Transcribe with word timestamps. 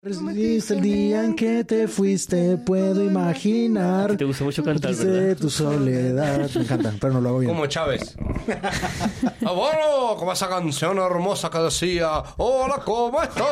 Resististe 0.00 0.74
el 0.74 0.80
día 0.80 1.24
en 1.24 1.34
que 1.34 1.64
te 1.64 1.88
fuiste, 1.88 2.56
puedo 2.56 3.02
imaginar. 3.02 4.16
Te 4.16 4.24
gusta 4.24 4.44
mucho 4.44 4.62
cantar, 4.62 4.92
Triste 4.92 5.06
¿verdad? 5.10 5.36
tu 5.36 5.50
soledad. 5.50 6.48
Me 6.54 6.60
encanta, 6.60 6.94
pero 7.00 7.14
no 7.14 7.20
lo 7.20 7.28
hago 7.30 7.38
bien. 7.40 7.52
Como 7.52 7.66
Chávez. 7.66 8.16
Ah, 9.44 9.52
bueno, 9.52 10.16
como 10.18 10.32
esa 10.32 10.48
canción 10.48 10.98
hermosa 10.98 11.48
que 11.50 11.58
decía, 11.58 12.22
hola, 12.36 12.82
¿cómo 12.84 13.22
estás? 13.22 13.46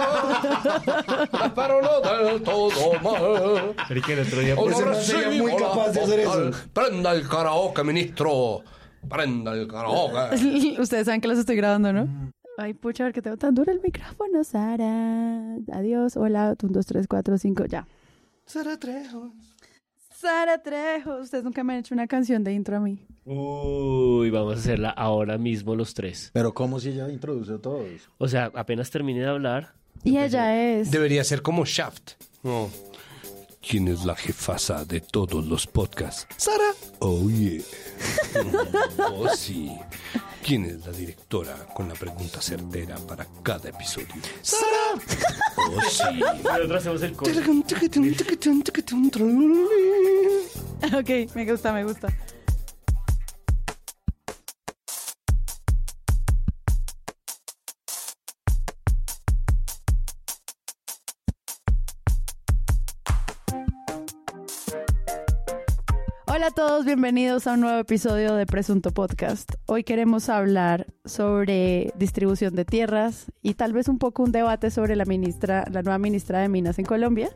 Pero 1.55 1.81
no 1.83 2.01
del 2.01 2.43
todo 2.43 2.93
mal. 3.03 3.75
Marica, 3.77 4.13
el 4.13 4.21
otro 4.21 4.41
día 4.41 4.55
Hola, 4.57 4.77
recibimos 4.79 5.37
muy 5.39 5.53
la 5.53 5.59
capaz 5.69 5.91
de 5.93 6.01
hacer 6.03 6.21
eso. 6.21 6.51
Prenda 6.73 7.13
el 7.13 7.27
karaoke, 7.29 7.83
ministro. 7.83 8.63
Prenda 9.09 9.53
el 9.53 9.67
karaoke. 9.67 10.77
Ustedes 10.81 11.07
saben 11.07 11.21
que 11.21 11.29
los 11.29 11.39
estoy 11.39 11.57
grabando, 11.57 11.93
¿no? 11.93 12.33
Ay, 12.59 12.73
pucha, 12.73 13.05
a 13.05 13.07
ver 13.07 13.13
que 13.15 13.21
tengo 13.21 13.37
tan 13.37 13.55
duro 13.55 13.71
el 13.71 13.81
micrófono, 13.81 14.43
Sara. 14.43 15.57
Adiós, 15.73 16.17
hola, 16.17 16.57
un, 16.63 16.73
dos, 16.73 16.87
tres, 16.87 17.07
cuatro, 17.07 17.37
cinco, 17.37 17.67
ya. 17.67 17.87
Sara 18.47 18.79
Trejo. 18.79 19.33
Sara 20.15 20.63
Trejo, 20.63 21.19
ustedes 21.19 21.45
nunca 21.45 21.63
me 21.63 21.75
han 21.75 21.81
hecho 21.81 21.95
una 21.95 22.07
canción 22.07 22.43
de 22.45 22.55
intro 22.55 22.79
a 22.79 22.81
mí. 22.81 22.99
Uy, 23.27 24.31
vamos 24.31 24.55
a 24.55 24.59
hacerla 24.59 24.91
ahora 24.91 25.37
mismo 25.37 25.75
los 25.75 25.93
tres. 25.93 26.31
Pero 26.33 26.55
¿cómo 26.55 26.81
si 26.81 26.91
ella 26.91 27.11
introduce 27.11 27.53
a 27.53 27.59
todos? 27.59 27.87
O 28.17 28.27
sea, 28.27 28.51
apenas 28.55 28.91
termine 28.91 29.21
de 29.21 29.27
hablar. 29.27 29.75
Y 30.03 30.17
ella 30.17 30.79
es... 30.79 30.91
Debería 30.91 31.25
ser 31.25 31.43
como 31.43 31.67
Shaft. 31.67 32.13
No. 32.43 32.71
¿Quién 33.69 33.89
es 33.89 34.05
la 34.05 34.15
jefasa 34.15 34.85
de 34.85 35.01
todos 35.01 35.45
los 35.45 35.67
podcasts? 35.67 36.25
Sara. 36.37 36.73
Oh, 37.01 37.29
yeah. 37.29 37.61
oh, 39.11 39.29
sí. 39.37 39.73
¿Quién 40.45 40.67
es 40.67 40.87
la 40.87 40.93
directora 40.93 41.67
con 41.75 41.89
la 41.89 41.95
pregunta 41.95 42.41
certera 42.41 42.97
para 43.09 43.27
cada 43.43 43.71
episodio? 43.71 44.07
Sara. 44.41 44.95
Oh, 45.57 45.81
sí. 45.91 46.23
Hacemos 46.77 47.03
el. 47.03 47.17
Ok, 50.95 51.35
me 51.35 51.51
gusta, 51.51 51.73
me 51.73 51.83
gusta. 51.83 52.09
Hola 66.37 66.49
a 66.49 66.51
todos, 66.51 66.85
bienvenidos 66.85 67.47
a 67.47 67.55
un 67.55 67.63
nuevo 67.63 67.79
episodio 67.79 68.35
de 68.35 68.45
Presunto 68.45 68.91
Podcast. 68.91 69.55
Hoy 69.65 69.85
queremos 69.85 70.29
hablar 70.29 70.87
sobre 71.07 71.93
distribución 71.97 72.55
de 72.55 72.65
tierras 72.65 73.27
y 73.43 73.55
tal 73.55 73.73
vez 73.73 73.89
un 73.89 73.99
poco 73.99 74.23
un 74.23 74.33
debate 74.33 74.71
sobre 74.71 74.97
la 74.97 75.05
ministra, 75.05 75.65
la 75.71 75.83
nueva 75.83 75.99
ministra 75.99 76.41
de 76.41 76.49
Minas 76.49 76.79
en 76.79 76.85
Colombia. 76.85 77.31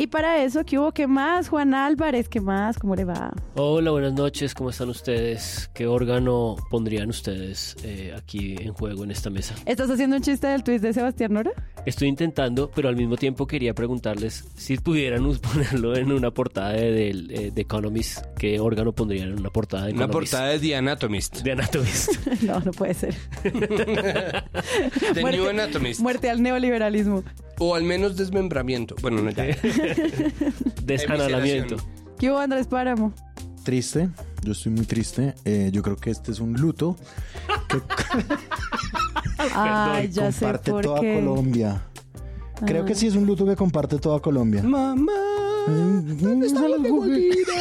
Y 0.00 0.06
para 0.06 0.44
eso, 0.44 0.64
¿qué 0.64 0.78
hubo? 0.78 0.92
¿Qué 0.92 1.08
más? 1.08 1.48
Juan 1.48 1.74
Álvarez, 1.74 2.28
¿qué 2.28 2.40
más? 2.40 2.78
¿Cómo 2.78 2.94
le 2.94 3.04
va? 3.04 3.32
Hola, 3.56 3.90
buenas 3.90 4.12
noches, 4.12 4.54
¿cómo 4.54 4.70
están 4.70 4.88
ustedes? 4.90 5.68
¿Qué 5.74 5.88
órgano 5.88 6.54
pondrían 6.70 7.08
ustedes 7.08 7.74
eh, 7.82 8.14
aquí 8.16 8.54
en 8.60 8.72
juego 8.72 9.02
en 9.02 9.10
esta 9.10 9.28
mesa? 9.28 9.56
¿Estás 9.66 9.90
haciendo 9.90 10.14
un 10.14 10.22
chiste 10.22 10.46
del 10.46 10.62
tuit 10.62 10.80
de 10.80 10.92
Sebastián 10.92 11.32
Nora? 11.32 11.50
Estoy 11.84 12.06
intentando, 12.06 12.70
pero 12.72 12.88
al 12.88 12.94
mismo 12.94 13.16
tiempo 13.16 13.48
quería 13.48 13.74
preguntarles 13.74 14.44
si 14.54 14.76
pudieran 14.76 15.24
ponerlo 15.40 15.96
en 15.96 16.12
una 16.12 16.30
portada 16.30 16.74
de, 16.74 16.92
del, 16.92 17.30
eh, 17.32 17.50
de 17.52 17.60
Economist. 17.60 18.24
¿Qué 18.38 18.60
órgano 18.60 18.92
pondrían 18.92 19.30
en 19.30 19.40
una 19.40 19.50
portada 19.50 19.86
de 19.86 19.94
Una 19.94 20.04
Economist? 20.04 20.32
portada 20.32 20.52
de 20.52 20.58
The 20.60 20.76
Anatomist. 20.76 21.42
de 21.42 21.50
Anatomist. 21.52 22.26
no, 22.42 22.60
no 22.60 22.70
puede 22.70 22.94
ser. 22.94 23.07
The 23.42 25.22
New 25.22 25.48
Anatomist. 25.48 26.00
muerte 26.00 26.30
al 26.30 26.42
neoliberalismo. 26.42 27.24
O 27.58 27.74
al 27.74 27.82
menos 27.84 28.16
desmembramiento. 28.16 28.94
Bueno, 29.02 29.22
no 29.22 29.30
ya. 29.30 29.44
Desanalamiento. 30.84 31.76
¿Qué 32.18 32.30
hubo, 32.30 32.38
Andrés 32.38 32.66
Páramo? 32.66 33.12
Triste, 33.64 34.08
yo 34.42 34.52
estoy 34.52 34.72
muy 34.72 34.86
triste. 34.86 35.34
Eh, 35.44 35.70
yo 35.72 35.82
creo 35.82 35.96
que 35.96 36.10
este 36.10 36.32
es 36.32 36.40
un 36.40 36.54
luto 36.54 36.96
Ay, 39.54 40.08
ya 40.10 40.32
sé 40.32 40.40
comparte 40.40 40.70
por 40.70 40.82
toda 40.84 41.00
qué. 41.00 41.14
Colombia. 41.16 41.82
Creo 42.66 42.84
que 42.84 42.94
sí 42.94 43.06
es 43.06 43.14
un 43.14 43.24
luto 43.26 43.46
que 43.46 43.54
comparte 43.54 43.98
toda 43.98 44.20
Colombia. 44.20 44.62
Mamá. 44.62 45.12
¿Dónde 45.66 46.46
está 46.46 46.66
la 46.66 46.76
figurita? 46.78 47.52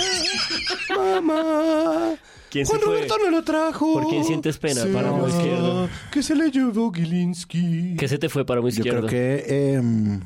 Mamá. 0.95 2.15
¿Quién 2.49 2.65
se 2.65 2.71
Juan 2.71 2.81
fue? 2.81 2.93
Roberto 2.95 3.15
no 3.23 3.31
lo 3.31 3.43
trajo. 3.43 3.93
¿Por 3.93 4.07
quién 4.07 4.23
sientes 4.23 4.57
pena? 4.57 4.81
Sí, 4.83 4.89
Páramo 4.93 5.27
izquierdo. 5.27 5.89
Que 6.11 6.23
se 6.23 6.35
le 6.35 6.49
llevó 6.51 6.91
Gilinski. 6.93 7.95
¿Qué 7.97 8.07
se 8.07 8.17
te 8.17 8.29
fue 8.29 8.45
para 8.45 8.61
muy 8.61 8.71
Yo 8.71 8.77
izquierdo? 8.79 9.07
creo 9.07 9.09
que 9.09 9.45
eh, 9.47 10.19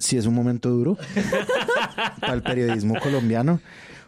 sí 0.00 0.16
es 0.16 0.26
un 0.26 0.34
momento 0.34 0.70
duro 0.70 0.96
para 2.20 2.34
el 2.34 2.42
periodismo 2.42 2.94
colombiano. 3.00 3.60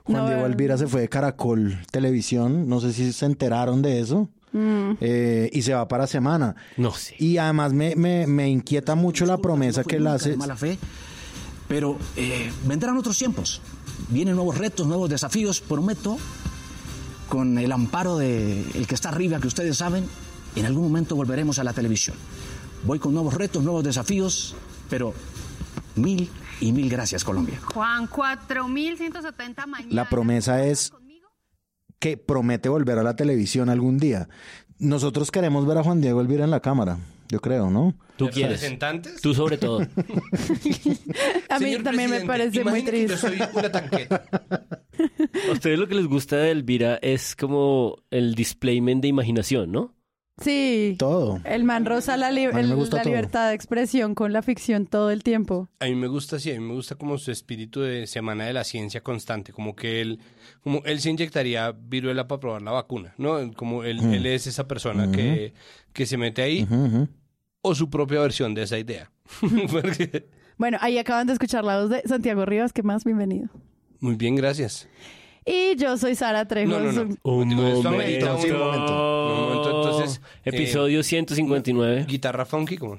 Juan 0.05 0.19
No, 0.23 0.27
Diego 0.29 0.43
eh. 0.43 0.45
Alvira 0.47 0.79
se 0.79 0.87
fue 0.87 1.01
de 1.03 1.09
Caracol 1.09 1.79
Televisión, 1.91 2.69
no 2.69 2.81
sé 2.81 2.93
si 2.93 3.13
se 3.13 3.27
enteraron 3.27 3.83
de 3.83 4.01
eso, 4.01 4.29
Mm. 4.53 4.93
eh, 5.03 5.51
y 5.53 5.61
se 5.63 5.75
va 5.75 5.87
para 5.89 6.07
semana. 6.07 6.55
No 6.79 6.93
sé. 6.93 7.15
Y 7.19 7.37
además 7.37 7.75
me, 7.75 7.95
me, 7.97 8.27
me 8.27 8.49
inquieta 8.49 8.95
mucho 8.95 9.27
la 9.27 9.37
promesa 9.39 9.83
no 9.83 9.87
que 9.87 9.97
él 9.97 10.07
hace. 10.07 10.35
mala 10.37 10.57
fe, 10.57 10.79
pero 11.69 11.99
eh, 12.17 12.51
vendrán 12.65 12.97
otros 12.97 13.19
tiempos. 13.19 13.61
Vienen 14.09 14.37
nuevos 14.37 14.57
retos, 14.57 14.87
nuevos 14.87 15.11
desafíos. 15.11 15.61
Prometo, 15.61 16.17
con 17.29 17.59
el 17.59 17.73
amparo 17.73 18.17
de 18.17 18.63
el 18.75 18.87
que 18.87 18.95
está 18.95 19.09
arriba, 19.11 19.41
que 19.41 19.49
ustedes 19.49 19.77
saben, 19.77 20.07
en 20.55 20.67
algún 20.67 20.85
momento 20.85 21.17
volveremos 21.17 21.59
a 21.59 21.65
la 21.65 21.73
televisión. 21.73 22.17
Voy 22.85 22.99
con 22.99 23.15
nuevos 23.15 23.35
retos, 23.35 23.63
nuevos 23.63 23.85
desafíos, 23.85 24.55
pero 24.89 25.13
mil 25.97 26.31
y 26.61 26.73
mil 26.73 26.89
gracias, 26.89 27.25
Colombia. 27.25 27.61
Juan, 27.75 28.07
4170 28.07 29.67
mañana. 29.67 29.95
La 29.95 30.09
promesa 30.09 30.65
es 30.65 30.93
que 31.99 32.17
promete 32.17 32.69
volver 32.69 32.99
a 32.99 33.03
la 33.03 33.17
televisión 33.17 33.69
algún 33.69 33.99
día. 33.99 34.29
Nosotros 34.79 35.31
queremos 35.31 35.67
ver 35.67 35.79
a 35.79 35.83
Juan 35.83 36.01
Diego 36.01 36.21
Elvira 36.21 36.45
en 36.45 36.51
la 36.51 36.61
cámara, 36.61 36.99
yo 37.29 37.41
creo, 37.41 37.71
¿no? 37.71 37.95
¿Tú 38.17 38.29
quieres? 38.29 38.61
¿Representantes? 38.61 39.21
Tú 39.21 39.35
sobre 39.35 39.59
todo. 39.59 39.81
A 41.49 41.59
mí 41.59 41.65
Señor 41.67 41.83
también 41.83 42.11
me 42.11 42.21
parece 42.21 42.65
muy 42.65 42.83
que 42.83 42.91
triste. 42.91 43.13
Yo 43.15 43.19
soy 43.19 43.39
una 43.53 43.71
tanqueta. 43.71 44.25
A 45.49 45.53
ustedes 45.53 45.79
lo 45.79 45.87
que 45.89 45.95
les 45.95 46.07
gusta 46.07 46.37
de 46.37 46.51
Elvira 46.51 46.99
es 47.03 47.37
como 47.37 47.97
el 48.11 48.35
displayment 48.35 49.03
de 49.03 49.09
imaginación, 49.09 49.73
¿no? 49.73 49.96
Sí. 50.43 50.97
Todo. 50.99 51.41
El 51.45 51.65
man 51.65 51.87
rosa 51.87 52.17
la, 52.19 52.31
li- 52.31 52.45
el- 52.45 52.53
la 52.53 53.03
libertad 53.05 53.49
de 53.49 53.55
expresión 53.55 54.15
con 54.15 54.33
la 54.35 54.43
ficción 54.43 54.87
todo 54.87 55.11
el 55.11 55.23
tiempo. 55.23 55.69
A 55.81 55.87
mí 55.87 55.95
me 55.95 56.09
gusta 56.09 56.37
así, 56.37 56.51
a 56.51 56.61
mí 56.61 56.67
me 56.67 56.75
gusta 56.75 56.95
como 56.97 57.17
su 57.17 57.31
espíritu 57.31 57.81
de 57.81 58.07
semana 58.07 58.45
de 58.45 58.53
la 58.53 58.63
ciencia 58.65 59.01
constante, 59.03 59.53
como 59.53 59.75
que 59.75 60.03
él, 60.03 60.21
como 60.61 60.83
él 60.85 61.01
se 61.01 61.09
inyectaría 61.11 61.73
viruela 61.73 62.29
para 62.29 62.41
probar 62.41 62.63
la 62.63 62.71
vacuna, 62.73 63.15
¿no? 63.17 63.51
Como 63.55 63.83
él, 63.85 63.99
él 64.13 64.27
es 64.27 64.47
esa 64.47 64.69
persona 64.69 65.11
que, 65.11 65.55
que 65.95 66.05
se 66.05 66.19
mete 66.19 66.43
ahí, 66.43 66.67
o 67.63 67.75
su 67.75 67.89
propia 67.89 68.21
versión 68.21 68.53
de 68.55 68.63
esa 68.65 68.79
idea. 68.79 69.11
Porque- 69.71 70.29
Bueno, 70.59 70.77
ahí 70.83 70.99
acaban 70.99 71.27
de 71.27 71.33
escuchar 71.33 71.65
la 71.65 71.81
voz 71.81 71.91
de 71.91 72.03
Santiago 72.07 72.45
Rivas, 72.45 72.73
que 72.75 72.83
más 72.83 73.05
bienvenido. 73.05 73.49
Muy 74.01 74.17
bien, 74.17 74.37
gracias. 74.37 74.87
Y 75.47 75.77
yo 75.77 75.97
soy 75.97 76.17
Sara 76.17 76.45
Trejo. 76.47 76.73
No, 76.73 76.81
no, 76.81 76.91
no. 76.93 77.17
Un 77.23 77.49
momento. 77.55 77.89
amerita 77.89 78.34
un- 78.34 78.51
momento. 78.59 79.27
Un 79.29 79.41
momento, 79.41 79.69
entonces, 79.77 80.21
eh, 80.45 80.51
Episodio 80.51 81.03
159. 81.05 82.05
Guitarra 82.09 82.45
funky, 82.45 82.77
como... 82.77 82.99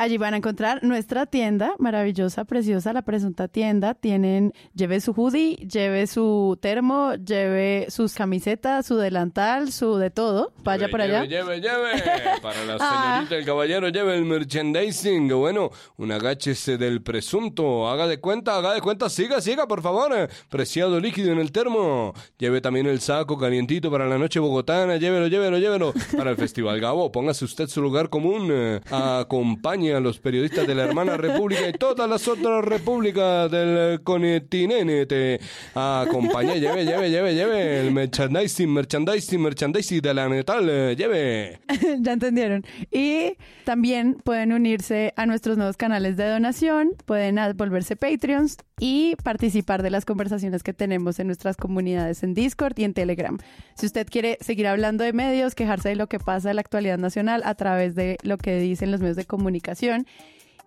Allí 0.00 0.16
van 0.16 0.32
a 0.32 0.38
encontrar 0.38 0.82
nuestra 0.82 1.26
tienda 1.26 1.74
maravillosa, 1.78 2.46
preciosa, 2.46 2.94
la 2.94 3.02
presunta 3.02 3.48
tienda. 3.48 3.92
Tienen, 3.92 4.54
lleve 4.74 4.98
su 5.02 5.12
hoodie, 5.12 5.56
lleve 5.56 6.06
su 6.06 6.56
termo, 6.58 7.12
lleve 7.16 7.84
sus 7.90 8.14
camisetas, 8.14 8.86
su 8.86 8.96
delantal, 8.96 9.70
su 9.72 9.98
de 9.98 10.08
todo. 10.10 10.54
Vaya 10.64 10.86
Lleve, 10.86 10.90
por 10.90 11.00
allá. 11.02 11.24
Lleve, 11.26 11.60
lleve, 11.60 11.92
lleve. 11.96 12.40
Para 12.42 12.64
la 12.64 12.78
Ah. 12.80 13.12
señorita, 13.18 13.36
el 13.36 13.44
caballero, 13.44 13.88
lleve 13.90 14.14
el 14.16 14.24
merchandising. 14.24 15.28
Bueno, 15.28 15.70
un 15.98 16.12
agáchese 16.12 16.78
del 16.78 17.02
presunto. 17.02 17.86
Haga 17.86 18.06
de 18.06 18.20
cuenta, 18.20 18.56
haga 18.56 18.72
de 18.72 18.80
cuenta. 18.80 19.10
Siga, 19.10 19.42
siga, 19.42 19.68
por 19.68 19.82
favor. 19.82 20.30
Preciado 20.48 20.98
líquido 20.98 21.30
en 21.30 21.40
el 21.40 21.52
termo. 21.52 22.14
Lleve 22.38 22.62
también 22.62 22.86
el 22.86 23.00
saco 23.00 23.36
calientito 23.36 23.90
para 23.90 24.06
la 24.06 24.16
noche 24.16 24.40
bogotana. 24.40 24.96
Llévelo, 24.96 25.26
llévelo, 25.26 25.58
llévelo. 25.58 25.92
Para 26.16 26.30
el 26.30 26.36
Festival 26.38 26.80
Gabo, 26.80 27.12
póngase 27.12 27.44
usted 27.44 27.66
su 27.66 27.82
lugar 27.82 28.08
común. 28.08 28.48
Eh, 28.50 28.80
Acompañe 28.90 29.89
a 29.96 30.00
los 30.00 30.18
periodistas 30.18 30.66
de 30.66 30.74
la 30.74 30.84
hermana 30.84 31.16
república 31.16 31.68
y 31.68 31.72
todas 31.72 32.08
las 32.08 32.26
otras 32.28 32.64
repúblicas 32.64 33.50
del 33.50 34.02
continente. 34.02 35.40
Acompañe, 35.74 36.60
lleve, 36.60 36.84
lleve, 36.84 37.10
lleve, 37.10 37.34
lleve 37.34 37.80
el 37.80 37.92
merchandising, 37.92 38.72
merchandising, 38.72 39.40
merchandising 39.40 40.00
de 40.00 40.14
la 40.14 40.28
netal. 40.28 40.68
eh, 40.70 40.94
Lleve. 40.96 41.60
ya 42.00 42.12
entendieron. 42.12 42.64
Y 42.90 43.36
también 43.64 44.14
pueden 44.24 44.52
unirse 44.52 45.12
a 45.16 45.26
nuestros 45.26 45.56
nuevos 45.56 45.76
canales 45.76 46.16
de 46.16 46.28
donación, 46.28 46.90
pueden 47.06 47.38
a- 47.38 47.52
volverse 47.52 47.96
Patreons 47.96 48.56
y 48.78 49.14
participar 49.22 49.82
de 49.82 49.90
las 49.90 50.04
conversaciones 50.06 50.62
que 50.62 50.72
tenemos 50.72 51.18
en 51.20 51.26
nuestras 51.26 51.56
comunidades 51.56 52.22
en 52.22 52.32
Discord 52.34 52.78
y 52.78 52.84
en 52.84 52.94
Telegram. 52.94 53.36
Si 53.74 53.84
usted 53.86 54.06
quiere 54.10 54.38
seguir 54.40 54.66
hablando 54.66 55.04
de 55.04 55.12
medios, 55.12 55.54
quejarse 55.54 55.90
de 55.90 55.96
lo 55.96 56.06
que 56.08 56.18
pasa 56.18 56.50
en 56.50 56.56
la 56.56 56.60
actualidad 56.60 56.96
nacional 56.98 57.42
a 57.44 57.54
través 57.54 57.94
de 57.94 58.16
lo 58.22 58.38
que 58.38 58.58
dicen 58.58 58.90
los 58.90 59.00
medios 59.00 59.16
de 59.16 59.26
comunicación 59.26 59.79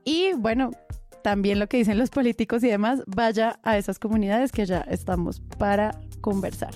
y 0.04 0.34
bueno, 0.34 0.72
también 1.24 1.60
lo 1.60 1.68
que 1.68 1.78
dicen 1.78 1.98
los 1.98 2.10
políticos 2.10 2.64
y 2.64 2.68
demás, 2.68 3.04
vaya 3.08 3.60
a 3.64 3.78
esas 3.78 4.00
comunidades 4.00 4.52
que 4.52 4.66
ya 4.66 4.82
estamos 4.82 5.42
para 5.58 6.00
conversar. 6.22 6.74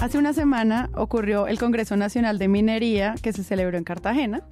Hace 0.00 0.16
una 0.16 0.32
semana 0.32 0.90
ocurrió 0.94 1.48
el 1.48 1.58
Congreso 1.58 1.96
Nacional 1.96 2.38
de 2.38 2.46
Minería 2.46 3.16
que 3.20 3.32
se 3.32 3.42
celebró 3.42 3.76
en 3.76 3.82
Cartagena. 3.82 4.42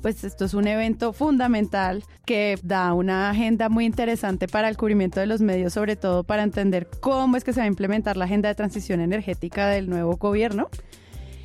Pues 0.00 0.24
esto 0.24 0.46
es 0.46 0.54
un 0.54 0.66
evento 0.66 1.12
fundamental 1.12 2.04
que 2.24 2.58
da 2.62 2.94
una 2.94 3.28
agenda 3.28 3.68
muy 3.68 3.84
interesante 3.84 4.48
para 4.48 4.70
el 4.70 4.78
cubrimiento 4.78 5.20
de 5.20 5.26
los 5.26 5.42
medios, 5.42 5.74
sobre 5.74 5.96
todo 5.96 6.24
para 6.24 6.42
entender 6.42 6.88
cómo 7.00 7.36
es 7.36 7.44
que 7.44 7.52
se 7.52 7.60
va 7.60 7.64
a 7.64 7.68
implementar 7.68 8.16
la 8.16 8.24
agenda 8.24 8.48
de 8.48 8.54
transición 8.54 9.00
energética 9.00 9.68
del 9.68 9.90
nuevo 9.90 10.16
gobierno. 10.16 10.70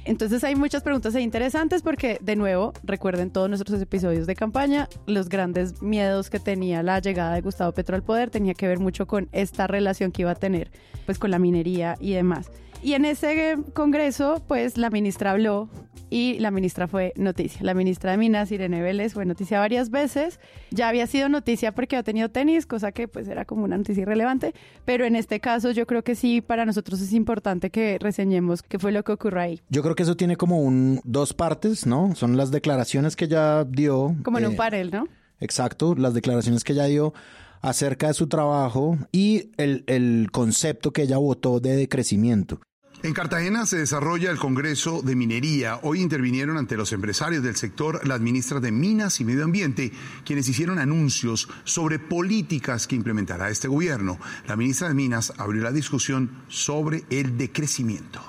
Entonces 0.06 0.44
hay 0.46 0.56
muchas 0.56 0.82
preguntas 0.82 1.14
interesantes 1.16 1.82
porque, 1.82 2.18
de 2.22 2.38
nuevo, 2.38 2.72
recuerden 2.84 3.30
todos 3.30 3.50
nuestros 3.50 3.82
episodios 3.82 4.26
de 4.26 4.36
campaña, 4.36 4.88
los 5.06 5.28
grandes 5.28 5.82
miedos 5.82 6.30
que 6.30 6.40
tenía 6.40 6.82
la 6.82 7.00
llegada 7.00 7.36
de 7.36 7.42
Gustavo 7.42 7.74
Petro 7.74 7.98
al 7.98 8.04
poder 8.04 8.30
tenía 8.30 8.54
que 8.54 8.68
ver 8.70 8.80
mucho 8.80 9.06
con 9.06 9.28
esta 9.34 9.68
relación 9.68 10.14
que 10.14 10.22
iba 10.22 10.32
a 10.32 10.36
tener 10.36 10.72
pues 11.06 11.20
con 11.20 11.30
la 11.30 11.40
minería 11.40 11.98
y 12.00 12.14
demás. 12.14 12.50
Y 12.81 12.94
en 12.94 13.06
ese 13.06 13.58
congreso, 13.74 14.42
pues 14.48 14.78
la 14.78 14.90
ministra 14.90 15.31
habló 15.31 15.70
y 16.10 16.40
la 16.40 16.50
ministra 16.50 16.88
fue 16.88 17.14
noticia. 17.16 17.62
La 17.64 17.74
ministra 17.74 18.12
de 18.12 18.18
Minas, 18.18 18.52
Irene 18.52 18.81
Vélez, 18.81 19.14
fue 19.14 19.26
noticia 19.26 19.60
varias 19.60 19.90
veces. 19.90 20.40
Ya 20.72 20.88
había 20.88 21.06
sido 21.08 21.30
noticia 21.30 21.74
porque 21.74 21.98
ha 21.98 22.04
tenido 22.04 22.30
tenis, 22.30 22.66
cosa 22.66 22.92
que 22.92 23.08
pues 23.08 23.28
era 23.28 23.46
como 23.46 23.64
una 23.64 23.78
noticia 23.78 24.02
irrelevante. 24.02 24.54
Pero 24.86 25.06
en 25.06 25.16
este 25.16 25.40
caso 25.40 25.72
yo 25.72 25.86
creo 25.86 26.04
que 26.04 26.16
sí, 26.16 26.42
para 26.42 26.66
nosotros 26.66 27.02
es 27.02 27.14
importante 27.14 27.70
que 27.70 27.98
reseñemos 28.00 28.64
qué 28.64 28.80
fue 28.80 28.92
lo 28.92 29.04
que 29.04 29.12
ocurrió 29.12 29.42
ahí. 29.42 29.62
Yo 29.70 29.84
creo 29.84 29.96
que 29.96 30.04
eso 30.04 30.18
tiene 30.18 30.36
como 30.36 30.60
un 30.62 31.02
dos 31.04 31.34
partes, 31.34 31.86
¿no? 31.86 32.16
Son 32.16 32.38
las 32.38 32.50
declaraciones 32.50 33.16
que 33.16 33.28
ya 33.28 33.66
dio. 33.66 34.16
Como 34.24 34.40
en 34.40 34.48
un 34.48 34.54
eh, 34.54 34.58
panel, 34.58 34.92
¿no? 34.92 35.08
Exacto, 35.40 35.96
las 35.96 36.14
declaraciones 36.14 36.64
que 36.64 36.74
ella 36.74 36.86
dio 36.86 37.14
acerca 37.62 38.08
de 38.08 38.14
su 38.14 38.28
trabajo 38.28 38.98
y 39.12 39.52
el, 39.58 39.84
el 39.88 40.30
concepto 40.31 40.92
que 40.92 41.04
ella 41.04 41.18
votó 41.18 41.60
de 41.60 41.76
decrecimiento. 41.76 42.62
En 43.01 43.13
Cartagena 43.13 43.66
se 43.66 43.78
desarrolla 43.78 44.30
el 44.30 44.38
Congreso 44.38 45.01
de 45.01 45.16
Minería. 45.16 45.80
Hoy 45.84 46.01
intervinieron 46.01 46.57
ante 46.57 46.75
los 46.75 46.92
empresarios 46.92 47.42
del 47.42 47.56
sector 47.56 48.06
las 48.06 48.19
ministras 48.19 48.62
de 48.62 48.74
Minas 48.74 49.22
y 49.22 49.25
Medio 49.25 49.46
Ambiente, 49.46 49.94
quienes 50.25 50.50
hicieron 50.50 50.80
anuncios 50.80 51.48
sobre 51.63 51.98
políticas 51.98 52.88
que 52.88 52.98
implementará 52.98 53.50
este 53.50 53.69
gobierno. 53.69 54.19
La 54.48 54.57
ministra 54.57 54.90
de 54.90 54.96
Minas 54.96 55.31
abrió 55.38 55.63
la 55.63 55.72
discusión 55.72 56.30
sobre 56.50 57.06
el 57.10 57.38
decrecimiento. 57.38 58.22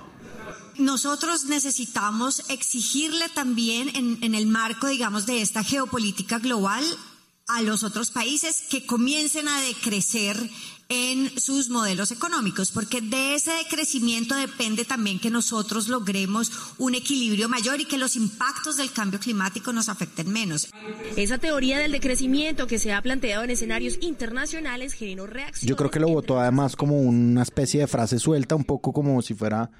Nosotros 0.79 1.47
necesitamos 1.47 2.45
exigirle 2.49 3.29
también 3.31 3.91
en, 4.23 4.35
el 4.37 4.47
marco, 4.47 4.87
digamos, 4.87 5.27
de 5.27 5.43
esta 5.43 5.65
geopolítica 5.65 6.39
global 6.39 6.85
a 7.49 7.61
los 7.63 7.83
otros 7.83 8.13
países 8.13 8.63
que 8.71 8.87
comiencen 8.87 9.49
a 9.49 9.61
decrecer 9.63 10.49
en 10.91 11.31
sus 11.39 11.71
modelos 11.71 12.11
económicos, 12.11 12.73
porque 12.73 13.01
de 13.01 13.37
ese 13.37 13.53
decrecimiento 13.53 14.35
depende 14.35 14.85
también 14.85 15.21
que 15.21 15.31
nosotros 15.31 15.89
logremos 15.89 16.51
un 16.79 16.97
equilibrio 16.97 17.49
mayor 17.49 17.81
y 17.81 17.85
que 17.85 17.97
los 17.97 18.17
impactos 18.17 18.77
del 18.77 18.93
cambio 18.93 19.21
climático 19.21 19.73
nos 19.73 19.89
afecten 19.89 20.31
menos. 20.31 20.69
Esa 21.17 21.39
teoría 21.39 21.79
del 21.79 21.93
decrecimiento 21.93 22.67
que 22.67 22.81
se 22.81 22.93
ha 22.93 23.01
planteado 23.01 23.45
en 23.45 23.51
escenarios 23.51 23.99
internacionales 24.01 24.95
generó 24.95 25.29
reacciones. 25.29 25.69
Yo 25.69 25.77
creo 25.77 25.93
que 25.93 26.01
lo 26.01 26.09
votó 26.09 26.41
además 26.41 26.75
como 26.75 27.01
una 27.01 27.43
especie 27.43 27.81
de 27.81 27.87
frase 27.87 28.19
suelta, 28.19 28.57
un 28.57 28.65
poco 28.65 28.93
como 28.93 29.23
si 29.23 29.35
fuera 29.35 29.71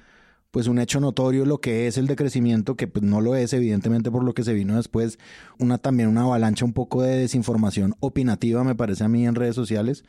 pues 0.51 0.67
un 0.67 0.79
hecho 0.79 0.99
notorio 0.99 1.45
lo 1.45 1.59
que 1.59 1.87
es 1.87 1.97
el 1.97 2.07
decrecimiento, 2.07 2.75
que 2.75 2.87
pues 2.87 3.03
no 3.03 3.19
lo 3.19 3.35
es 3.35 3.51
evidentemente 3.53 4.11
por 4.11 4.23
lo 4.23 4.33
que 4.33 4.43
se 4.43 4.53
vino 4.53 4.75
después, 4.75 5.17
una 5.59 5.77
también 5.77 6.09
una 6.09 6.23
avalancha 6.23 6.65
un 6.65 6.73
poco 6.73 7.01
de 7.01 7.17
desinformación 7.17 7.95
opinativa 7.99 8.63
me 8.63 8.75
parece 8.75 9.03
a 9.03 9.09
mí 9.09 9.25
en 9.25 9.35
redes 9.35 9.55
sociales. 9.55 10.03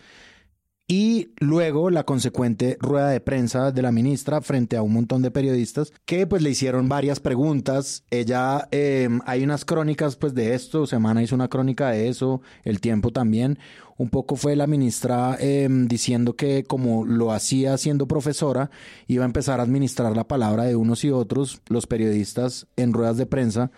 Y 0.94 1.33
luego 1.39 1.89
la 1.89 2.05
consecuente 2.05 2.77
rueda 2.79 3.09
de 3.09 3.23
prensa 3.23 3.73
de 3.73 3.81
la 3.81 3.93
ministra 3.93 4.43
frente 4.43 4.77
a 4.77 4.83
un 4.83 4.93
montón 4.93 5.23
de 5.23 5.31
periodistas 5.31 5.91
que 6.05 6.27
pues 6.27 6.43
le 6.43 6.50
hicieron 6.50 6.91
varias 6.91 7.19
preguntas. 7.19 8.05
Ella, 8.11 8.69
eh, 8.73 9.09
hay 9.25 9.43
unas 9.43 9.65
crónicas 9.65 10.17
pues 10.17 10.35
de 10.35 10.55
esto, 10.55 10.87
Semana 10.87 11.23
hizo 11.23 11.35
una 11.35 11.49
crónica 11.49 11.89
de 11.89 12.11
eso, 12.11 12.43
el 12.62 12.83
tiempo 12.83 13.11
también. 13.11 13.59
Un 13.97 14.11
poco 14.11 14.37
fue 14.37 14.55
la 14.55 14.67
ministra 14.67 15.39
eh, 15.41 15.67
diciendo 15.71 16.37
que 16.37 16.65
como 16.65 17.06
lo 17.06 17.33
hacía 17.33 17.79
siendo 17.79 18.06
profesora, 18.06 18.71
iba 19.06 19.25
a 19.25 19.27
empezar 19.27 19.61
a 19.61 19.62
administrar 19.62 20.15
la 20.15 20.29
palabra 20.29 20.65
de 20.65 20.77
unos 20.77 21.05
y 21.05 21.11
otros, 21.11 21.62
los 21.69 21.87
periodistas 21.87 22.67
en 22.77 22.93
ruedas 22.93 23.17
de 23.17 23.25
prensa 23.25 23.71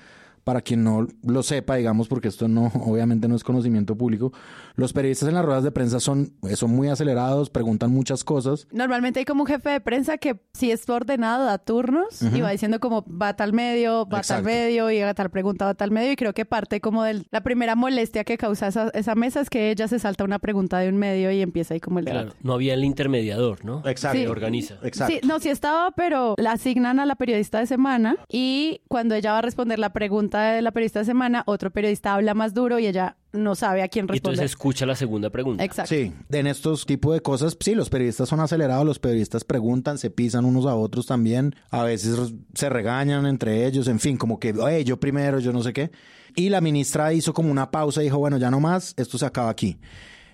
para 0.45 0.61
quien 0.61 0.85
no 0.85 1.07
lo 1.23 1.43
sepa, 1.43 1.77
digamos, 1.77 2.09
porque 2.09 2.29
esto 2.29 2.49
no, 2.49 2.67
obviamente 2.87 3.29
no 3.29 3.35
es 3.35 3.43
conocimiento 3.43 3.97
público, 3.97 4.33
los 4.77 4.93
periodistas 4.93 5.29
en 5.29 5.35
las 5.35 5.45
ruedas 5.45 5.65
de 5.65 5.73
prensa 5.73 6.01
son, 6.01 6.35
son 6.55 6.71
muy 6.71 6.89
acelerados, 6.89 7.51
preguntan 7.51 7.91
muchas 7.91 8.25
cosas. 8.25 8.69
Normalmente 8.71 9.21
hay 9.21 9.25
como 9.25 9.43
un 9.43 9.47
jefe 9.47 9.71
de 9.71 9.81
prensa 9.81 10.19
que 10.19 10.41
si 10.53 10.71
es 10.71 10.89
ordenado 10.89 11.45
da 11.47 11.59
turnos 11.59 12.21
y 12.23 12.41
va 12.41 12.51
diciendo 12.51 12.79
como 12.81 13.05
va 13.07 13.29
a 13.29 13.37
tal 13.37 13.53
medio, 13.53 14.07
va 14.07 14.19
a 14.19 14.23
tal 14.23 14.43
medio 14.43 14.91
y 14.91 15.01
a 15.01 15.15
tal 15.15 15.31
pregunta 15.31 15.65
va 15.65 15.71
a 15.73 15.75
tal 15.75 15.91
medio 15.91 16.13
y 16.13 16.17
creo 16.17 16.35
que 16.35 16.45
parte 16.45 16.81
como 16.81 17.03
de 17.05 17.25
la 17.31 17.43
primera 17.43 17.75
molestia 17.75 18.25
que 18.25 18.37
causa 18.37 18.69
esa, 18.69 18.91
esa 18.91 19.15
mesa 19.15 19.41
es 19.41 19.51
que 19.51 19.71
ella 19.71 19.89
se 19.89 19.99
salta 19.99 20.25
una 20.25 20.39
pregunta 20.39 20.79
de 20.79 20.89
un 20.89 20.97
medio 20.97 21.31
y 21.31 21.41
empieza 21.41 21.75
ahí 21.75 21.81
como 21.81 21.99
el 21.99 22.05
debate. 22.05 22.25
Claro, 22.27 22.39
no 22.43 22.55
había 22.55 22.75
el 22.75 22.85
intermediador, 22.85 23.65
¿no? 23.65 23.83
Exacto. 23.87 24.19
Que 24.19 24.29
organiza. 24.29 24.79
Exacto. 24.83 25.15
Sí, 25.15 25.27
no, 25.27 25.41
sí 25.41 25.49
estaba, 25.49 25.93
pero 25.93 26.35
la 26.37 26.53
asignan 26.53 27.01
a 27.01 27.07
la 27.07 27.15
periodista 27.15 27.61
de 27.61 27.67
semana 27.67 28.17
y 28.29 28.81
cuando 28.89 29.15
ella 29.15 29.33
va 29.33 29.39
a 29.39 29.43
responder 29.43 29.79
la 29.79 29.93
pregunta 29.93 30.34
de 30.41 30.63
la 30.63 30.71
periodista 30.73 31.01
de 31.01 31.05
semana, 31.05 31.43
otro 31.47 31.71
periodista 31.71 32.15
habla 32.15 32.35
más 32.35 32.55
duro 32.55 32.79
y 32.79 32.87
ella 32.87 33.17
no 33.33 33.55
sabe 33.55 33.83
a 33.83 33.89
quién 33.89 34.05
Y 34.05 34.17
entonces 34.17 34.23
responder. 34.23 34.45
escucha 34.45 34.87
la 34.87 34.95
segunda 34.97 35.31
pregunta. 35.31 35.65
Exacto. 35.65 35.95
Sí, 35.95 36.13
en 36.31 36.47
estos 36.47 36.87
tipos 36.87 37.15
de 37.15 37.21
cosas, 37.21 37.57
sí, 37.59 37.75
los 37.75 37.91
periodistas 37.91 38.29
son 38.29 38.41
acelerados, 38.41 38.85
los 38.87 38.99
periodistas 38.99 39.45
preguntan, 39.45 39.99
se 39.99 40.11
pisan 40.11 40.45
unos 40.45 40.67
a 40.67 40.75
otros 40.75 41.07
también, 41.07 41.55
a 41.71 41.83
veces 41.85 42.33
se 42.55 42.69
regañan 42.69 43.27
entre 43.27 43.67
ellos, 43.67 43.89
en 43.89 43.99
fin, 44.01 44.17
como 44.17 44.39
que, 44.39 44.53
oye, 44.53 44.85
yo 44.85 44.99
primero, 45.01 45.39
yo 45.41 45.53
no 45.53 45.63
sé 45.63 45.73
qué. 45.73 45.91
Y 46.37 46.49
la 46.49 46.61
ministra 46.61 47.13
hizo 47.13 47.33
como 47.33 47.51
una 47.51 47.71
pausa 47.71 48.01
y 48.03 48.05
dijo, 48.05 48.19
bueno, 48.19 48.39
ya 48.39 48.51
no 48.51 48.61
más, 48.61 48.95
esto 48.97 49.19
se 49.19 49.27
acaba 49.27 49.51
aquí. 49.51 49.79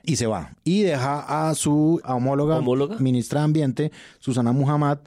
Y 0.02 0.16
se 0.16 0.26
va. 0.26 0.52
Y 0.64 0.80
deja 0.82 1.48
a 1.50 1.54
su 1.54 2.00
homóloga, 2.04 2.56
¿Homóloga? 2.56 2.96
ministra 2.98 3.40
de 3.40 3.44
Ambiente, 3.44 3.92
Susana 4.18 4.50
Muhammad, 4.52 4.98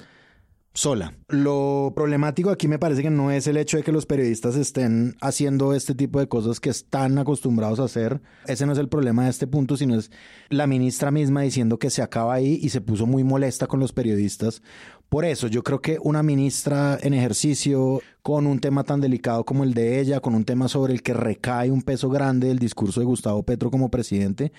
sola. 0.74 1.14
Lo 1.28 1.94
problemático 1.96 2.50
aquí 2.50 2.68
me 2.68 2.80
parece 2.80 3.04
que 3.04 3.12
no 3.12 3.30
es 3.30 3.46
el 3.46 3.58
hecho 3.58 3.78
de 3.78 3.84
que 3.84 3.92
los 3.92 4.08
periodistas 4.08 4.56
estén 4.56 5.16
haciendo 5.22 5.74
este 5.74 5.94
tipo 5.94 6.20
de 6.20 6.28
cosas 6.28 6.60
que 6.60 6.72
están 6.72 7.18
acostumbrados 7.20 7.80
a 7.80 7.84
hacer. 7.84 8.22
Ese 8.48 8.66
no 8.66 8.74
es 8.74 8.80
el 8.80 8.90
problema 8.90 9.26
de 9.26 9.30
este 9.30 9.46
punto, 9.46 9.78
sino 9.78 9.96
es 9.96 10.12
la 10.50 10.66
ministra 10.66 11.12
misma 11.12 11.42
diciendo 11.42 11.78
que 11.78 11.92
se 11.92 12.02
acaba 12.02 12.34
ahí 12.34 12.60
y 12.62 12.70
se 12.70 12.82
puso 12.82 13.06
muy 13.06 13.24
molesta 13.24 13.68
con 13.68 13.80
los 13.80 13.94
periodistas. 13.94 14.64
Por 15.10 15.26
eso 15.26 15.48
yo 15.48 15.64
creo 15.64 15.80
que 15.80 16.00
una 16.02 16.24
ministra 16.24 16.98
en 17.00 17.14
ejercicio 17.14 18.02
con 18.24 18.48
un 18.48 18.60
tema 18.60 18.84
tan 18.84 19.00
delicado 19.00 19.46
como 19.46 19.64
el 19.64 19.76
de 19.76 20.00
ella, 20.00 20.22
con 20.22 20.34
un 20.34 20.44
tema 20.44 20.68
sobre 20.68 20.94
el 20.94 21.04
que 21.04 21.14
recae 21.14 21.70
un 21.70 21.84
peso 21.84 22.10
grande 22.10 22.48
del 22.48 22.58
discurso 22.58 23.00
de 23.00 23.06
Gustavo 23.06 23.44
Petro 23.44 23.70
como 23.70 23.92
presidente, 23.92 24.52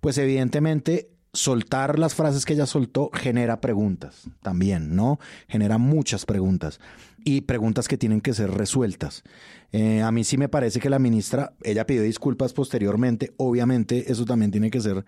pues 0.00 0.18
evidentemente 0.18 1.13
soltar 1.34 1.98
las 1.98 2.14
frases 2.14 2.44
que 2.44 2.54
ella 2.54 2.66
soltó 2.66 3.10
genera 3.12 3.60
preguntas 3.60 4.30
también, 4.42 4.96
¿no? 4.96 5.18
Genera 5.48 5.76
muchas 5.78 6.24
preguntas 6.24 6.80
y 7.24 7.42
preguntas 7.42 7.88
que 7.88 7.98
tienen 7.98 8.20
que 8.20 8.32
ser 8.32 8.50
resueltas. 8.50 9.24
Eh, 9.72 10.02
a 10.02 10.12
mí 10.12 10.24
sí 10.24 10.38
me 10.38 10.48
parece 10.48 10.80
que 10.80 10.88
la 10.88 10.98
ministra, 10.98 11.52
ella 11.62 11.86
pidió 11.86 12.02
disculpas 12.02 12.52
posteriormente, 12.52 13.34
obviamente 13.36 14.10
eso 14.10 14.24
también 14.24 14.50
tiene 14.50 14.70
que 14.70 14.80
ser 14.80 15.04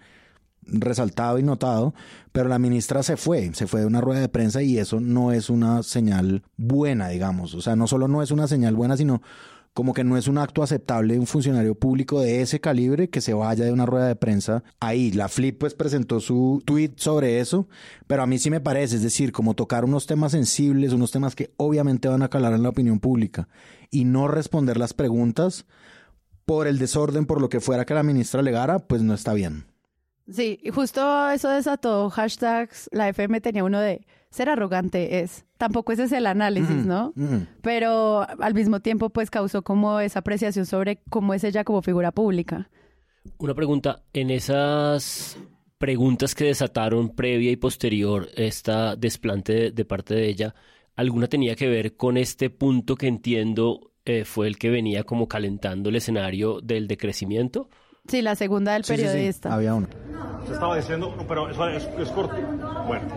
resaltado 0.66 1.38
y 1.38 1.44
notado, 1.44 1.94
pero 2.32 2.48
la 2.48 2.58
ministra 2.58 3.04
se 3.04 3.16
fue, 3.16 3.52
se 3.54 3.68
fue 3.68 3.80
de 3.80 3.86
una 3.86 4.00
rueda 4.00 4.20
de 4.20 4.28
prensa 4.28 4.62
y 4.62 4.78
eso 4.78 5.00
no 5.00 5.32
es 5.32 5.48
una 5.48 5.82
señal 5.82 6.42
buena, 6.56 7.08
digamos. 7.08 7.54
O 7.54 7.60
sea, 7.60 7.76
no 7.76 7.86
solo 7.86 8.08
no 8.08 8.22
es 8.22 8.32
una 8.32 8.48
señal 8.48 8.74
buena, 8.74 8.96
sino 8.96 9.22
como 9.76 9.92
que 9.92 10.04
no 10.04 10.16
es 10.16 10.26
un 10.26 10.38
acto 10.38 10.62
aceptable 10.62 11.12
de 11.12 11.20
un 11.20 11.26
funcionario 11.26 11.74
público 11.74 12.22
de 12.22 12.40
ese 12.40 12.62
calibre 12.62 13.10
que 13.10 13.20
se 13.20 13.34
vaya 13.34 13.66
de 13.66 13.72
una 13.72 13.84
rueda 13.84 14.08
de 14.08 14.16
prensa 14.16 14.64
ahí. 14.80 15.12
La 15.12 15.28
Flip 15.28 15.58
pues 15.60 15.74
presentó 15.74 16.18
su 16.18 16.62
tweet 16.64 16.92
sobre 16.96 17.40
eso, 17.40 17.68
pero 18.06 18.22
a 18.22 18.26
mí 18.26 18.38
sí 18.38 18.48
me 18.48 18.62
parece, 18.62 18.96
es 18.96 19.02
decir, 19.02 19.32
como 19.32 19.52
tocar 19.52 19.84
unos 19.84 20.06
temas 20.06 20.32
sensibles, 20.32 20.94
unos 20.94 21.10
temas 21.10 21.36
que 21.36 21.52
obviamente 21.58 22.08
van 22.08 22.22
a 22.22 22.30
calar 22.30 22.54
en 22.54 22.62
la 22.62 22.70
opinión 22.70 23.00
pública 23.00 23.48
y 23.90 24.06
no 24.06 24.28
responder 24.28 24.78
las 24.78 24.94
preguntas 24.94 25.66
por 26.46 26.68
el 26.68 26.78
desorden, 26.78 27.26
por 27.26 27.42
lo 27.42 27.50
que 27.50 27.60
fuera 27.60 27.84
que 27.84 27.92
la 27.92 28.02
ministra 28.02 28.40
alegara, 28.40 28.78
pues 28.78 29.02
no 29.02 29.12
está 29.12 29.34
bien. 29.34 29.66
Sí, 30.26 30.58
y 30.62 30.70
justo 30.70 31.28
eso 31.28 31.50
desató 31.50 32.08
hashtags, 32.08 32.88
la 32.92 33.10
FM 33.10 33.42
tenía 33.42 33.62
uno 33.62 33.78
de 33.78 34.06
ser 34.36 34.48
arrogante 34.48 35.20
es. 35.20 35.44
Tampoco 35.56 35.92
ese 35.92 36.04
es 36.04 36.12
el 36.12 36.26
análisis, 36.26 36.84
¿no? 36.84 37.12
Pero 37.62 38.26
al 38.40 38.54
mismo 38.54 38.80
tiempo, 38.80 39.10
pues 39.10 39.30
causó 39.30 39.62
como 39.62 40.00
esa 40.00 40.20
apreciación 40.20 40.66
sobre 40.66 41.02
cómo 41.08 41.34
es 41.34 41.42
ella 41.44 41.64
como 41.64 41.82
figura 41.82 42.12
pública. 42.12 42.68
Una 43.38 43.54
pregunta, 43.54 44.02
en 44.12 44.30
esas 44.30 45.38
preguntas 45.78 46.34
que 46.34 46.44
desataron 46.44 47.14
previa 47.14 47.50
y 47.50 47.56
posterior 47.56 48.28
esta 48.36 48.96
desplante 48.96 49.72
de, 49.72 49.84
parte 49.84 50.14
de 50.14 50.28
ella, 50.28 50.54
¿alguna 50.94 51.26
tenía 51.26 51.54
que 51.54 51.68
ver 51.68 51.96
con 51.96 52.16
este 52.16 52.50
punto 52.50 52.96
que 52.96 53.08
entiendo 53.08 53.92
eh, 54.04 54.24
fue 54.24 54.46
el 54.46 54.58
que 54.58 54.70
venía 54.70 55.04
como 55.04 55.28
calentando 55.28 55.88
el 55.88 55.96
escenario 55.96 56.60
del 56.60 56.86
decrecimiento? 56.86 57.68
Sí, 58.08 58.22
la 58.22 58.36
segunda 58.36 58.74
del 58.74 58.84
periodista. 58.84 59.52
Había 59.52 59.74
uno. 59.74 59.88
Se 60.46 60.52
estaba 60.52 60.76
diciendo, 60.76 61.12
pero 61.26 61.50
eso 61.50 61.68
es, 61.68 61.88
es 61.98 62.08
corto. 62.10 62.36
Bueno, 62.86 63.08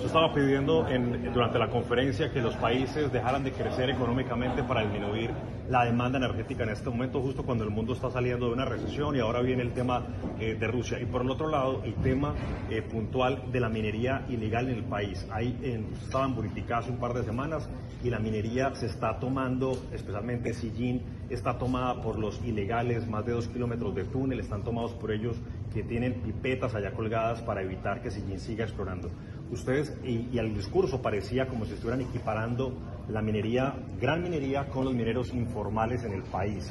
se 0.00 0.06
estaba 0.06 0.32
pidiendo 0.32 0.86
en, 0.88 1.32
durante 1.32 1.58
la 1.58 1.68
conferencia 1.68 2.30
que 2.32 2.40
los 2.40 2.54
países 2.56 3.12
dejaran 3.12 3.42
de 3.42 3.52
crecer 3.52 3.90
económicamente 3.90 4.62
para 4.62 4.82
disminuir 4.82 5.30
la 5.68 5.84
demanda 5.84 6.18
energética 6.18 6.62
en 6.62 6.70
este 6.70 6.88
momento, 6.88 7.20
justo 7.20 7.42
cuando 7.42 7.64
el 7.64 7.70
mundo 7.70 7.92
está 7.92 8.10
saliendo 8.10 8.46
de 8.46 8.52
una 8.52 8.64
recesión 8.64 9.16
y 9.16 9.20
ahora 9.20 9.42
viene 9.42 9.62
el 9.62 9.72
tema 9.72 10.06
eh, 10.40 10.56
de 10.58 10.66
Rusia. 10.66 10.98
Y 11.00 11.04
por 11.04 11.22
el 11.22 11.30
otro 11.30 11.48
lado, 11.48 11.82
el 11.84 11.94
tema 11.96 12.34
eh, 12.70 12.80
puntual 12.80 13.50
de 13.52 13.60
la 13.60 13.68
minería 13.68 14.24
ilegal 14.28 14.68
en 14.68 14.76
el 14.76 14.84
país. 14.84 15.26
Ahí 15.30 15.58
en, 15.62 15.86
burificadas 16.34 16.84
hace 16.84 16.92
un 16.92 16.98
par 16.98 17.12
de 17.12 17.24
semanas 17.24 17.68
y 18.02 18.10
la 18.10 18.18
minería 18.18 18.74
se 18.74 18.86
está 18.86 19.18
tomando, 19.18 19.72
especialmente 19.92 20.54
Sillín, 20.54 21.02
está 21.28 21.58
tomada 21.58 22.00
por 22.00 22.18
los 22.18 22.42
ilegales, 22.44 23.06
más 23.06 23.26
de 23.26 23.32
dos 23.32 23.48
kilómetros 23.48 23.94
de 23.94 24.04
túnel, 24.04 24.40
están 24.40 24.62
tomados 24.62 24.92
por 24.94 25.10
ellos 25.10 25.36
que 25.74 25.82
tienen 25.82 26.14
pipetas 26.22 26.74
allá 26.74 26.92
colgadas 26.92 27.42
para 27.42 27.62
evitar 27.62 28.00
que 28.00 28.10
Sillín 28.10 28.38
siga 28.38 28.64
explorando. 28.64 29.10
Ustedes, 29.50 29.96
y, 30.04 30.28
y 30.32 30.38
al 30.38 30.54
discurso 30.54 31.00
parecía 31.00 31.46
como 31.46 31.64
si 31.64 31.72
estuvieran 31.72 32.02
equiparando 32.02 32.72
la 33.08 33.22
minería, 33.22 33.74
gran 34.00 34.22
minería, 34.22 34.68
con 34.68 34.84
los 34.84 34.94
mineros 34.94 35.32
informales 35.32 36.04
en 36.04 36.12
el 36.12 36.22
país. 36.22 36.70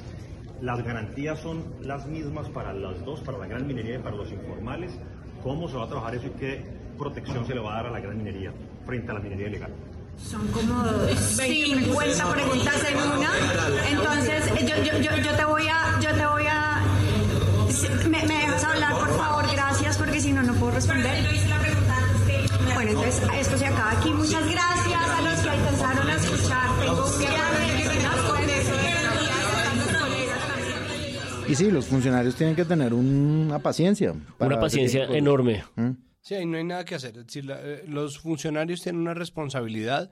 Las 0.61 0.83
garantías 0.83 1.39
son 1.39 1.63
las 1.81 2.07
mismas 2.07 2.49
para 2.49 2.73
las 2.73 3.03
dos, 3.05 3.21
para 3.21 3.37
la 3.37 3.47
gran 3.47 3.65
minería 3.65 3.95
y 3.95 3.99
para 3.99 4.15
los 4.15 4.31
informales. 4.31 4.91
¿Cómo 5.43 5.67
se 5.67 5.77
va 5.77 5.85
a 5.85 5.87
trabajar 5.87 6.15
eso 6.15 6.27
y 6.27 6.31
qué 6.31 6.65
protección 6.97 7.45
se 7.45 7.53
le 7.53 7.61
va 7.61 7.73
a 7.73 7.75
dar 7.77 7.87
a 7.87 7.91
la 7.91 7.99
gran 7.99 8.17
minería 8.17 8.51
frente 8.85 9.11
a 9.11 9.13
la 9.15 9.19
minería 9.19 9.47
ilegal? 9.47 9.71
Son 10.17 10.47
como 10.47 10.83
50 11.15 12.33
preguntas 12.33 12.85
en 12.89 12.97
una. 12.97 13.31
Entonces, 13.89 14.45
yo, 14.61 14.75
yo, 14.83 14.99
yo, 14.99 15.15
yo 15.23 15.35
te 15.35 15.45
voy 15.45 15.67
a, 15.67 15.99
yo 15.99 16.09
te 16.09 16.25
voy 16.25 16.45
a, 16.49 16.81
me, 18.09 18.25
me 18.25 18.37
dejas 18.39 18.63
hablar, 18.63 18.93
por 18.93 19.15
favor, 19.15 19.45
gracias, 19.51 19.97
porque 19.97 20.19
si 20.19 20.33
no, 20.33 20.41
no 20.41 20.53
puedo 20.55 20.71
responder. 20.71 21.23
Bueno, 22.87 23.03
entonces 23.03 23.29
esto 23.37 23.57
se 23.57 23.65
acaba 23.65 23.91
aquí. 23.99 24.09
Muchas 24.11 24.49
gracias 24.49 25.09
a 25.09 25.21
los 25.21 25.39
que 25.41 25.49
alcanzaron 25.49 26.09
a 26.09 26.15
escuchar. 26.15 26.79
Tengo 26.79 27.05
Y 31.49 31.55
sí, 31.55 31.71
los 31.71 31.85
funcionarios 31.85 32.35
tienen 32.35 32.55
que 32.55 32.65
tener 32.65 32.93
una 32.93 33.59
paciencia. 33.59 34.13
Una 34.39 34.59
paciencia 34.59 35.05
enorme. 35.05 35.63
¿Mm? 35.75 35.91
Sí, 36.21 36.35
ahí 36.35 36.45
no 36.45 36.57
hay 36.57 36.63
nada 36.63 36.85
que 36.85 36.95
hacer. 36.95 37.17
Es 37.17 37.27
decir, 37.27 37.45
la, 37.45 37.59
eh, 37.61 37.83
los 37.87 38.19
funcionarios 38.19 38.81
tienen 38.81 39.01
una 39.01 39.13
responsabilidad 39.13 40.09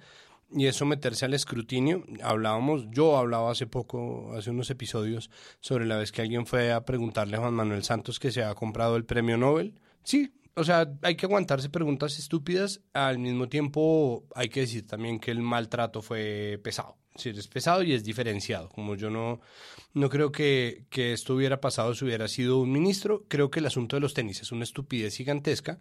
y 0.51 0.67
es 0.67 0.75
someterse 0.75 1.25
al 1.25 1.33
escrutinio. 1.33 2.05
Hablábamos, 2.23 2.87
yo 2.89 3.17
hablaba 3.17 3.51
hace 3.51 3.67
poco, 3.67 4.33
hace 4.37 4.49
unos 4.49 4.69
episodios, 4.69 5.29
sobre 5.59 5.85
la 5.85 5.97
vez 5.97 6.11
que 6.11 6.21
alguien 6.21 6.45
fue 6.45 6.71
a 6.71 6.85
preguntarle 6.85 7.37
a 7.37 7.41
Juan 7.41 7.53
Manuel 7.53 7.83
Santos 7.83 8.19
que 8.19 8.31
se 8.31 8.43
ha 8.43 8.53
comprado 8.53 8.95
el 8.97 9.05
premio 9.05 9.37
Nobel. 9.37 9.79
Sí, 10.03 10.33
o 10.55 10.63
sea, 10.63 10.91
hay 11.01 11.15
que 11.15 11.25
aguantarse 11.25 11.69
preguntas 11.69 12.17
estúpidas. 12.17 12.81
Al 12.93 13.19
mismo 13.19 13.49
tiempo, 13.49 14.25
hay 14.35 14.49
que 14.49 14.61
decir 14.61 14.87
también 14.87 15.19
que 15.19 15.31
el 15.31 15.41
maltrato 15.41 16.01
fue 16.01 16.59
pesado. 16.63 16.97
Sí, 17.15 17.29
es 17.29 17.47
pesado 17.47 17.83
y 17.83 17.93
es 17.93 18.03
diferenciado. 18.03 18.69
Como 18.69 18.95
yo 18.95 19.09
no, 19.09 19.41
no 19.93 20.09
creo 20.09 20.31
que, 20.31 20.85
que 20.89 21.13
esto 21.13 21.35
hubiera 21.35 21.61
pasado 21.61 21.93
si 21.93 22.05
hubiera 22.05 22.27
sido 22.27 22.59
un 22.59 22.71
ministro, 22.71 23.25
creo 23.27 23.51
que 23.51 23.59
el 23.59 23.65
asunto 23.65 23.95
de 23.95 24.01
los 24.01 24.13
tenis 24.13 24.41
es 24.41 24.51
una 24.51 24.63
estupidez 24.63 25.15
gigantesca. 25.15 25.79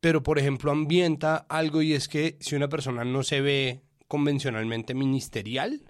Pero, 0.00 0.22
por 0.22 0.38
ejemplo, 0.38 0.70
ambienta 0.70 1.36
algo 1.48 1.82
y 1.82 1.94
es 1.94 2.08
que 2.08 2.36
si 2.40 2.54
una 2.54 2.68
persona 2.68 3.04
no 3.04 3.22
se 3.22 3.40
ve 3.40 3.82
convencionalmente 4.06 4.94
ministerial, 4.94 5.82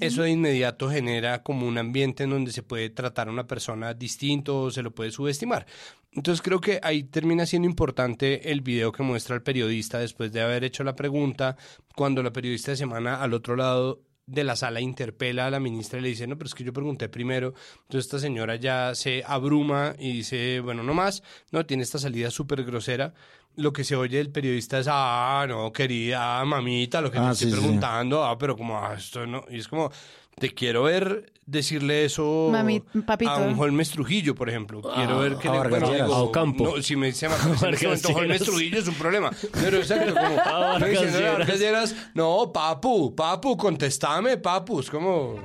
eso 0.00 0.22
de 0.22 0.30
inmediato 0.30 0.90
genera 0.90 1.42
como 1.42 1.66
un 1.66 1.78
ambiente 1.78 2.24
en 2.24 2.30
donde 2.30 2.52
se 2.52 2.62
puede 2.62 2.90
tratar 2.90 3.28
a 3.28 3.32
una 3.32 3.46
persona 3.46 3.94
distinto 3.94 4.62
o 4.62 4.70
se 4.70 4.82
lo 4.82 4.94
puede 4.94 5.10
subestimar. 5.10 5.66
Entonces 6.12 6.42
creo 6.42 6.60
que 6.60 6.80
ahí 6.82 7.04
termina 7.04 7.46
siendo 7.46 7.68
importante 7.68 8.50
el 8.50 8.60
video 8.60 8.92
que 8.92 9.02
muestra 9.02 9.36
el 9.36 9.42
periodista 9.42 9.98
después 9.98 10.32
de 10.32 10.42
haber 10.42 10.64
hecho 10.64 10.84
la 10.84 10.94
pregunta, 10.94 11.56
cuando 11.94 12.22
la 12.22 12.32
periodista 12.32 12.72
de 12.72 12.76
semana 12.76 13.22
al 13.22 13.34
otro 13.34 13.56
lado 13.56 14.02
de 14.28 14.44
la 14.44 14.56
sala 14.56 14.80
interpela 14.80 15.46
a 15.46 15.50
la 15.50 15.58
ministra 15.58 15.98
y 15.98 16.02
le 16.02 16.08
dice, 16.08 16.26
no, 16.26 16.36
pero 16.36 16.48
es 16.48 16.54
que 16.54 16.64
yo 16.64 16.72
pregunté 16.72 17.08
primero. 17.08 17.54
Entonces 17.82 18.06
esta 18.06 18.18
señora 18.18 18.56
ya 18.56 18.94
se 18.94 19.22
abruma 19.26 19.94
y 19.98 20.12
dice, 20.12 20.60
bueno, 20.60 20.82
no 20.82 20.92
más, 20.92 21.22
no, 21.50 21.64
tiene 21.64 21.82
esta 21.82 21.98
salida 21.98 22.30
súper 22.30 22.64
grosera. 22.64 23.14
Lo 23.58 23.72
que 23.72 23.82
se 23.84 23.96
oye 23.96 24.18
del 24.18 24.30
periodista 24.30 24.78
es, 24.78 24.86
ah, 24.88 25.44
no, 25.48 25.72
querida 25.72 26.44
mamita, 26.44 27.00
lo 27.00 27.10
que 27.10 27.18
Ah, 27.18 27.26
te 27.28 27.32
estoy 27.44 27.50
sí. 27.50 27.56
preguntando, 27.56 28.24
ah, 28.24 28.38
pero 28.38 28.56
como, 28.56 28.78
ah, 28.78 28.94
esto 28.96 29.26
no. 29.26 29.44
Y 29.50 29.58
es 29.58 29.66
como, 29.68 29.90
te 30.38 30.54
quiero 30.54 30.84
ver 30.84 31.32
decirle 31.44 32.04
eso 32.04 32.50
Mami, 32.52 32.80
papito. 33.04 33.30
a 33.32 33.38
un 33.38 33.58
Holmes 33.58 33.90
Trujillo, 33.90 34.34
por 34.34 34.48
ejemplo. 34.48 34.80
Quiero 34.82 35.16
Ah, 35.16 35.22
ver 35.22 35.36
que 35.38 35.48
a 35.48 35.62
le 35.64 35.68
bueno, 35.70 35.90
digo, 35.90 36.14
A 36.14 36.22
Ocampo. 36.22 36.76
No, 36.76 36.82
si 36.82 36.94
me 36.94 37.08
dice 37.08 37.26
en 37.26 37.92
este 37.92 38.12
Holmes. 38.12 38.42
Trujillo 38.42 38.78
es 38.78 38.86
un 38.86 38.94
problema. 38.94 39.30
Pero 39.52 39.78
exacto, 39.78 40.14
como 40.14 40.38
A 40.44 40.78
Vargas 40.78 41.58
Lleras, 41.58 41.96
no, 42.14 42.52
papu, 42.52 43.14
papu, 43.16 43.56
contestame, 43.56 44.36
papu, 44.36 44.80
es 44.80 44.88
como 44.90 45.36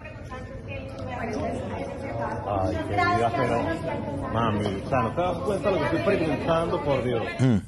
Ay, 2.46 2.76
querida, 2.88 3.32
pero 3.36 4.34
mami, 4.34 4.66
o 4.66 4.90
sea, 4.90 5.02
no 5.04 5.16
te 5.16 5.22
das 5.22 5.38
cuenta 5.40 5.70
de 5.72 5.76
lo 5.80 5.90
que 5.90 5.98
estoy 5.98 6.18
preguntando, 6.18 6.84
por 6.84 7.04
Dios. 7.04 7.24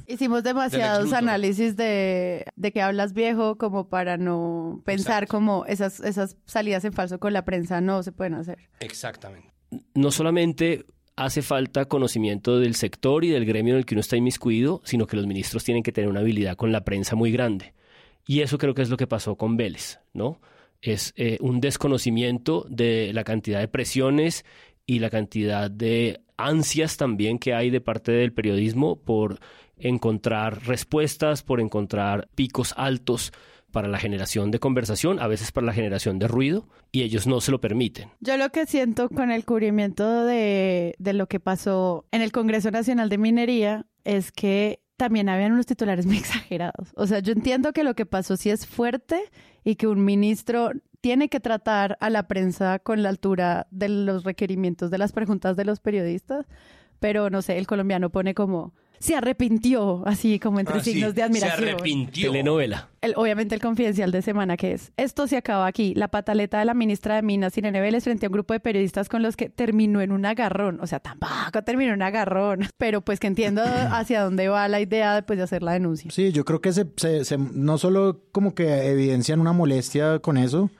Hicimos 0.07 0.43
demasiados 0.43 1.13
análisis 1.13 1.75
de, 1.75 2.45
de 2.55 2.71
que 2.71 2.81
hablas 2.81 3.13
viejo 3.13 3.57
como 3.57 3.87
para 3.89 4.17
no 4.17 4.81
pensar 4.85 5.23
Exacto. 5.23 5.37
como 5.37 5.65
esas, 5.65 5.99
esas 5.99 6.37
salidas 6.45 6.83
en 6.85 6.93
falso 6.93 7.19
con 7.19 7.33
la 7.33 7.45
prensa 7.45 7.81
no 7.81 8.03
se 8.03 8.11
pueden 8.11 8.33
hacer. 8.35 8.59
exactamente. 8.79 9.49
no 9.93 10.11
solamente 10.11 10.85
hace 11.17 11.41
falta 11.41 11.85
conocimiento 11.85 12.59
del 12.59 12.75
sector 12.75 13.23
y 13.23 13.29
del 13.29 13.45
gremio 13.45 13.73
en 13.75 13.77
el 13.79 13.85
que 13.85 13.95
uno 13.95 14.01
está 14.01 14.17
inmiscuido, 14.17 14.81
sino 14.83 15.07
que 15.07 15.15
los 15.15 15.27
ministros 15.27 15.63
tienen 15.63 15.81
que 15.83 15.91
tener 15.93 16.09
una 16.09 16.19
habilidad 16.19 16.57
con 16.57 16.71
la 16.73 16.83
prensa 16.83 17.15
muy 17.15 17.31
grande. 17.31 17.73
Y 18.27 18.41
eso 18.41 18.57
creo 18.57 18.73
que 18.73 18.81
es 18.81 18.89
lo 18.89 18.97
que 18.97 19.07
pasó 19.07 19.35
con 19.35 19.55
Vélez, 19.55 19.99
¿no? 20.13 20.41
Es 20.81 21.13
eh, 21.15 21.37
un 21.41 21.61
desconocimiento 21.61 22.65
de 22.69 23.11
la 23.13 23.23
cantidad 23.23 23.59
de 23.59 23.67
presiones 23.67 24.45
y 24.85 24.99
la 24.99 25.09
cantidad 25.09 25.69
de 25.71 26.21
ansias 26.37 26.97
también 26.97 27.39
que 27.39 27.53
hay 27.53 27.69
de 27.69 27.81
parte 27.81 28.11
del 28.11 28.33
periodismo 28.33 28.97
por 28.97 29.39
encontrar 29.77 30.65
respuestas, 30.65 31.43
por 31.43 31.59
encontrar 31.59 32.27
picos 32.35 32.73
altos 32.77 33.31
para 33.71 33.89
la 33.89 33.99
generación 33.99 34.51
de 34.51 34.59
conversación, 34.59 35.19
a 35.19 35.27
veces 35.27 35.51
para 35.51 35.67
la 35.67 35.73
generación 35.73 36.17
de 36.17 36.29
ruido, 36.29 36.65
y 36.93 37.03
ellos 37.03 37.27
no 37.27 37.41
se 37.41 37.51
lo 37.51 37.59
permiten. 37.59 38.09
Yo 38.21 38.37
lo 38.37 38.49
que 38.49 38.65
siento 38.65 39.09
con 39.09 39.31
el 39.31 39.43
cubrimiento 39.43 40.23
de, 40.23 40.95
de 40.97 41.13
lo 41.13 41.27
que 41.27 41.41
pasó 41.41 42.05
en 42.11 42.21
el 42.21 42.31
Congreso 42.31 42.71
Nacional 42.71 43.09
de 43.09 43.17
Minería 43.17 43.85
es 44.05 44.31
que 44.31 44.79
también 44.97 45.29
habían 45.29 45.51
unos 45.51 45.65
titulares 45.65 46.05
muy 46.05 46.17
exagerados. 46.17 46.91
O 46.95 47.07
sea, 47.07 47.19
yo 47.19 47.33
entiendo 47.33 47.73
que 47.73 47.83
lo 47.83 47.95
que 47.95 48.05
pasó 48.05 48.37
sí 48.37 48.49
es 48.49 48.65
fuerte 48.65 49.19
y 49.63 49.75
que 49.75 49.87
un 49.87 50.03
ministro 50.03 50.71
tiene 51.01 51.29
que 51.29 51.39
tratar 51.39 51.97
a 51.99 52.09
la 52.09 52.27
prensa 52.27 52.79
con 52.79 53.03
la 53.03 53.09
altura 53.09 53.67
de 53.69 53.89
los 53.89 54.23
requerimientos 54.23 54.89
de 54.89 54.97
las 54.97 55.11
preguntas 55.11 55.55
de 55.55 55.65
los 55.65 55.79
periodistas, 55.79 56.47
pero 56.99 57.29
no 57.29 57.41
sé, 57.41 57.57
el 57.59 57.67
colombiano 57.67 58.09
pone 58.09 58.33
como 58.33 58.73
se 58.99 59.15
arrepintió, 59.15 60.03
así 60.05 60.39
como 60.39 60.59
entre 60.59 60.77
Ah, 60.77 60.83
sí, 60.83 60.93
signos 60.93 61.15
de 61.15 61.23
admiración. 61.23 61.59
Se 61.65 61.71
arrepintió. 61.71 62.31
Telenovela. 62.31 62.89
El- 63.01 63.13
obviamente 63.17 63.53
el 63.55 63.61
confidencial 63.61 64.11
de 64.11 64.21
semana 64.21 64.57
que 64.57 64.73
es, 64.73 64.91
esto 64.97 65.27
se 65.27 65.37
acaba 65.37 65.67
aquí, 65.67 65.93
la 65.93 66.07
pataleta 66.07 66.57
de 66.59 66.65
la 66.65 66.73
ministra 66.73 67.15
de 67.15 67.21
Minas, 67.21 67.57
Irene 67.57 67.79
Vélez, 67.81 68.03
frente 68.03 68.25
a 68.25 68.29
un 68.29 68.33
grupo 68.33 68.53
de 68.53 68.59
periodistas 68.59 69.09
con 69.09 69.21
los 69.21 69.35
que 69.35 69.49
terminó 69.49 70.01
en 70.01 70.11
un 70.11 70.25
agarrón, 70.25 70.79
o 70.81 70.87
sea, 70.87 70.99
tampoco 70.99 71.63
terminó 71.63 71.89
en 71.91 71.97
un 71.97 72.01
agarrón, 72.01 72.59
pero 72.77 73.01
pues 73.01 73.19
que 73.19 73.27
entiendo 73.27 73.61
hacia 73.91 74.21
dónde 74.23 74.47
va 74.47 74.67
la 74.67 74.79
idea 74.81 75.23
pues, 75.25 75.37
de 75.37 75.43
hacer 75.43 75.61
la 75.63 75.73
denuncia. 75.73 76.09
Sí, 76.11 76.31
yo 76.31 76.45
creo 76.45 76.61
que 76.61 76.73
se, 76.73 76.87
se- 76.97 77.25
se- 77.25 77.37
no 77.37 77.77
solo 77.77 78.21
como 78.31 78.55
que 78.55 78.87
evidencian 78.89 79.39
una 79.39 79.53
molestia 79.53 80.19
con 80.19 80.37
eso, 80.37 80.71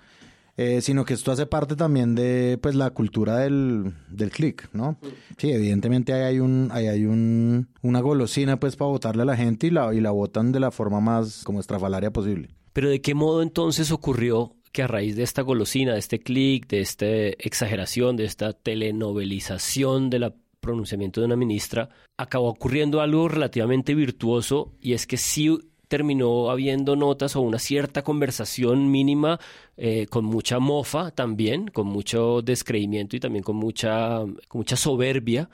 eh, 0.58 0.82
sino 0.82 1.04
que 1.04 1.14
esto 1.14 1.32
hace 1.32 1.46
parte 1.46 1.76
también 1.76 2.16
de 2.16 2.58
pues 2.62 2.76
la 2.76 2.90
cultura 2.92 3.38
del, 3.40 3.94
del 4.10 4.32
click, 4.32 4.70
¿no? 4.74 4.98
Sí, 5.38 5.52
evidentemente 5.52 6.14
ahí 6.14 6.24
hay 6.24 6.40
un, 6.40 6.70
ahí 6.72 6.88
hay 6.88 7.06
un, 7.06 7.68
una 7.82 8.00
golosina 8.00 8.60
pues 8.60 8.76
para 8.76 8.90
votarle 8.90 9.24
a 9.24 9.26
la 9.26 9.36
gente 9.36 9.68
y 9.68 9.72
la, 9.72 9.94
y 9.94 10.00
la 10.00 10.12
votan 10.12 10.52
de 10.52 10.60
la 10.60 10.72
forma 10.72 11.02
más 11.02 11.44
como 11.44 11.60
estrafalaria 11.60 12.12
posible. 12.12 12.50
Pero 12.72 12.90
¿de 12.90 13.02
qué 13.02 13.14
modo 13.14 13.42
entonces 13.42 13.92
ocurrió 13.92 14.56
que 14.72 14.84
a 14.84 14.88
raíz 14.88 15.16
de 15.16 15.24
esta 15.24 15.42
golosina, 15.42 15.94
de 15.94 16.00
este 16.00 16.20
clic, 16.20 16.68
de 16.68 16.82
esta 16.82 17.06
exageración, 17.06 18.18
de 18.18 18.26
esta 18.26 18.52
telenovelización 18.52 20.10
del 20.10 20.34
pronunciamiento 20.60 21.22
de 21.22 21.28
una 21.28 21.38
ministra, 21.38 21.90
acabó 22.18 22.50
ocurriendo 22.50 23.00
algo 23.00 23.28
relativamente 23.30 23.94
virtuoso 23.94 24.74
y 24.82 24.94
es 24.94 25.08
que 25.08 25.18
sí 25.18 25.58
terminó 25.88 26.50
habiendo 26.50 26.96
notas 26.96 27.36
o 27.36 27.42
una 27.42 27.60
cierta 27.60 28.04
conversación 28.04 28.92
mínima 28.92 29.40
eh, 29.78 30.08
con 30.08 30.26
mucha 30.26 30.60
mofa 30.60 31.12
también, 31.12 31.68
con 31.68 31.88
mucho 31.88 32.42
descreimiento 32.42 33.16
y 33.16 33.20
también 33.20 33.44
con 33.44 33.56
mucha, 33.56 34.20
con 34.48 34.60
mucha 34.60 34.76
soberbia 34.76 35.50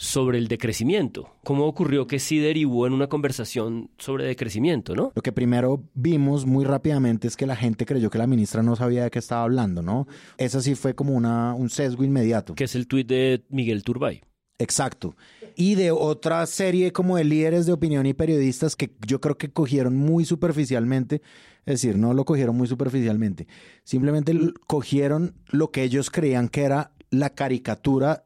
sobre 0.00 0.38
el 0.38 0.48
decrecimiento. 0.48 1.28
¿Cómo 1.44 1.66
ocurrió 1.66 2.06
que 2.06 2.18
sí 2.18 2.38
derivó 2.38 2.86
en 2.86 2.94
una 2.94 3.08
conversación 3.08 3.90
sobre 3.98 4.24
decrecimiento, 4.24 4.96
no? 4.96 5.12
Lo 5.14 5.20
que 5.20 5.30
primero 5.30 5.84
vimos 5.92 6.46
muy 6.46 6.64
rápidamente 6.64 7.28
es 7.28 7.36
que 7.36 7.46
la 7.46 7.54
gente 7.54 7.84
creyó 7.84 8.08
que 8.08 8.16
la 8.16 8.26
ministra 8.26 8.62
no 8.62 8.76
sabía 8.76 9.04
de 9.04 9.10
qué 9.10 9.18
estaba 9.18 9.42
hablando, 9.42 9.82
¿no? 9.82 10.08
Esa 10.38 10.62
sí 10.62 10.74
fue 10.74 10.94
como 10.94 11.12
una, 11.12 11.52
un 11.52 11.68
sesgo 11.68 12.02
inmediato. 12.02 12.54
Que 12.54 12.64
es 12.64 12.74
el 12.74 12.86
tuit 12.86 13.06
de 13.08 13.44
Miguel 13.50 13.84
Turbay. 13.84 14.22
Exacto. 14.60 15.16
Y 15.60 15.74
de 15.74 15.90
otra 15.90 16.46
serie 16.46 16.90
como 16.90 17.18
de 17.18 17.24
líderes 17.24 17.66
de 17.66 17.74
opinión 17.74 18.06
y 18.06 18.14
periodistas 18.14 18.76
que 18.76 18.96
yo 19.06 19.20
creo 19.20 19.36
que 19.36 19.52
cogieron 19.52 19.94
muy 19.94 20.24
superficialmente, 20.24 21.20
es 21.66 21.82
decir, 21.82 21.98
no 21.98 22.14
lo 22.14 22.24
cogieron 22.24 22.56
muy 22.56 22.66
superficialmente, 22.66 23.46
simplemente 23.84 24.34
cogieron 24.66 25.34
lo 25.50 25.70
que 25.70 25.82
ellos 25.82 26.08
creían 26.08 26.48
que 26.48 26.62
era 26.62 26.92
la 27.10 27.34
caricatura 27.34 28.24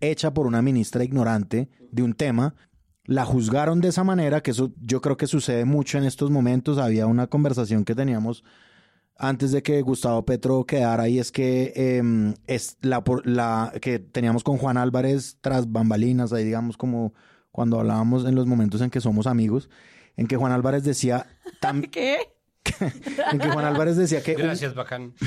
hecha 0.00 0.34
por 0.34 0.48
una 0.48 0.60
ministra 0.60 1.04
ignorante 1.04 1.68
de 1.92 2.02
un 2.02 2.14
tema, 2.14 2.56
la 3.04 3.24
juzgaron 3.24 3.80
de 3.80 3.86
esa 3.86 4.02
manera, 4.02 4.42
que 4.42 4.50
eso 4.50 4.72
yo 4.80 5.00
creo 5.00 5.16
que 5.16 5.28
sucede 5.28 5.64
mucho 5.64 5.98
en 5.98 6.04
estos 6.04 6.32
momentos. 6.32 6.78
Había 6.78 7.06
una 7.06 7.28
conversación 7.28 7.84
que 7.84 7.94
teníamos 7.94 8.42
antes 9.22 9.52
de 9.52 9.62
que 9.62 9.80
Gustavo 9.82 10.24
Petro 10.26 10.64
quedara 10.66 11.08
y 11.08 11.18
es 11.18 11.32
que 11.32 11.72
eh, 11.74 12.34
es 12.46 12.76
la, 12.82 13.72
que 13.80 13.98
teníamos 13.98 14.44
con 14.44 14.58
Juan 14.58 14.76
Álvarez 14.76 15.38
tras 15.40 15.70
bambalinas, 15.72 16.32
ahí 16.32 16.44
digamos 16.44 16.76
como 16.76 17.14
cuando 17.50 17.80
hablábamos 17.80 18.24
en 18.26 18.34
los 18.34 18.46
momentos 18.46 18.80
en 18.80 18.90
que 18.90 19.00
somos 19.00 19.26
amigos, 19.26 19.68
en 20.16 20.26
que 20.26 20.36
Juan 20.36 20.52
Álvarez 20.52 20.84
decía 20.84 21.26
tam- 21.60 21.82
¿Qué? 21.90 22.18
en 23.32 23.38
que 23.38 23.50
Juan 23.50 23.64
Álvarez 23.64 23.96
decía 23.96 24.22
que 24.22 24.36
un- 24.36 24.42
Gracias, 24.42 24.74
bacán. 24.74 25.14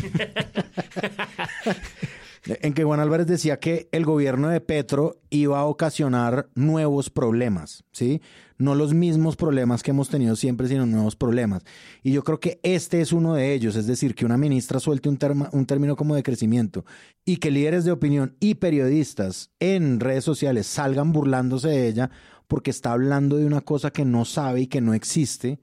en 2.46 2.74
que 2.74 2.84
Juan 2.84 3.00
Álvarez 3.00 3.28
decía 3.28 3.60
que 3.60 3.90
el 3.92 4.06
gobierno 4.06 4.50
de 4.50 4.62
Petro 4.62 5.22
iba 5.30 5.60
a 5.60 5.66
ocasionar 5.66 6.50
nuevos 6.56 7.10
problemas, 7.10 7.84
¿sí? 7.92 8.22
No 8.58 8.76
los 8.76 8.94
mismos 8.94 9.36
problemas 9.36 9.84
que 9.84 9.92
hemos 9.92 10.10
tenido 10.10 10.36
siempre, 10.36 10.68
sino 10.68 10.86
nuevos 10.86 11.16
problemas. 11.16 11.64
Y 12.04 12.12
yo 12.12 12.24
creo 12.24 12.40
que 12.40 12.60
este 12.64 13.02
es 13.02 13.12
uno 13.12 13.34
de 13.34 13.54
ellos, 13.54 13.76
es 13.76 13.88
decir, 13.88 14.16
que 14.16 14.26
una 14.26 14.38
ministra 14.38 14.80
suelte 14.80 15.10
un, 15.10 15.20
un 15.52 15.66
término 15.66 15.96
como 15.96 16.16
de 16.16 16.24
crecimiento 16.24 16.86
y 17.26 17.38
que 17.38 17.52
líderes 17.52 17.84
de 17.84 17.92
opinión 17.92 18.36
y 18.40 18.56
periodistas 18.56 19.52
en 19.60 20.00
redes 20.00 20.24
sociales 20.24 20.68
salgan 20.68 21.12
burlándose 21.12 21.70
de 21.70 21.88
ella 21.88 22.12
porque 22.48 22.72
está 22.72 22.92
hablando 22.92 23.38
de 23.38 23.46
una 23.46 23.62
cosa 23.62 23.92
que 23.92 24.06
no 24.06 24.26
sabe 24.26 24.62
y 24.62 24.68
que 24.68 24.82
no 24.82 24.94
existe 24.94 25.60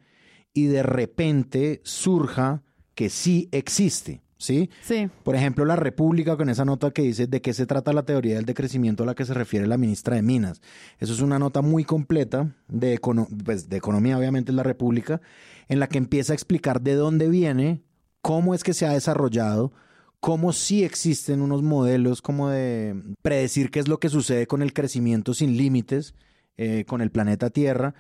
y 0.52 0.66
de 0.66 0.82
repente 0.82 1.80
surja 1.84 2.62
que 2.94 3.08
sí 3.08 3.49
existe, 3.52 4.22
¿sí? 4.42 4.70
Sí. 4.83 5.09
Por 5.22 5.35
ejemplo, 5.37 5.64
la 5.64 5.76
República 5.76 6.37
con 6.37 6.48
esa 6.48 6.64
nota 6.64 6.90
que 6.90 7.02
dice 7.02 7.26
de 7.26 7.40
qué 7.40 7.52
se 7.52 7.66
trata 7.66 7.92
la 7.92 8.02
teoría 8.05 8.37
del 8.37 8.44
decrecimiento 8.44 9.02
a 9.02 9.07
la 9.07 9.14
que 9.14 9.24
se 9.24 9.35
refiere 9.35 9.66
la 9.66 9.78
ministra 9.78 10.16
de 10.16 10.22
Minas. 10.22 10.61
Eso 10.98 11.12
es 11.12 11.20
una 11.20 11.38
nota 11.38 11.62
muy 11.62 11.85
completa 11.85 12.55
de, 12.68 13.00
econo- 13.00 13.28
pues, 13.44 13.68
de 13.68 13.76
economía, 13.76 14.18
obviamente, 14.18 14.52
es 14.52 14.57
la 14.57 14.62
República, 14.62 15.20
en 15.68 15.81
la 15.81 15.87
que 15.88 15.98
empieza 15.98 16.33
a 16.33 16.35
explicar 16.35 16.81
de 16.81 16.94
dónde 16.94 17.28
viene, 17.28 17.83
cómo 18.20 18.55
es 18.55 18.62
que 18.64 18.74
se 18.74 18.87
ha 18.87 18.92
desarrollado, 18.92 19.72
cómo 20.20 20.52
sí 20.52 20.85
existen 20.85 21.42
unos 21.42 21.62
modelos 21.62 22.22
como 22.22 22.48
de 22.48 22.94
predecir 23.22 23.70
qué 23.70 23.81
es 23.81 23.88
lo 23.88 23.98
que 23.98 24.09
sucede 24.09 24.46
con 24.46 24.62
el 24.62 24.72
crecimiento 24.72 25.35
sin 25.35 25.57
límites, 25.57 26.14
eh, 26.57 26.85
con 26.87 27.00
el 27.00 27.11
planeta 27.11 27.50
Tierra, 27.50 27.94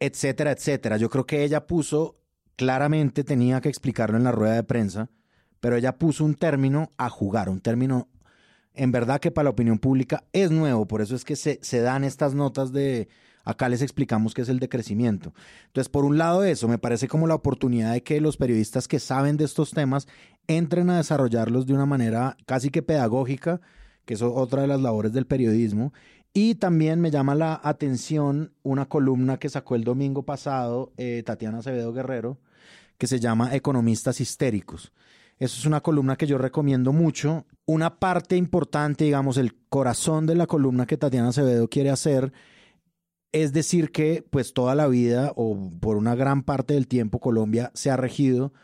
etcétera, 0.00 0.50
etcétera. 0.50 0.96
Yo 0.96 1.08
creo 1.08 1.24
que 1.24 1.44
ella 1.44 1.66
puso, 1.66 2.16
claramente 2.56 3.22
tenía 3.22 3.60
que 3.60 3.68
explicarlo 3.68 4.16
en 4.16 4.24
la 4.24 4.32
rueda 4.32 4.54
de 4.54 4.64
prensa, 4.64 5.08
pero 5.66 5.78
ella 5.78 5.98
puso 5.98 6.24
un 6.24 6.36
término 6.36 6.92
a 6.96 7.10
jugar, 7.10 7.48
un 7.48 7.60
término 7.60 8.06
en 8.72 8.92
verdad 8.92 9.18
que 9.18 9.32
para 9.32 9.46
la 9.46 9.50
opinión 9.50 9.80
pública 9.80 10.22
es 10.32 10.52
nuevo, 10.52 10.86
por 10.86 11.02
eso 11.02 11.16
es 11.16 11.24
que 11.24 11.34
se, 11.34 11.58
se 11.60 11.80
dan 11.80 12.04
estas 12.04 12.34
notas 12.34 12.70
de, 12.70 13.08
acá 13.42 13.68
les 13.68 13.82
explicamos 13.82 14.32
qué 14.32 14.42
es 14.42 14.48
el 14.48 14.60
decrecimiento. 14.60 15.34
Entonces, 15.66 15.88
por 15.88 16.04
un 16.04 16.18
lado 16.18 16.44
eso, 16.44 16.68
me 16.68 16.78
parece 16.78 17.08
como 17.08 17.26
la 17.26 17.34
oportunidad 17.34 17.94
de 17.94 18.04
que 18.04 18.20
los 18.20 18.36
periodistas 18.36 18.86
que 18.86 19.00
saben 19.00 19.36
de 19.36 19.44
estos 19.44 19.72
temas 19.72 20.06
entren 20.46 20.88
a 20.88 20.98
desarrollarlos 20.98 21.66
de 21.66 21.74
una 21.74 21.84
manera 21.84 22.36
casi 22.46 22.70
que 22.70 22.82
pedagógica, 22.82 23.60
que 24.04 24.14
es 24.14 24.22
otra 24.22 24.62
de 24.62 24.68
las 24.68 24.80
labores 24.80 25.12
del 25.12 25.26
periodismo. 25.26 25.92
Y 26.32 26.54
también 26.54 27.00
me 27.00 27.10
llama 27.10 27.34
la 27.34 27.60
atención 27.60 28.52
una 28.62 28.86
columna 28.86 29.38
que 29.38 29.48
sacó 29.48 29.74
el 29.74 29.82
domingo 29.82 30.22
pasado 30.22 30.92
eh, 30.96 31.24
Tatiana 31.26 31.58
Acevedo 31.58 31.92
Guerrero, 31.92 32.38
que 32.98 33.08
se 33.08 33.18
llama 33.18 33.52
Economistas 33.52 34.20
Histéricos. 34.20 34.92
Eso 35.38 35.58
es 35.58 35.66
una 35.66 35.82
columna 35.82 36.16
que 36.16 36.26
yo 36.26 36.38
recomiendo 36.38 36.92
mucho. 36.92 37.44
Una 37.66 37.98
parte 37.98 38.36
importante, 38.36 39.04
digamos, 39.04 39.36
el 39.36 39.54
corazón 39.68 40.26
de 40.26 40.34
la 40.34 40.46
columna 40.46 40.86
que 40.86 40.96
Tatiana 40.96 41.28
Acevedo 41.28 41.68
quiere 41.68 41.90
hacer 41.90 42.32
es 43.32 43.52
decir 43.52 43.92
que 43.92 44.24
pues 44.30 44.54
toda 44.54 44.74
la 44.74 44.86
vida 44.86 45.32
o 45.36 45.70
por 45.80 45.96
una 45.96 46.14
gran 46.14 46.42
parte 46.42 46.74
del 46.74 46.88
tiempo 46.88 47.20
Colombia 47.20 47.70
se 47.74 47.90
ha 47.90 47.96
regido 47.96 48.54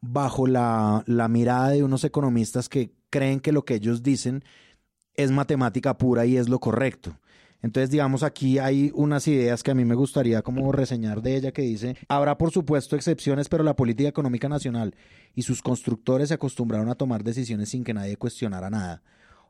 bajo 0.00 0.46
la, 0.46 1.02
la 1.06 1.26
mirada 1.26 1.70
de 1.70 1.82
unos 1.82 2.04
economistas 2.04 2.68
que 2.68 2.94
creen 3.10 3.40
que 3.40 3.50
lo 3.50 3.64
que 3.64 3.74
ellos 3.74 4.04
dicen 4.04 4.44
es 5.14 5.32
matemática 5.32 5.98
pura 5.98 6.26
y 6.26 6.36
es 6.36 6.48
lo 6.48 6.60
correcto. 6.60 7.18
Entonces, 7.62 7.90
digamos, 7.90 8.22
aquí 8.22 8.58
hay 8.58 8.90
unas 8.94 9.28
ideas 9.28 9.62
que 9.62 9.70
a 9.70 9.74
mí 9.74 9.84
me 9.84 9.94
gustaría 9.94 10.42
como 10.42 10.72
reseñar 10.72 11.20
de 11.20 11.36
ella 11.36 11.52
que 11.52 11.62
dice, 11.62 11.96
habrá 12.08 12.38
por 12.38 12.50
supuesto 12.50 12.96
excepciones, 12.96 13.48
pero 13.48 13.64
la 13.64 13.76
política 13.76 14.08
económica 14.08 14.48
nacional 14.48 14.94
y 15.34 15.42
sus 15.42 15.60
constructores 15.60 16.28
se 16.28 16.34
acostumbraron 16.34 16.88
a 16.88 16.94
tomar 16.94 17.22
decisiones 17.22 17.68
sin 17.68 17.84
que 17.84 17.94
nadie 17.94 18.16
cuestionara 18.16 18.70
nada. 18.70 19.02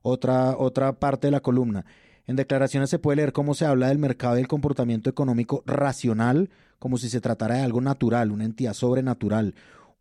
Otra, 0.02 0.56
otra 0.56 0.98
parte 0.98 1.28
de 1.28 1.32
la 1.32 1.40
columna. 1.40 1.84
En 2.26 2.36
declaraciones 2.36 2.90
se 2.90 2.98
puede 2.98 3.16
leer 3.16 3.32
cómo 3.32 3.54
se 3.54 3.66
habla 3.66 3.88
del 3.88 3.98
mercado 3.98 4.36
y 4.38 4.40
el 4.40 4.48
comportamiento 4.48 5.10
económico 5.10 5.62
racional, 5.66 6.50
como 6.78 6.96
si 6.96 7.08
se 7.08 7.20
tratara 7.20 7.56
de 7.56 7.62
algo 7.62 7.80
natural, 7.80 8.30
una 8.30 8.44
entidad 8.44 8.72
sobrenatural, 8.72 9.54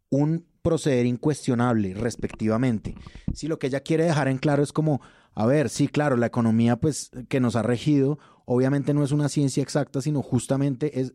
un 0.10 0.46
proceder 0.62 1.06
incuestionable, 1.06 1.94
respectivamente. 1.94 2.96
Si 3.34 3.48
lo 3.48 3.60
que 3.60 3.68
ella 3.68 3.80
quiere 3.82 4.04
dejar 4.04 4.28
en 4.28 4.38
claro 4.38 4.64
es 4.64 4.74
como, 4.74 5.02
a 5.40 5.46
ver, 5.46 5.70
sí, 5.70 5.88
claro, 5.88 6.18
la 6.18 6.26
economía 6.26 6.76
pues 6.76 7.12
que 7.30 7.40
nos 7.40 7.56
ha 7.56 7.62
regido, 7.62 8.20
obviamente 8.44 8.94
no 8.94 9.06
es 9.06 9.14
una 9.14 9.30
ciencia 9.30 9.64
exacta, 9.64 10.02
sino 10.02 10.22
justamente 10.22 11.00
es, 11.00 11.14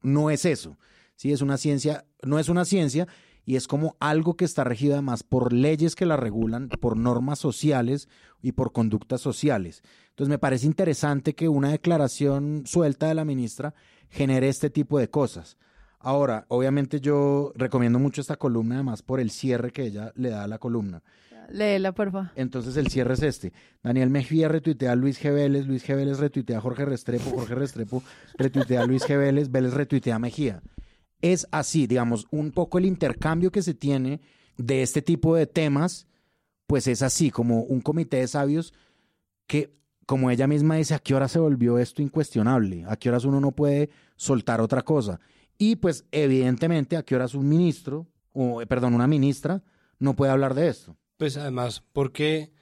no 0.00 0.30
es 0.30 0.46
eso. 0.46 0.78
Sí, 1.16 1.32
es 1.32 1.42
una 1.42 1.58
ciencia, 1.58 2.06
no 2.22 2.38
es 2.38 2.48
una 2.48 2.64
ciencia 2.64 3.06
y 3.44 3.56
es 3.56 3.68
como 3.68 3.98
algo 4.00 4.38
que 4.38 4.46
está 4.46 4.64
regido 4.64 4.94
además 4.94 5.22
por 5.22 5.52
leyes 5.52 5.96
que 5.96 6.06
la 6.06 6.16
regulan, 6.16 6.70
por 6.80 6.96
normas 6.96 7.40
sociales 7.40 8.08
y 8.40 8.52
por 8.52 8.72
conductas 8.72 9.20
sociales. 9.20 9.82
Entonces 10.08 10.30
me 10.30 10.38
parece 10.38 10.64
interesante 10.64 11.34
que 11.34 11.50
una 11.50 11.70
declaración 11.70 12.62
suelta 12.64 13.08
de 13.08 13.16
la 13.16 13.26
ministra 13.26 13.74
genere 14.08 14.48
este 14.48 14.70
tipo 14.70 14.98
de 14.98 15.10
cosas. 15.10 15.58
Ahora, 16.00 16.46
obviamente 16.48 17.00
yo 17.00 17.52
recomiendo 17.54 17.98
mucho 17.98 18.22
esta 18.22 18.36
columna, 18.36 18.76
además 18.76 19.02
por 19.02 19.20
el 19.20 19.30
cierre 19.30 19.72
que 19.72 19.84
ella 19.84 20.10
le 20.14 20.30
da 20.30 20.44
a 20.44 20.48
la 20.48 20.58
columna. 20.58 21.02
Léela, 21.48 21.92
porfa. 21.92 22.32
Entonces 22.36 22.76
el 22.76 22.88
cierre 22.88 23.14
es 23.14 23.22
este. 23.22 23.52
Daniel 23.82 24.10
Mejía 24.10 24.48
retuitea 24.48 24.92
a 24.92 24.96
Luis 24.96 25.22
G. 25.22 25.32
Vélez, 25.32 25.66
Luis 25.66 25.86
G. 25.86 25.96
Vélez 25.96 26.18
retuitea 26.18 26.58
a 26.58 26.60
Jorge 26.60 26.84
Restrepo, 26.84 27.30
Jorge 27.30 27.54
Restrepo 27.54 28.02
retuitea 28.36 28.82
a 28.82 28.86
Luis 28.86 29.02
G. 29.04 29.16
Vélez, 29.18 29.50
Vélez 29.50 29.72
retuitea 29.72 30.16
a 30.16 30.18
Mejía. 30.18 30.62
Es 31.20 31.48
así, 31.50 31.86
digamos, 31.86 32.26
un 32.30 32.52
poco 32.52 32.78
el 32.78 32.84
intercambio 32.84 33.50
que 33.50 33.62
se 33.62 33.74
tiene 33.74 34.20
de 34.56 34.82
este 34.82 35.02
tipo 35.02 35.34
de 35.36 35.46
temas, 35.46 36.06
pues 36.66 36.86
es 36.86 37.02
así, 37.02 37.30
como 37.30 37.62
un 37.62 37.80
comité 37.80 38.18
de 38.18 38.28
sabios 38.28 38.74
que, 39.46 39.74
como 40.06 40.30
ella 40.30 40.46
misma 40.46 40.76
dice, 40.76 40.94
¿a 40.94 40.98
qué 40.98 41.14
hora 41.14 41.28
se 41.28 41.38
volvió 41.38 41.78
esto 41.78 42.02
incuestionable? 42.02 42.84
¿A 42.86 42.96
qué 42.96 43.08
horas 43.08 43.24
uno 43.24 43.40
no 43.40 43.52
puede 43.52 43.90
soltar 44.16 44.60
otra 44.60 44.82
cosa? 44.82 45.20
Y 45.56 45.76
pues 45.76 46.04
evidentemente, 46.12 46.96
¿a 46.96 47.02
qué 47.02 47.16
horas 47.16 47.34
un 47.34 47.48
ministro, 47.48 48.06
o 48.32 48.60
perdón, 48.68 48.94
una 48.94 49.06
ministra, 49.06 49.62
no 49.98 50.14
puede 50.14 50.30
hablar 50.30 50.54
de 50.54 50.68
esto? 50.68 50.96
Pues 51.18 51.36
además, 51.36 51.82
porque 51.92 52.52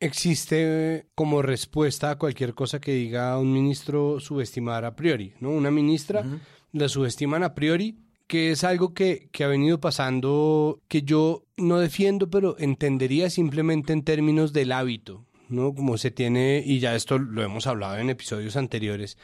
existe 0.00 1.06
como 1.14 1.42
respuesta 1.42 2.10
a 2.10 2.18
cualquier 2.18 2.54
cosa 2.54 2.80
que 2.80 2.92
diga 2.92 3.38
un 3.38 3.52
ministro 3.52 4.20
subestimar 4.20 4.84
a 4.84 4.96
priori, 4.96 5.34
¿no? 5.40 5.50
Una 5.50 5.70
ministra 5.70 6.24
la 6.72 6.88
subestiman 6.88 7.42
a 7.42 7.54
priori, 7.54 7.98
que 8.26 8.50
es 8.52 8.64
algo 8.64 8.94
que, 8.94 9.28
que 9.32 9.44
ha 9.44 9.48
venido 9.48 9.80
pasando, 9.80 10.80
que 10.88 11.02
yo 11.02 11.44
no 11.56 11.78
defiendo, 11.78 12.30
pero 12.30 12.56
entendería 12.58 13.30
simplemente 13.30 13.92
en 13.92 14.02
términos 14.02 14.52
del 14.52 14.72
hábito, 14.72 15.26
¿no? 15.48 15.74
Como 15.74 15.98
se 15.98 16.10
tiene, 16.10 16.62
y 16.64 16.78
ya 16.78 16.94
esto 16.94 17.18
lo 17.18 17.42
hemos 17.42 17.66
hablado 17.66 17.98
en 17.98 18.10
episodios 18.10 18.56
anteriores, 18.56 19.18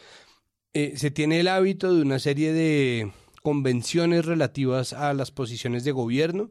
eh, 0.75 0.95
se 0.97 1.11
tiene 1.11 1.41
el 1.41 1.49
hábito 1.49 1.95
de 1.95 2.03
una 2.03 2.19
serie 2.19 2.53
de 2.53 3.11
convenciones 3.43 4.25
relativas 4.25 4.93
a 4.93 5.15
las 5.15 5.31
posiciones 5.31 5.85
de 5.85 5.93
gobierno 5.93 6.51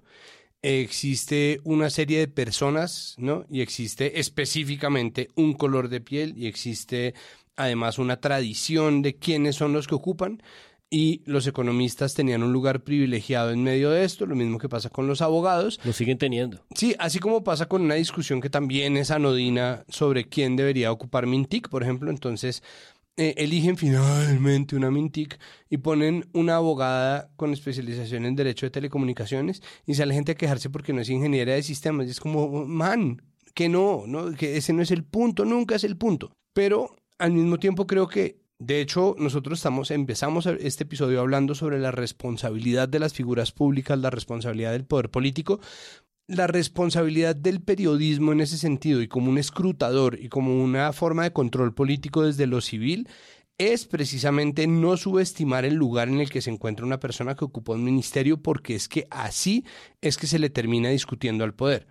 existe 0.63 1.59
una 1.63 1.89
serie 1.89 2.19
de 2.19 2.27
personas, 2.27 3.15
¿no? 3.17 3.45
Y 3.51 3.61
existe 3.61 4.19
específicamente 4.19 5.29
un 5.35 5.53
color 5.53 5.89
de 5.89 6.01
piel 6.01 6.33
y 6.37 6.47
existe 6.47 7.13
además 7.55 7.99
una 7.99 8.19
tradición 8.19 9.01
de 9.01 9.15
quiénes 9.15 9.57
son 9.57 9.73
los 9.73 9.87
que 9.87 9.95
ocupan 9.95 10.41
y 10.89 11.23
los 11.25 11.47
economistas 11.47 12.13
tenían 12.13 12.43
un 12.43 12.53
lugar 12.53 12.83
privilegiado 12.83 13.49
en 13.49 13.63
medio 13.63 13.89
de 13.89 14.03
esto, 14.03 14.27
lo 14.27 14.35
mismo 14.35 14.59
que 14.59 14.69
pasa 14.69 14.91
con 14.91 15.07
los 15.07 15.23
abogados. 15.23 15.79
Lo 15.83 15.91
siguen 15.91 16.19
teniendo. 16.19 16.63
Sí, 16.75 16.95
así 16.99 17.17
como 17.17 17.43
pasa 17.43 17.65
con 17.65 17.81
una 17.81 17.95
discusión 17.95 18.41
que 18.41 18.51
también 18.51 18.95
es 18.95 19.09
anodina 19.09 19.85
sobre 19.89 20.25
quién 20.25 20.55
debería 20.55 20.91
ocupar 20.91 21.25
Mintic, 21.25 21.67
por 21.67 21.81
ejemplo, 21.81 22.11
entonces 22.11 22.61
eh, 23.15 23.35
eligen 23.37 23.77
finalmente 23.77 24.75
una 24.75 24.89
Mintic 24.89 25.39
y 25.69 25.77
ponen 25.77 26.27
una 26.33 26.55
abogada 26.55 27.31
con 27.35 27.53
especialización 27.53 28.25
en 28.25 28.35
Derecho 28.35 28.65
de 28.65 28.71
Telecomunicaciones 28.71 29.61
y 29.85 29.93
sale 29.93 30.15
gente 30.15 30.31
a 30.31 30.35
quejarse 30.35 30.71
porque 30.71 30.93
no 30.93 31.01
es 31.01 31.09
ingeniera 31.09 31.53
de 31.53 31.61
sistemas. 31.61 32.07
Y 32.07 32.11
es 32.11 32.19
como, 32.19 32.65
man, 32.65 33.21
que 33.53 33.69
no, 33.69 34.05
no, 34.07 34.33
que 34.33 34.57
ese 34.57 34.73
no 34.73 34.81
es 34.81 34.89
el 34.89 35.03
punto, 35.03 35.45
nunca 35.45 35.75
es 35.75 35.83
el 35.83 35.95
punto. 35.95 36.31
Pero 36.53 36.95
al 37.19 37.33
mismo 37.33 37.59
tiempo 37.59 37.85
creo 37.85 38.07
que, 38.07 38.41
de 38.57 38.81
hecho, 38.81 39.15
nosotros 39.19 39.59
estamos, 39.59 39.91
empezamos 39.91 40.47
este 40.47 40.83
episodio 40.83 41.19
hablando 41.19 41.53
sobre 41.53 41.79
la 41.79 41.91
responsabilidad 41.91 42.89
de 42.89 42.99
las 42.99 43.13
figuras 43.13 43.51
públicas, 43.51 43.99
la 43.99 44.09
responsabilidad 44.09 44.71
del 44.71 44.85
poder 44.85 45.11
político, 45.11 45.59
la 46.27 46.47
responsabilidad 46.47 47.35
del 47.35 47.61
periodismo 47.61 48.31
en 48.31 48.41
ese 48.41 48.57
sentido 48.57 49.01
y 49.01 49.07
como 49.07 49.29
un 49.29 49.37
escrutador 49.37 50.17
y 50.19 50.29
como 50.29 50.63
una 50.63 50.93
forma 50.93 51.23
de 51.23 51.33
control 51.33 51.73
político 51.73 52.23
desde 52.23 52.47
lo 52.47 52.61
civil 52.61 53.07
es 53.57 53.85
precisamente 53.85 54.65
no 54.65 54.97
subestimar 54.97 55.65
el 55.65 55.75
lugar 55.75 56.07
en 56.07 56.19
el 56.19 56.29
que 56.29 56.41
se 56.41 56.49
encuentra 56.49 56.85
una 56.85 56.99
persona 56.99 57.35
que 57.35 57.45
ocupó 57.45 57.73
un 57.73 57.83
ministerio 57.83 58.41
porque 58.41 58.75
es 58.75 58.87
que 58.87 59.07
así 59.11 59.63
es 60.01 60.17
que 60.17 60.27
se 60.27 60.39
le 60.39 60.49
termina 60.49 60.89
discutiendo 60.89 61.43
al 61.43 61.53
poder. 61.53 61.87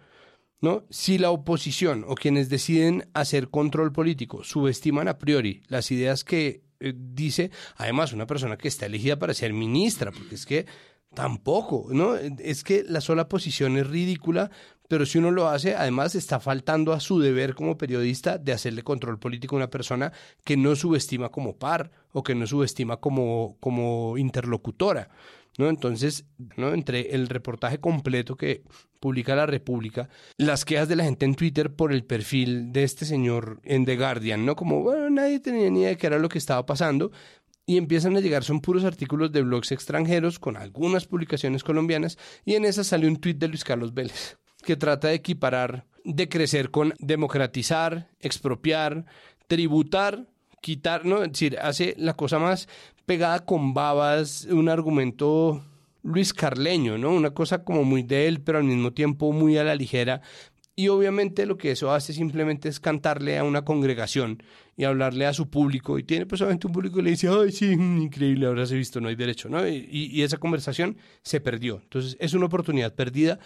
¿No? 0.60 0.84
Si 0.90 1.18
la 1.18 1.32
oposición 1.32 2.04
o 2.06 2.14
quienes 2.14 2.48
deciden 2.48 3.08
hacer 3.14 3.50
control 3.50 3.90
político 3.92 4.44
subestiman 4.44 5.08
a 5.08 5.18
priori 5.18 5.64
las 5.66 5.90
ideas 5.90 6.22
que 6.22 6.62
eh, 6.78 6.94
dice, 6.96 7.50
además, 7.76 8.12
una 8.12 8.28
persona 8.28 8.56
que 8.56 8.68
está 8.68 8.86
elegida 8.86 9.18
para 9.18 9.34
ser 9.34 9.52
ministra, 9.52 10.12
porque 10.12 10.36
es 10.36 10.46
que 10.46 10.66
Tampoco, 11.14 11.88
¿no? 11.90 12.14
Es 12.14 12.64
que 12.64 12.84
la 12.88 13.00
sola 13.00 13.28
posición 13.28 13.76
es 13.76 13.86
ridícula, 13.86 14.50
pero 14.88 15.06
si 15.06 15.18
uno 15.18 15.30
lo 15.30 15.48
hace, 15.48 15.74
además 15.74 16.14
está 16.14 16.40
faltando 16.40 16.92
a 16.92 17.00
su 17.00 17.18
deber 17.18 17.54
como 17.54 17.78
periodista 17.78 18.38
de 18.38 18.52
hacerle 18.52 18.82
control 18.82 19.18
político 19.18 19.56
a 19.56 19.58
una 19.58 19.70
persona 19.70 20.12
que 20.44 20.56
no 20.56 20.76
subestima 20.76 21.30
como 21.30 21.56
par 21.56 21.90
o 22.12 22.22
que 22.22 22.34
no 22.34 22.46
subestima 22.46 22.98
como, 22.98 23.56
como 23.60 24.16
interlocutora, 24.16 25.10
¿no? 25.58 25.68
Entonces, 25.68 26.24
¿no? 26.56 26.72
Entre 26.72 27.14
el 27.14 27.28
reportaje 27.28 27.78
completo 27.78 28.36
que 28.36 28.64
publica 29.00 29.34
La 29.34 29.46
República, 29.46 30.08
las 30.36 30.64
quejas 30.64 30.88
de 30.88 30.96
la 30.96 31.04
gente 31.04 31.24
en 31.24 31.34
Twitter 31.34 31.74
por 31.74 31.92
el 31.92 32.04
perfil 32.04 32.72
de 32.72 32.84
este 32.84 33.04
señor 33.04 33.60
en 33.64 33.84
The 33.84 33.96
Guardian, 33.96 34.46
¿no? 34.46 34.56
Como, 34.56 34.82
bueno, 34.82 35.10
nadie 35.10 35.40
tenía 35.40 35.68
ni 35.70 35.80
idea 35.80 35.88
de 35.90 35.96
qué 35.96 36.06
era 36.06 36.18
lo 36.18 36.28
que 36.28 36.38
estaba 36.38 36.64
pasando, 36.64 37.10
y 37.66 37.76
empiezan 37.76 38.16
a 38.16 38.20
llegar, 38.20 38.44
son 38.44 38.60
puros 38.60 38.84
artículos 38.84 39.32
de 39.32 39.42
blogs 39.42 39.72
extranjeros 39.72 40.38
con 40.38 40.56
algunas 40.56 41.06
publicaciones 41.06 41.62
colombianas 41.62 42.18
y 42.44 42.54
en 42.54 42.64
esa 42.64 42.84
sale 42.84 43.06
un 43.06 43.16
tuit 43.16 43.38
de 43.38 43.48
Luis 43.48 43.64
Carlos 43.64 43.94
Vélez 43.94 44.38
que 44.64 44.76
trata 44.76 45.08
de 45.08 45.14
equiparar, 45.14 45.86
de 46.04 46.28
crecer 46.28 46.70
con 46.70 46.94
democratizar, 46.98 48.08
expropiar, 48.20 49.04
tributar, 49.46 50.28
quitar, 50.60 51.04
¿no? 51.04 51.22
Es 51.22 51.32
decir, 51.32 51.58
hace 51.60 51.94
la 51.98 52.14
cosa 52.14 52.38
más 52.38 52.68
pegada 53.04 53.44
con 53.44 53.74
babas, 53.74 54.46
un 54.46 54.68
argumento 54.68 55.64
Luis 56.02 56.32
Carleño, 56.32 56.98
¿no? 56.98 57.10
Una 57.10 57.30
cosa 57.30 57.64
como 57.64 57.84
muy 57.84 58.02
de 58.02 58.28
él, 58.28 58.40
pero 58.40 58.58
al 58.58 58.64
mismo 58.64 58.92
tiempo 58.92 59.32
muy 59.32 59.56
a 59.56 59.64
la 59.64 59.74
ligera, 59.74 60.22
y 60.74 60.88
obviamente 60.88 61.44
lo 61.44 61.58
que 61.58 61.70
eso 61.70 61.92
hace 61.92 62.12
simplemente 62.12 62.68
es 62.68 62.80
cantarle 62.80 63.36
a 63.36 63.44
una 63.44 63.64
congregación 63.64 64.42
y 64.74 64.84
hablarle 64.84 65.26
a 65.26 65.34
su 65.34 65.50
público. 65.50 65.98
Y 65.98 66.04
tiene 66.04 66.24
pues 66.24 66.40
un 66.40 66.58
público 66.58 66.96
que 66.96 67.02
le 67.02 67.10
dice, 67.10 67.28
ay, 67.28 67.52
sí, 67.52 67.72
increíble, 67.72 68.46
ahora 68.46 68.64
se 68.64 68.74
ha 68.74 68.78
visto, 68.78 69.00
no 69.00 69.08
hay 69.08 69.16
derecho, 69.16 69.50
¿no? 69.50 69.66
Y, 69.68 69.86
y, 69.90 70.22
esa 70.22 70.38
conversación 70.38 70.96
se 71.22 71.40
perdió. 71.40 71.80
Entonces 71.82 72.16
es 72.20 72.32
una 72.32 72.46
oportunidad 72.46 72.94
perdida 72.94 73.38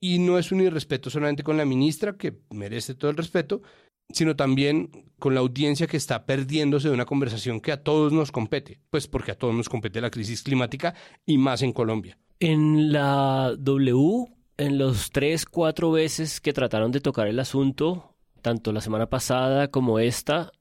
y 0.00 0.18
no 0.18 0.38
es 0.38 0.50
un 0.50 0.60
irrespeto 0.60 1.08
solamente 1.08 1.44
con 1.44 1.56
la 1.56 1.64
ministra, 1.64 2.16
que 2.16 2.34
merece 2.50 2.94
todo 2.94 3.12
el 3.12 3.16
respeto, 3.16 3.62
sino 4.10 4.34
también 4.34 4.90
con 5.20 5.34
la 5.34 5.40
audiencia 5.40 5.86
que 5.86 5.96
está 5.96 6.26
perdiéndose 6.26 6.88
de 6.88 6.94
una 6.94 7.06
conversación 7.06 7.60
que 7.60 7.70
a 7.70 7.82
todos 7.82 8.12
nos 8.12 8.32
compete, 8.32 8.80
pues 8.90 9.06
porque 9.06 9.30
a 9.30 9.38
todos 9.38 9.54
nos 9.54 9.68
compete 9.68 10.00
la 10.00 10.10
crisis 10.10 10.42
climática 10.42 10.94
y 11.24 11.38
más 11.38 11.62
en 11.62 11.72
Colombia. 11.72 12.18
En 12.40 12.92
la 12.92 13.54
W 13.56 14.26
en 14.62 14.78
los 14.78 15.10
tres, 15.10 15.44
cuatro 15.44 15.90
veces 15.90 16.40
que 16.40 16.52
trataron 16.52 16.92
de 16.92 17.00
tocar 17.00 17.26
el 17.26 17.40
asunto, 17.40 18.14
tanto 18.42 18.72
la 18.72 18.80
semana 18.80 19.08
pasada 19.08 19.68
como 19.68 19.98
esta, 19.98 20.52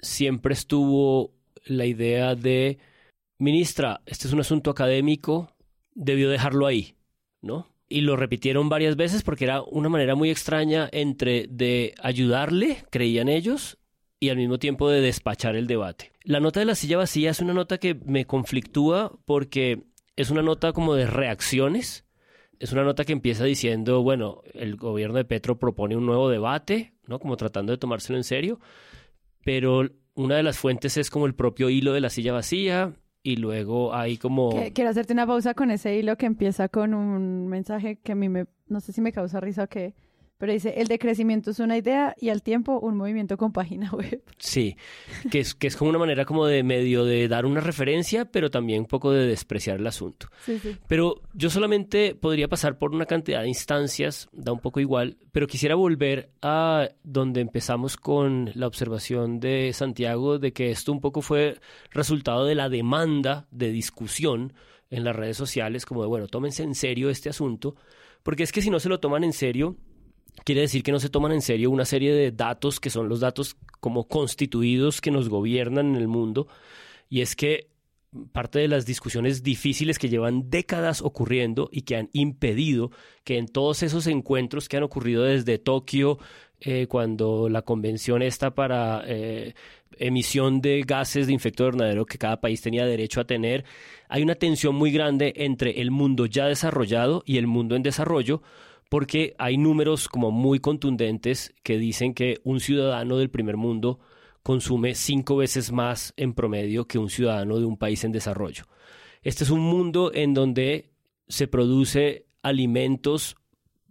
siempre 0.00 0.54
estuvo 0.54 1.34
la 1.66 1.84
idea 1.84 2.34
de, 2.34 2.78
ministra, 3.38 4.00
este 4.06 4.28
es 4.28 4.32
un 4.32 4.40
asunto 4.40 4.70
académico, 4.70 5.54
debió 5.94 6.30
dejarlo 6.30 6.66
ahí, 6.66 6.96
¿no? 7.42 7.68
Y 7.86 8.00
lo 8.00 8.16
repitieron 8.16 8.70
varias 8.70 8.96
veces 8.96 9.22
porque 9.22 9.44
era 9.44 9.62
una 9.62 9.90
manera 9.90 10.14
muy 10.14 10.30
extraña 10.30 10.88
entre 10.90 11.46
de 11.48 11.94
ayudarle, 12.02 12.84
creían 12.90 13.28
ellos, 13.28 13.76
y 14.20 14.30
al 14.30 14.38
mismo 14.38 14.58
tiempo 14.58 14.88
de 14.88 15.02
despachar 15.02 15.54
el 15.54 15.66
debate. 15.66 16.12
La 16.24 16.40
nota 16.40 16.60
de 16.60 16.66
la 16.66 16.74
silla 16.74 16.96
vacía 16.96 17.30
es 17.30 17.40
una 17.40 17.52
nota 17.52 17.78
que 17.78 17.94
me 17.94 18.26
conflictúa 18.26 19.18
porque 19.26 19.82
es 20.16 20.30
una 20.30 20.42
nota 20.42 20.72
como 20.72 20.94
de 20.94 21.06
reacciones 21.06 22.04
es 22.60 22.72
una 22.72 22.84
nota 22.84 23.04
que 23.04 23.12
empieza 23.12 23.44
diciendo, 23.44 24.02
bueno, 24.02 24.42
el 24.52 24.76
gobierno 24.76 25.16
de 25.16 25.24
Petro 25.24 25.58
propone 25.58 25.96
un 25.96 26.04
nuevo 26.04 26.28
debate, 26.28 26.92
¿no? 27.06 27.18
Como 27.18 27.36
tratando 27.36 27.72
de 27.72 27.78
tomárselo 27.78 28.18
en 28.18 28.24
serio, 28.24 28.60
pero 29.42 29.88
una 30.14 30.36
de 30.36 30.42
las 30.42 30.58
fuentes 30.58 30.98
es 30.98 31.10
como 31.10 31.26
el 31.26 31.34
propio 31.34 31.70
hilo 31.70 31.94
de 31.94 32.02
la 32.02 32.10
silla 32.10 32.34
vacía 32.34 32.92
y 33.22 33.36
luego 33.36 33.94
hay 33.94 34.18
como... 34.18 34.50
Quiero 34.74 34.90
hacerte 34.90 35.14
una 35.14 35.26
pausa 35.26 35.54
con 35.54 35.70
ese 35.70 35.96
hilo 35.96 36.16
que 36.16 36.26
empieza 36.26 36.68
con 36.68 36.92
un 36.92 37.48
mensaje 37.48 37.96
que 37.96 38.12
a 38.12 38.14
mí 38.14 38.28
me, 38.28 38.44
no 38.68 38.80
sé 38.80 38.92
si 38.92 39.00
me 39.00 39.12
causa 39.12 39.40
risa 39.40 39.64
o 39.64 39.68
qué, 39.68 39.94
pero 40.40 40.54
dice, 40.54 40.72
el 40.78 40.88
decrecimiento 40.88 41.50
es 41.50 41.60
una 41.60 41.76
idea 41.76 42.16
y 42.18 42.30
al 42.30 42.42
tiempo 42.42 42.80
un 42.80 42.96
movimiento 42.96 43.36
con 43.36 43.52
página 43.52 43.90
web. 43.92 44.22
Sí, 44.38 44.74
que 45.30 45.40
es, 45.40 45.54
que 45.54 45.66
es 45.66 45.76
como 45.76 45.90
una 45.90 45.98
manera 45.98 46.24
como 46.24 46.46
de 46.46 46.62
medio 46.62 47.04
de 47.04 47.28
dar 47.28 47.44
una 47.44 47.60
referencia, 47.60 48.24
pero 48.24 48.50
también 48.50 48.80
un 48.80 48.86
poco 48.86 49.12
de 49.12 49.26
despreciar 49.26 49.78
el 49.78 49.86
asunto. 49.86 50.28
Sí, 50.46 50.58
sí. 50.58 50.78
Pero 50.88 51.20
yo 51.34 51.50
solamente 51.50 52.14
podría 52.14 52.48
pasar 52.48 52.78
por 52.78 52.94
una 52.94 53.04
cantidad 53.04 53.42
de 53.42 53.48
instancias, 53.48 54.30
da 54.32 54.50
un 54.50 54.60
poco 54.60 54.80
igual, 54.80 55.18
pero 55.30 55.46
quisiera 55.46 55.74
volver 55.74 56.30
a 56.40 56.88
donde 57.02 57.42
empezamos 57.42 57.98
con 57.98 58.50
la 58.54 58.66
observación 58.66 59.40
de 59.40 59.74
Santiago 59.74 60.38
de 60.38 60.54
que 60.54 60.70
esto 60.70 60.90
un 60.90 61.02
poco 61.02 61.20
fue 61.20 61.60
resultado 61.90 62.46
de 62.46 62.54
la 62.54 62.70
demanda 62.70 63.46
de 63.50 63.70
discusión 63.70 64.54
en 64.88 65.04
las 65.04 65.14
redes 65.14 65.36
sociales, 65.36 65.84
como 65.84 66.00
de, 66.00 66.08
bueno, 66.08 66.28
tómense 66.28 66.62
en 66.62 66.74
serio 66.74 67.10
este 67.10 67.28
asunto, 67.28 67.76
porque 68.22 68.42
es 68.42 68.52
que 68.52 68.62
si 68.62 68.70
no 68.70 68.80
se 68.80 68.88
lo 68.88 69.00
toman 69.00 69.22
en 69.22 69.34
serio, 69.34 69.76
quiere 70.44 70.62
decir 70.62 70.82
que 70.82 70.92
no 70.92 71.00
se 71.00 71.10
toman 71.10 71.32
en 71.32 71.42
serio 71.42 71.70
una 71.70 71.84
serie 71.84 72.12
de 72.12 72.32
datos 72.32 72.80
que 72.80 72.90
son 72.90 73.08
los 73.08 73.20
datos 73.20 73.56
como 73.80 74.08
constituidos 74.08 75.00
que 75.00 75.10
nos 75.10 75.28
gobiernan 75.28 75.94
en 75.94 75.96
el 75.96 76.08
mundo. 76.08 76.48
Y 77.08 77.22
es 77.22 77.36
que 77.36 77.70
parte 78.32 78.58
de 78.58 78.68
las 78.68 78.86
discusiones 78.86 79.42
difíciles 79.42 79.98
que 79.98 80.08
llevan 80.08 80.50
décadas 80.50 81.00
ocurriendo 81.00 81.68
y 81.72 81.82
que 81.82 81.96
han 81.96 82.10
impedido 82.12 82.90
que 83.24 83.38
en 83.38 83.46
todos 83.46 83.82
esos 83.82 84.06
encuentros 84.06 84.68
que 84.68 84.76
han 84.76 84.82
ocurrido 84.82 85.24
desde 85.24 85.58
Tokio, 85.58 86.18
eh, 86.60 86.86
cuando 86.88 87.48
la 87.48 87.62
convención 87.62 88.22
está 88.22 88.54
para 88.54 89.02
eh, 89.06 89.54
emisión 89.98 90.60
de 90.60 90.82
gases 90.86 91.26
de 91.26 91.34
efecto 91.34 91.64
invernadero 91.64 92.04
que 92.04 92.18
cada 92.18 92.40
país 92.40 92.60
tenía 92.60 92.84
derecho 92.84 93.20
a 93.20 93.26
tener, 93.26 93.64
hay 94.08 94.22
una 94.22 94.34
tensión 94.34 94.74
muy 94.74 94.90
grande 94.90 95.32
entre 95.36 95.80
el 95.80 95.90
mundo 95.90 96.26
ya 96.26 96.46
desarrollado 96.46 97.22
y 97.24 97.38
el 97.38 97.46
mundo 97.46 97.76
en 97.76 97.82
desarrollo, 97.82 98.42
porque 98.90 99.36
hay 99.38 99.56
números 99.56 100.08
como 100.08 100.32
muy 100.32 100.58
contundentes 100.58 101.54
que 101.62 101.78
dicen 101.78 102.12
que 102.12 102.40
un 102.42 102.60
ciudadano 102.60 103.16
del 103.16 103.30
primer 103.30 103.56
mundo 103.56 104.00
consume 104.42 104.94
cinco 104.96 105.36
veces 105.36 105.70
más 105.70 106.12
en 106.16 106.34
promedio 106.34 106.86
que 106.86 106.98
un 106.98 107.08
ciudadano 107.08 107.58
de 107.58 107.66
un 107.66 107.76
país 107.76 108.02
en 108.04 108.12
desarrollo. 108.12 108.64
Este 109.22 109.44
es 109.44 109.50
un 109.50 109.60
mundo 109.60 110.10
en 110.12 110.34
donde 110.34 110.90
se 111.28 111.46
produce 111.46 112.26
alimentos 112.42 113.36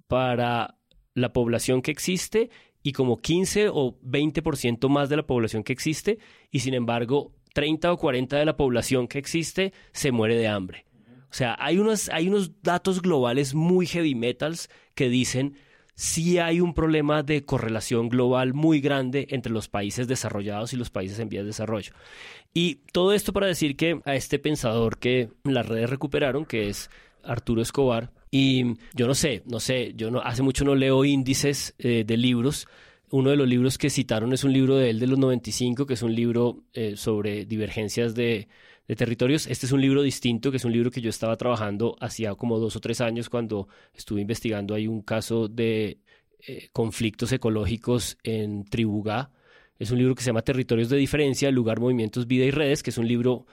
para 0.08 0.76
la 1.14 1.32
población 1.32 1.82
que 1.82 1.92
existe 1.92 2.50
y 2.84 2.92
como 2.92 3.18
15 3.18 3.70
o 3.70 3.98
20% 4.02 4.90
más 4.90 5.08
de 5.08 5.16
la 5.16 5.26
población 5.26 5.64
que 5.64 5.72
existe 5.72 6.20
y 6.52 6.60
sin 6.60 6.74
embargo 6.74 7.32
30 7.54 7.94
o 7.94 7.98
40 7.98 8.38
de 8.38 8.46
la 8.46 8.58
población 8.58 9.08
que 9.08 9.20
existe 9.20 9.72
se 9.94 10.12
muere 10.12 10.36
de 10.36 10.50
hambre. 10.50 10.89
O 11.32 11.34
sea, 11.34 11.56
hay 11.60 11.78
unos, 11.78 12.10
hay 12.10 12.28
unos 12.28 12.62
datos 12.64 13.02
globales 13.02 13.54
muy 13.54 13.86
heavy 13.86 14.16
metals 14.16 14.70
que 14.96 15.10
dicen 15.10 15.56
sí 16.00 16.38
hay 16.40 16.62
un 16.62 16.74
problema 16.74 17.24
de 17.24 17.44
correlación 17.44 18.08
global 18.08 18.54
muy 18.54 18.80
grande 18.80 19.28
entre 19.32 19.52
los 19.52 19.68
países 19.68 20.08
desarrollados 20.08 20.72
y 20.72 20.78
los 20.78 20.90
países 20.90 21.20
en 21.20 21.28
vías 21.28 21.44
de 21.44 21.48
desarrollo. 21.48 21.92
Y 22.54 22.76
todo 22.94 23.12
esto 23.12 23.34
para 23.34 23.48
decir 23.48 23.76
que 23.76 24.00
a 24.06 24.16
este 24.16 24.40
pensador 24.40 24.98
que 24.98 25.30
las 25.44 25.68
redes 25.68 25.90
recuperaron, 25.90 26.46
que 26.46 26.70
es 26.70 26.90
Arturo 27.22 27.62
Escobar, 27.62 28.14
y 28.32 28.76
yo 28.94 29.08
no 29.08 29.14
sé, 29.14 29.44
no 29.46 29.60
sé, 29.60 29.94
yo 29.94 30.10
no, 30.10 30.22
hace 30.22 30.42
mucho 30.42 30.64
no 30.64 30.74
leo 30.74 31.04
índices 31.04 31.76
eh, 31.80 32.06
de 32.08 32.16
libros. 32.16 32.68
Uno 33.12 33.32
de 33.32 33.36
los 33.36 33.50
libros 33.50 33.78
que 33.78 33.90
citaron 33.90 34.32
es 34.32 34.46
un 34.46 34.54
libro 34.54 34.78
de 34.78 34.92
él 34.92 35.00
de 35.00 35.08
los 35.08 35.20
95, 35.20 35.86
que 35.86 35.96
es 35.96 36.02
un 36.02 36.16
libro 36.16 36.64
eh, 36.74 36.96
sobre 36.96 37.44
divergencias 37.44 38.16
de, 38.16 38.48
de 38.90 38.96
territorios. 38.96 39.46
Este 39.46 39.68
es 39.68 39.72
un 39.72 39.82
libro 39.82 40.02
distinto, 40.02 40.50
que 40.50 40.58
es 40.58 40.66
un 40.66 40.74
libro 40.74 40.90
que 40.90 41.00
yo 41.00 41.12
estaba 41.12 41.38
trabajando 41.38 41.96
hacía 42.02 42.34
como 42.34 42.58
dos 42.58 42.76
o 42.76 42.80
tres 42.80 43.02
años 43.02 43.30
cuando 43.30 43.68
estuve 43.94 44.20
investigando 44.20 44.74
ahí 44.74 44.88
un 44.88 45.04
caso 45.04 45.48
de 45.48 46.00
eh, 46.40 46.70
conflictos 46.74 47.32
ecológicos 47.32 48.18
en 48.24 48.66
Tribugá. 48.66 49.32
Es 49.78 49.92
un 49.92 50.00
libro 50.00 50.16
que 50.16 50.24
se 50.24 50.28
llama 50.32 50.42
Territorios 50.42 50.90
de 50.90 50.98
Diferencia, 50.98 51.52
Lugar, 51.52 51.80
Movimientos, 51.80 52.26
Vida 52.26 52.46
y 52.46 52.52
Redes, 52.52 52.82
que 52.82 52.90
es 52.90 52.98
un 52.98 53.08
libro 53.08 53.46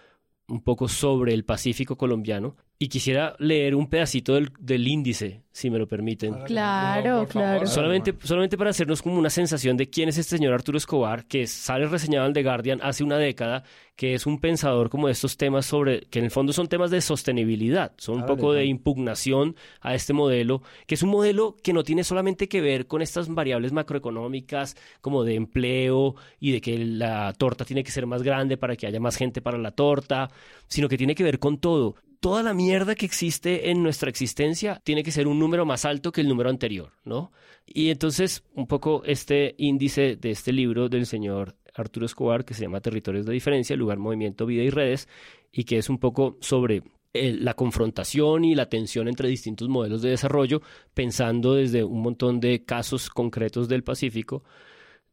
un 0.48 0.62
poco 0.62 0.88
sobre 0.88 1.34
el 1.34 1.44
Pacífico 1.44 1.98
colombiano. 1.98 2.56
Y 2.78 2.88
quisiera 2.88 3.34
leer 3.38 3.74
un 3.74 3.88
pedacito 3.88 4.34
del, 4.34 4.52
del 4.58 4.86
índice, 4.86 5.44
si 5.50 5.70
me 5.70 5.78
lo 5.78 5.88
permiten. 5.88 6.34
Claro, 6.44 7.26
claro. 7.26 7.66
Solamente, 7.66 8.14
solamente 8.22 8.58
para 8.58 8.68
hacernos 8.68 9.00
como 9.00 9.18
una 9.18 9.30
sensación 9.30 9.78
de 9.78 9.88
quién 9.88 10.10
es 10.10 10.18
este 10.18 10.36
señor 10.36 10.52
Arturo 10.52 10.76
Escobar, 10.76 11.24
que 11.24 11.46
sale 11.46 11.86
reseñado 11.86 12.26
en 12.26 12.34
The 12.34 12.42
Guardian 12.42 12.80
hace 12.82 13.02
una 13.02 13.16
década, 13.16 13.64
que 13.96 14.12
es 14.12 14.26
un 14.26 14.38
pensador 14.38 14.90
como 14.90 15.06
de 15.06 15.14
estos 15.14 15.38
temas 15.38 15.64
sobre, 15.64 16.02
que 16.02 16.18
en 16.18 16.26
el 16.26 16.30
fondo 16.30 16.52
son 16.52 16.68
temas 16.68 16.90
de 16.90 17.00
sostenibilidad, 17.00 17.92
son 17.96 18.16
un 18.16 18.26
poco 18.26 18.52
de 18.52 18.66
impugnación 18.66 19.56
a 19.80 19.94
este 19.94 20.12
modelo, 20.12 20.60
que 20.86 20.96
es 20.96 21.02
un 21.02 21.08
modelo 21.08 21.56
que 21.62 21.72
no 21.72 21.82
tiene 21.82 22.04
solamente 22.04 22.46
que 22.46 22.60
ver 22.60 22.86
con 22.86 23.00
estas 23.00 23.26
variables 23.28 23.72
macroeconómicas 23.72 24.76
como 25.00 25.24
de 25.24 25.36
empleo 25.36 26.14
y 26.38 26.52
de 26.52 26.60
que 26.60 26.76
la 26.76 27.32
torta 27.32 27.64
tiene 27.64 27.82
que 27.82 27.90
ser 27.90 28.04
más 28.04 28.22
grande 28.22 28.58
para 28.58 28.76
que 28.76 28.86
haya 28.86 29.00
más 29.00 29.16
gente 29.16 29.40
para 29.40 29.56
la 29.56 29.70
torta, 29.70 30.30
sino 30.68 30.90
que 30.90 30.98
tiene 30.98 31.14
que 31.14 31.24
ver 31.24 31.38
con 31.38 31.56
todo 31.56 31.94
toda 32.20 32.42
la 32.42 32.54
mierda 32.54 32.94
que 32.94 33.06
existe 33.06 33.70
en 33.70 33.82
nuestra 33.82 34.10
existencia 34.10 34.80
tiene 34.84 35.02
que 35.02 35.10
ser 35.10 35.26
un 35.26 35.38
número 35.38 35.64
más 35.66 35.84
alto 35.84 36.12
que 36.12 36.20
el 36.20 36.28
número 36.28 36.50
anterior, 36.50 36.92
¿no? 37.04 37.32
Y 37.66 37.90
entonces, 37.90 38.44
un 38.54 38.66
poco 38.66 39.02
este 39.04 39.54
índice 39.58 40.16
de 40.16 40.30
este 40.30 40.52
libro 40.52 40.88
del 40.88 41.06
señor 41.06 41.56
Arturo 41.74 42.06
Escobar, 42.06 42.44
que 42.44 42.54
se 42.54 42.62
llama 42.62 42.80
Territorios 42.80 43.26
de 43.26 43.32
Diferencia, 43.32 43.76
Lugar, 43.76 43.98
Movimiento, 43.98 44.46
Vida 44.46 44.62
y 44.62 44.70
Redes, 44.70 45.08
y 45.52 45.64
que 45.64 45.78
es 45.78 45.88
un 45.88 45.98
poco 45.98 46.36
sobre 46.40 46.82
la 47.12 47.54
confrontación 47.54 48.44
y 48.44 48.54
la 48.54 48.68
tensión 48.68 49.08
entre 49.08 49.28
distintos 49.28 49.68
modelos 49.68 50.02
de 50.02 50.10
desarrollo, 50.10 50.62
pensando 50.94 51.54
desde 51.54 51.82
un 51.82 52.02
montón 52.02 52.40
de 52.40 52.64
casos 52.64 53.08
concretos 53.08 53.68
del 53.68 53.82
Pacífico, 53.82 54.44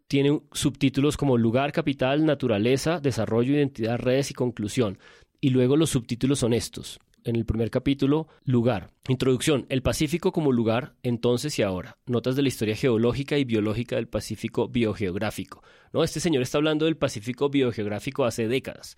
tiene 0.07 0.41
subtítulos 0.51 1.17
como 1.17 1.37
lugar, 1.37 1.71
capital, 1.71 2.25
naturaleza, 2.25 2.99
desarrollo, 2.99 3.53
identidad, 3.53 3.97
redes 3.97 4.31
y 4.31 4.33
conclusión 4.33 4.99
y 5.43 5.49
luego 5.49 5.75
los 5.75 5.89
subtítulos 5.89 6.39
son 6.39 6.53
estos. 6.53 7.01
En 7.25 7.35
el 7.35 7.43
primer 7.43 7.69
capítulo, 7.69 8.29
lugar. 8.45 8.91
Introducción. 9.09 9.65
El 9.67 9.81
Pacífico 9.81 10.31
como 10.31 10.53
lugar, 10.53 10.95
entonces 11.03 11.59
y 11.59 11.63
ahora. 11.63 11.97
Notas 12.05 12.37
de 12.37 12.43
la 12.43 12.47
historia 12.47 12.77
geológica 12.77 13.37
y 13.37 13.43
biológica 13.43 13.97
del 13.97 14.07
Pacífico 14.07 14.69
biogeográfico. 14.69 15.61
¿No? 15.91 16.01
Este 16.01 16.21
señor 16.21 16.43
está 16.43 16.59
hablando 16.59 16.85
del 16.85 16.95
Pacífico 16.95 17.49
biogeográfico 17.49 18.23
hace 18.23 18.47
décadas. 18.47 18.95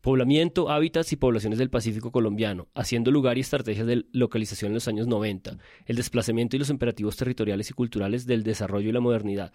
Poblamiento, 0.00 0.70
hábitats 0.70 1.12
y 1.12 1.16
poblaciones 1.16 1.58
del 1.58 1.68
Pacífico 1.68 2.10
colombiano, 2.10 2.68
haciendo 2.72 3.10
lugar 3.10 3.36
y 3.36 3.42
estrategias 3.42 3.86
de 3.86 4.06
localización 4.12 4.70
en 4.70 4.76
los 4.76 4.88
años 4.88 5.06
90, 5.08 5.58
el 5.84 5.96
desplazamiento 5.96 6.56
y 6.56 6.58
los 6.58 6.70
imperativos 6.70 7.18
territoriales 7.18 7.68
y 7.68 7.74
culturales 7.74 8.24
del 8.24 8.44
desarrollo 8.44 8.88
y 8.88 8.92
la 8.92 9.00
modernidad, 9.00 9.52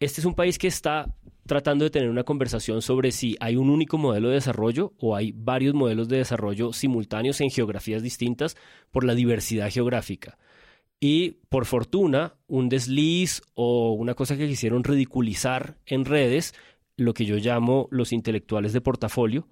este 0.00 0.20
es 0.20 0.24
un 0.24 0.34
país 0.34 0.58
que 0.58 0.68
está 0.68 1.14
tratando 1.46 1.84
de 1.84 1.90
tener 1.90 2.10
una 2.10 2.24
conversación 2.24 2.82
sobre 2.82 3.10
si 3.10 3.36
hay 3.40 3.56
un 3.56 3.70
único 3.70 3.96
modelo 3.98 4.28
de 4.28 4.34
desarrollo 4.34 4.92
o 4.98 5.16
hay 5.16 5.32
varios 5.34 5.74
modelos 5.74 6.08
de 6.08 6.18
desarrollo 6.18 6.72
simultáneos 6.72 7.40
en 7.40 7.50
geografías 7.50 8.02
distintas 8.02 8.56
por 8.90 9.02
la 9.04 9.14
diversidad 9.14 9.70
geográfica. 9.70 10.38
Y 11.00 11.38
por 11.48 11.64
fortuna, 11.64 12.34
un 12.48 12.68
desliz 12.68 13.42
o 13.54 13.92
una 13.92 14.14
cosa 14.14 14.36
que 14.36 14.46
quisieron 14.46 14.84
ridiculizar 14.84 15.78
en 15.86 16.04
redes, 16.04 16.54
lo 16.96 17.14
que 17.14 17.24
yo 17.24 17.36
llamo 17.36 17.88
los 17.90 18.12
intelectuales 18.12 18.72
de 18.72 18.80
portafolio, 18.80 19.48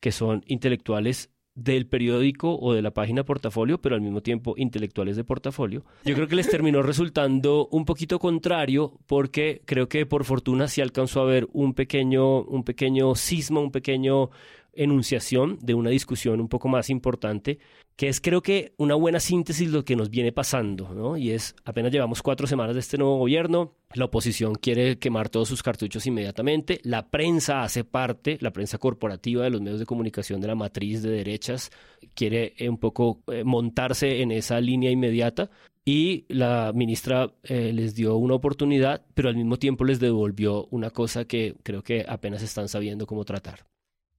que 0.00 0.12
son 0.12 0.42
intelectuales 0.46 1.30
del 1.56 1.86
periódico 1.86 2.56
o 2.56 2.74
de 2.74 2.82
la 2.82 2.92
página 2.92 3.24
portafolio, 3.24 3.78
pero 3.78 3.96
al 3.96 4.02
mismo 4.02 4.20
tiempo 4.20 4.54
intelectuales 4.56 5.16
de 5.16 5.24
portafolio. 5.24 5.84
Yo 6.04 6.14
creo 6.14 6.28
que 6.28 6.36
les 6.36 6.48
terminó 6.48 6.82
resultando 6.82 7.66
un 7.72 7.84
poquito 7.84 8.18
contrario 8.18 8.92
porque 9.06 9.62
creo 9.64 9.88
que 9.88 10.06
por 10.06 10.24
fortuna 10.24 10.68
sí 10.68 10.82
alcanzó 10.82 11.20
a 11.20 11.24
haber 11.24 11.48
un 11.52 11.74
pequeño, 11.74 12.42
un 12.42 12.62
pequeño 12.62 13.14
cisma, 13.14 13.60
un 13.60 13.72
pequeño 13.72 14.30
enunciación 14.76 15.58
de 15.60 15.74
una 15.74 15.90
discusión 15.90 16.40
un 16.40 16.48
poco 16.48 16.68
más 16.68 16.90
importante, 16.90 17.58
que 17.96 18.08
es 18.08 18.20
creo 18.20 18.42
que 18.42 18.74
una 18.76 18.94
buena 18.94 19.20
síntesis 19.20 19.70
de 19.70 19.78
lo 19.78 19.84
que 19.84 19.96
nos 19.96 20.10
viene 20.10 20.32
pasando, 20.32 20.92
¿no? 20.94 21.16
Y 21.16 21.30
es, 21.30 21.56
apenas 21.64 21.92
llevamos 21.92 22.22
cuatro 22.22 22.46
semanas 22.46 22.74
de 22.74 22.80
este 22.80 22.98
nuevo 22.98 23.18
gobierno, 23.18 23.74
la 23.94 24.04
oposición 24.04 24.54
quiere 24.54 24.98
quemar 24.98 25.28
todos 25.28 25.48
sus 25.48 25.62
cartuchos 25.62 26.06
inmediatamente, 26.06 26.80
la 26.82 27.08
prensa 27.08 27.62
hace 27.62 27.84
parte, 27.84 28.38
la 28.40 28.52
prensa 28.52 28.78
corporativa 28.78 29.44
de 29.44 29.50
los 29.50 29.60
medios 29.60 29.80
de 29.80 29.86
comunicación 29.86 30.40
de 30.40 30.48
la 30.48 30.54
matriz 30.54 31.02
de 31.02 31.10
derechas, 31.10 31.70
quiere 32.14 32.54
eh, 32.58 32.68
un 32.68 32.78
poco 32.78 33.22
eh, 33.28 33.44
montarse 33.44 34.20
en 34.20 34.30
esa 34.30 34.60
línea 34.60 34.90
inmediata, 34.90 35.50
y 35.88 36.24
la 36.28 36.72
ministra 36.74 37.32
eh, 37.44 37.72
les 37.72 37.94
dio 37.94 38.16
una 38.16 38.34
oportunidad, 38.34 39.06
pero 39.14 39.28
al 39.28 39.36
mismo 39.36 39.56
tiempo 39.56 39.84
les 39.84 40.00
devolvió 40.00 40.66
una 40.72 40.90
cosa 40.90 41.26
que 41.26 41.54
creo 41.62 41.82
que 41.82 42.04
apenas 42.08 42.42
están 42.42 42.68
sabiendo 42.68 43.06
cómo 43.06 43.24
tratar. 43.24 43.64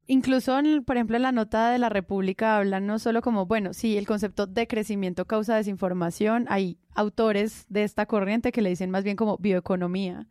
Incluso, 0.09 0.57
por 0.85 0.95
ejemplo, 0.95 1.17
en 1.17 1.23
la 1.23 1.33
nota 1.33 1.69
de 1.69 1.79
la 1.79 1.89
República 1.89 2.57
hablan 2.57 2.87
no 2.87 2.97
solo 2.97 3.21
como, 3.21 3.45
bueno, 3.45 3.73
sí, 3.73 3.97
el 3.97 4.07
concepto 4.07 4.47
de 4.47 4.65
crecimiento 4.65 5.25
causa 5.25 5.57
desinformación, 5.57 6.45
hay 6.49 6.79
autores 6.95 7.65
de 7.67 7.83
esta 7.83 8.05
corriente 8.05 8.53
que 8.53 8.61
le 8.61 8.69
dicen 8.69 8.89
más 8.89 9.03
bien 9.03 9.17
como 9.17 9.37
bioeconomía. 9.37 10.27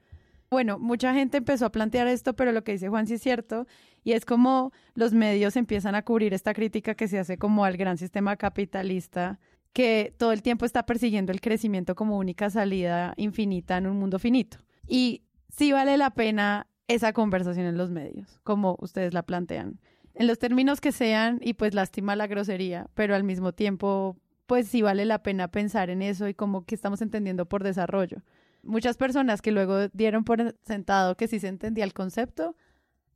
Bueno, 0.49 0.79
mucha 0.79 1.13
gente 1.13 1.37
empezó 1.37 1.67
a 1.67 1.73
plantear 1.73 2.07
esto, 2.07 2.35
pero 2.35 2.53
lo 2.53 2.65
que 2.65 2.73
dice 2.73 2.89
Juan 2.89 3.07
sí 3.07 3.15
es 3.15 3.23
cierto, 3.23 3.67
y 4.03 4.13
es 4.13 4.25
como 4.25 4.73
los 4.95 5.13
medios 5.13 5.57
empiezan 5.57 5.95
a 5.95 6.03
cubrir 6.03 6.33
esta 6.33 6.55
crítica 6.55 6.95
que 6.95 7.07
se 7.09 7.19
hace 7.19 7.37
como 7.37 7.67
al 7.67 7.77
gran 7.77 7.99
sistema 7.99 8.37
capitalista, 8.37 9.41
que 9.75 10.15
todo 10.17 10.33
el 10.33 10.41
tiempo 10.41 10.65
está 10.65 10.87
persiguiendo 10.87 11.33
el 11.33 11.43
crecimiento 11.43 11.95
como 11.95 12.17
única 12.17 12.49
salida 12.49 13.13
infinita 13.19 13.77
en 13.77 13.89
un 13.89 13.99
mundo 13.99 14.19
finito. 14.19 14.57
Y 14.89 15.25
sí 15.51 15.73
vale 15.73 15.99
la 15.99 16.11
pena 16.11 16.67
esa 16.89 17.13
conversación 17.13 17.67
en 17.67 17.77
los 17.77 17.91
medios, 17.91 18.41
como 18.45 18.77
ustedes 18.81 19.13
la 19.15 19.23
plantean. 19.23 19.81
En 20.15 20.27
los 20.27 20.39
términos 20.39 20.81
que 20.81 20.93
sean, 20.93 21.41
y 21.43 21.55
pues 21.55 21.75
lástima 21.75 22.17
la 22.17 22.27
grosería, 22.27 22.89
pero 22.95 23.15
al 23.15 23.25
mismo 23.25 23.53
tiempo, 23.53 24.17
pues 24.47 24.69
sí 24.69 24.83
vale 24.83 25.05
la 25.05 25.23
pena 25.23 25.49
pensar 25.49 25.91
en 25.91 26.01
eso 26.01 26.29
y 26.29 26.35
como 26.35 26.65
que 26.65 26.75
estamos 26.75 27.03
entendiendo 27.03 27.47
por 27.47 27.63
desarrollo. 27.63 28.23
Muchas 28.63 28.97
personas 28.97 29.43
que 29.43 29.53
luego 29.53 29.89
dieron 29.89 30.25
por 30.25 30.57
sentado 30.65 31.17
que 31.17 31.29
sí 31.29 31.39
se 31.39 31.49
entendía 31.49 31.85
el 31.85 31.93
concepto, 31.93 32.57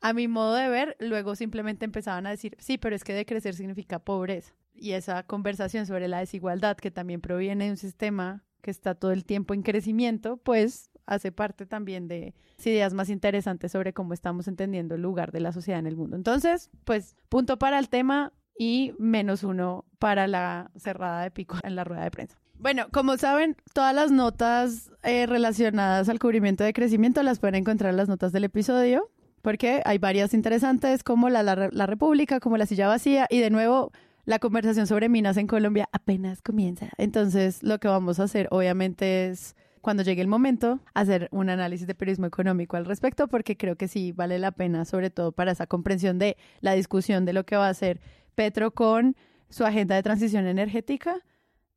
a 0.00 0.12
mi 0.12 0.28
modo 0.28 0.54
de 0.54 0.68
ver, 0.68 0.96
luego 0.98 1.36
simplemente 1.36 1.84
empezaban 1.84 2.26
a 2.26 2.30
decir, 2.30 2.56
sí, 2.58 2.78
pero 2.78 2.96
es 2.96 3.04
que 3.04 3.12
decrecer 3.12 3.54
significa 3.54 3.98
pobreza. 3.98 4.54
Y 4.74 4.92
esa 4.92 5.22
conversación 5.24 5.86
sobre 5.86 6.08
la 6.08 6.20
desigualdad, 6.20 6.76
que 6.76 6.90
también 6.90 7.20
proviene 7.20 7.66
de 7.66 7.70
un 7.72 7.76
sistema 7.76 8.42
que 8.62 8.70
está 8.70 8.94
todo 8.94 9.12
el 9.12 9.24
tiempo 9.24 9.52
en 9.52 9.62
crecimiento, 9.62 10.38
pues 10.38 10.89
hace 11.10 11.32
parte 11.32 11.66
también 11.66 12.08
de 12.08 12.34
ideas 12.64 12.94
más 12.94 13.10
interesantes 13.10 13.72
sobre 13.72 13.92
cómo 13.92 14.14
estamos 14.14 14.48
entendiendo 14.48 14.94
el 14.94 15.02
lugar 15.02 15.32
de 15.32 15.40
la 15.40 15.52
sociedad 15.52 15.80
en 15.80 15.86
el 15.86 15.96
mundo. 15.96 16.16
Entonces, 16.16 16.70
pues 16.84 17.16
punto 17.28 17.58
para 17.58 17.78
el 17.78 17.88
tema 17.88 18.32
y 18.56 18.94
menos 18.98 19.42
uno 19.42 19.84
para 19.98 20.26
la 20.26 20.70
cerrada 20.76 21.22
de 21.22 21.30
pico 21.30 21.56
en 21.62 21.74
la 21.76 21.84
rueda 21.84 22.04
de 22.04 22.10
prensa. 22.10 22.38
Bueno, 22.58 22.86
como 22.92 23.16
saben, 23.16 23.56
todas 23.72 23.94
las 23.94 24.10
notas 24.12 24.90
eh, 25.02 25.26
relacionadas 25.26 26.08
al 26.08 26.18
cubrimiento 26.18 26.62
de 26.62 26.72
crecimiento 26.72 27.22
las 27.22 27.38
pueden 27.38 27.56
encontrar 27.56 27.90
en 27.90 27.96
las 27.96 28.08
notas 28.08 28.32
del 28.32 28.44
episodio, 28.44 29.10
porque 29.42 29.80
hay 29.84 29.98
varias 29.98 30.34
interesantes 30.34 31.02
como 31.02 31.30
la, 31.30 31.42
la, 31.42 31.70
la 31.72 31.86
República, 31.86 32.38
como 32.38 32.58
la 32.58 32.66
silla 32.66 32.86
vacía, 32.86 33.26
y 33.30 33.40
de 33.40 33.50
nuevo 33.50 33.92
la 34.26 34.38
conversación 34.38 34.86
sobre 34.86 35.08
minas 35.08 35.38
en 35.38 35.46
Colombia 35.46 35.88
apenas 35.92 36.42
comienza. 36.42 36.90
Entonces, 36.98 37.62
lo 37.62 37.80
que 37.80 37.88
vamos 37.88 38.20
a 38.20 38.24
hacer, 38.24 38.46
obviamente, 38.50 39.28
es 39.28 39.56
cuando 39.80 40.02
llegue 40.02 40.22
el 40.22 40.28
momento, 40.28 40.80
hacer 40.94 41.28
un 41.32 41.50
análisis 41.50 41.86
de 41.86 41.94
periodismo 41.94 42.26
económico 42.26 42.76
al 42.76 42.84
respecto, 42.84 43.28
porque 43.28 43.56
creo 43.56 43.76
que 43.76 43.88
sí 43.88 44.12
vale 44.12 44.38
la 44.38 44.52
pena, 44.52 44.84
sobre 44.84 45.10
todo 45.10 45.32
para 45.32 45.52
esa 45.52 45.66
comprensión 45.66 46.18
de 46.18 46.36
la 46.60 46.72
discusión 46.72 47.24
de 47.24 47.32
lo 47.32 47.44
que 47.44 47.56
va 47.56 47.66
a 47.66 47.70
hacer 47.70 48.00
Petro 48.34 48.72
con 48.72 49.16
su 49.48 49.64
agenda 49.64 49.94
de 49.94 50.02
transición 50.02 50.46
energética 50.46 51.22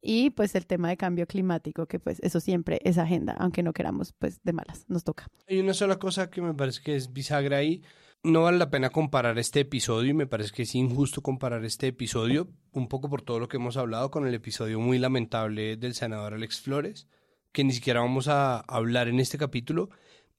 y 0.02 0.32
pues 0.32 0.54
el 0.56 0.66
tema 0.66 0.90
de 0.90 0.98
cambio 0.98 1.26
climático, 1.26 1.88
que 1.88 1.98
pues 1.98 2.20
eso 2.22 2.40
siempre 2.40 2.80
es 2.84 2.98
agenda, 2.98 3.36
aunque 3.40 3.64
no 3.64 3.72
queramos, 3.72 4.14
pues 4.14 4.44
de 4.44 4.52
malas, 4.52 4.86
nos 4.90 5.04
toca. 5.04 5.28
Hay 5.48 5.60
una 5.60 5.74
sola 5.74 5.98
cosa 5.98 6.30
que 6.30 6.42
me 6.42 6.54
parece 6.54 6.82
que 6.84 6.96
es 6.96 7.14
bisagra 7.14 7.58
ahí. 7.58 7.82
No 8.22 8.44
vale 8.44 8.58
la 8.58 8.70
pena 8.70 8.90
comparar 8.90 9.38
este 9.38 9.62
episodio 9.62 10.12
y 10.12 10.14
me 10.14 10.28
parece 10.28 10.52
que 10.52 10.64
es 10.64 10.76
injusto 10.76 11.22
comparar 11.22 11.66
este 11.66 11.88
episodio, 11.88 12.50
un 12.72 12.88
poco 12.88 13.10
por 13.10 13.22
todo 13.22 13.40
lo 13.40 13.48
que 13.48 13.58
hemos 13.58 13.76
hablado, 13.76 14.12
con 14.12 14.28
el 14.28 14.34
episodio 14.34 14.80
muy 14.80 15.00
lamentable 15.00 15.78
del 15.78 15.94
senador 15.94 16.34
Alex 16.34 16.62
Flores, 16.62 17.08
que 17.54 17.64
ni 17.64 17.72
siquiera 17.72 18.02
vamos 18.02 18.28
a 18.28 18.60
hablar 18.60 19.08
en 19.08 19.20
este 19.20 19.38
capítulo, 19.38 19.90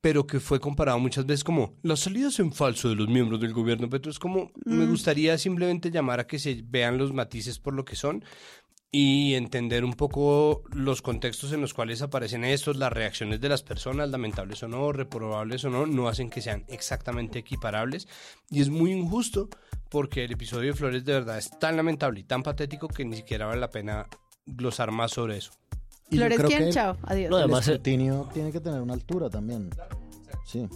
pero 0.01 0.27
que 0.27 0.41
fue 0.41 0.61
comparado 0.61 0.99
muchas 0.99 1.25
veces 1.25 1.45
como 1.45 1.77
las 1.83 2.01
salidas 2.01 2.39
en 2.39 2.53
falso 2.53 2.91
de 2.91 2.97
los 2.97 3.09
miembros 3.09 3.41
del 3.41 3.55
gobierno 3.55 3.89
Petro. 3.89 4.11
Es 4.11 4.19
como, 4.19 4.51
me 4.67 4.85
gustaría 4.85 5.39
simplemente 5.39 5.91
llamar 5.91 6.21
a 6.21 6.27
que 6.27 6.39
se 6.39 6.63
vean 6.63 6.99
los 6.99 7.15
matices 7.15 7.59
por 7.59 7.73
lo 7.73 7.87
que 7.87 7.97
son 7.97 8.23
y 8.91 9.35
entender 9.35 9.85
un 9.85 9.95
poco 9.95 10.63
los 10.73 11.03
contextos 11.03 11.53
en 11.53 11.61
los 11.61 11.73
cuales 11.73 12.03
aparecen 12.03 12.45
estos, 12.45 12.77
las 12.77 12.93
reacciones 12.93 13.41
de 13.41 13.49
las 13.49 13.63
personas, 13.63 14.11
lamentables 14.11 14.63
o 14.63 14.69
no, 14.69 14.93
reprobables 14.93 15.65
o 15.65 15.71
no, 15.71 15.87
no 15.87 16.07
hacen 16.07 16.31
que 16.31 16.43
sean 16.43 16.65
exactamente 16.69 17.39
equiparables. 17.39 18.07
Y 18.51 18.61
es 18.61 18.69
muy 18.69 18.93
injusto 18.93 19.49
porque 19.91 20.25
el 20.25 20.33
episodio 20.33 20.73
de 20.73 20.79
Flores 20.79 21.05
de 21.05 21.13
verdad 21.13 21.39
es 21.39 21.51
tan 21.59 21.77
lamentable 21.77 22.21
y 22.21 22.25
tan 22.25 22.43
patético 22.43 22.89
que 22.89 23.05
ni 23.05 23.17
siquiera 23.17 23.47
vale 23.47 23.61
la 23.61 23.71
pena 23.71 24.07
glosar 24.47 24.91
más 24.91 25.13
sobre 25.13 25.39
eso. 25.39 25.53
Y 26.11 26.17
Flores, 26.17 26.39
creo 26.39 26.49
¿quién? 26.49 26.65
que 26.67 26.71
Chao, 26.71 26.97
adiós. 27.03 27.31
No, 27.31 27.39
el 27.39 27.45
además, 27.45 27.67
eh, 27.69 27.73
escrutinio 27.73 28.29
tiene 28.33 28.53
que 28.53 28.61
tener 28.61 28.81
una 28.81 28.95
altura 28.95 29.31
también. 29.31 29.71
Sí. 30.45 30.69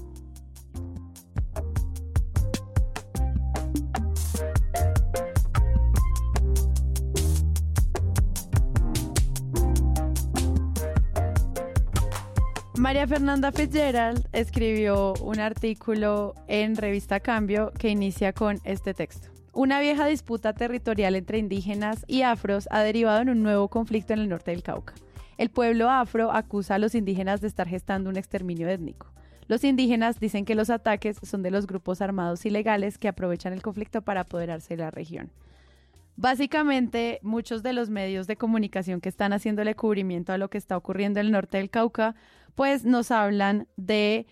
María 12.79 13.07
Fernanda 13.09 13.51
Fitzgerald 13.51 14.29
escribió 14.33 15.13
un 15.21 15.41
artículo 15.41 16.35
en 16.47 16.77
Revista 16.77 17.19
Cambio 17.19 17.73
que 17.77 17.89
inicia 17.89 18.33
con 18.33 18.61
este 18.65 18.95
texto. 18.95 19.29
Una 19.53 19.81
vieja 19.81 20.07
disputa 20.07 20.53
territorial 20.53 21.17
entre 21.17 21.39
indígenas 21.39 22.05
y 22.07 22.23
afros 22.23 22.69
ha 22.71 22.81
derivado 22.81 23.21
en 23.21 23.31
un 23.31 23.43
nuevo 23.43 23.67
conflicto 23.69 24.13
en 24.13 24.21
el 24.21 24.29
norte 24.29 24.53
del 24.53 24.63
Cauca. 24.63 24.95
El 25.39 25.51
pueblo 25.51 25.89
afro 25.89 26.33
acusa 26.33 26.75
a 26.75 26.79
los 26.79 26.97
indígenas 26.97 27.41
de 27.41 27.47
estar 27.47 27.69
gestando 27.69 28.11
un 28.11 28.17
exterminio 28.17 28.69
étnico. 28.69 29.07
Los 29.47 29.63
indígenas 29.63 30.19
dicen 30.19 30.45
que 30.45 30.57
los 30.57 30.69
ataques 30.69 31.19
son 31.23 31.43
de 31.43 31.53
los 31.53 31.67
grupos 31.67 32.03
armados 32.03 32.45
ilegales 32.45 32.99
que 32.99 33.09
aprovechan 33.09 33.53
el 33.53 33.63
conflicto 33.63 34.03
para 34.03 34.23
apoderarse 34.23 34.77
de 34.77 34.83
la 34.83 34.91
región. 34.91 35.31
Básicamente, 36.17 37.21
muchos 37.23 37.63
de 37.63 37.73
los 37.73 37.89
medios 37.89 38.27
de 38.27 38.37
comunicación 38.37 39.01
que 39.01 39.09
están 39.09 39.33
haciéndole 39.33 39.77
cubrimiento 39.77 40.33
a 40.33 40.39
lo 40.39 40.51
que 40.51 40.59
está 40.59 40.77
ocurriendo 40.77 41.21
en 41.21 41.27
el 41.27 41.33
norte 41.33 41.59
del 41.59 41.71
Cauca, 41.71 42.17
pues 42.57 42.85
nos 42.85 43.13
hablan 43.13 43.69
de 43.77 44.27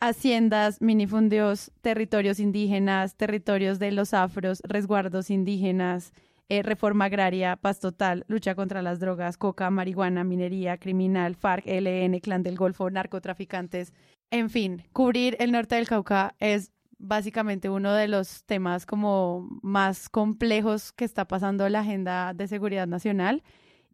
haciendas, 0.00 0.82
minifundios, 0.82 1.70
territorios 1.82 2.40
indígenas, 2.40 3.14
territorios 3.14 3.78
de 3.78 3.92
los 3.92 4.12
afros, 4.12 4.60
resguardos 4.64 5.30
indígenas, 5.30 6.12
eh, 6.50 6.64
reforma 6.64 7.04
agraria, 7.04 7.54
paz 7.54 7.78
total, 7.78 8.24
lucha 8.26 8.56
contra 8.56 8.82
las 8.82 8.98
drogas, 8.98 9.36
coca, 9.36 9.70
marihuana, 9.70 10.24
minería, 10.24 10.78
criminal, 10.78 11.36
FARC, 11.36 11.64
ELN, 11.64 12.18
Clan 12.18 12.42
del 12.42 12.56
Golfo, 12.56 12.90
narcotraficantes. 12.90 13.92
En 14.32 14.50
fin, 14.50 14.82
cubrir 14.92 15.36
el 15.38 15.52
norte 15.52 15.76
del 15.76 15.86
Cauca 15.86 16.34
es 16.40 16.72
básicamente 16.98 17.70
uno 17.70 17.94
de 17.94 18.08
los 18.08 18.44
temas 18.46 18.84
como 18.84 19.48
más 19.62 20.08
complejos 20.08 20.90
que 20.90 21.04
está 21.04 21.24
pasando 21.26 21.68
la 21.68 21.80
agenda 21.80 22.34
de 22.34 22.48
seguridad 22.48 22.88
nacional 22.88 23.44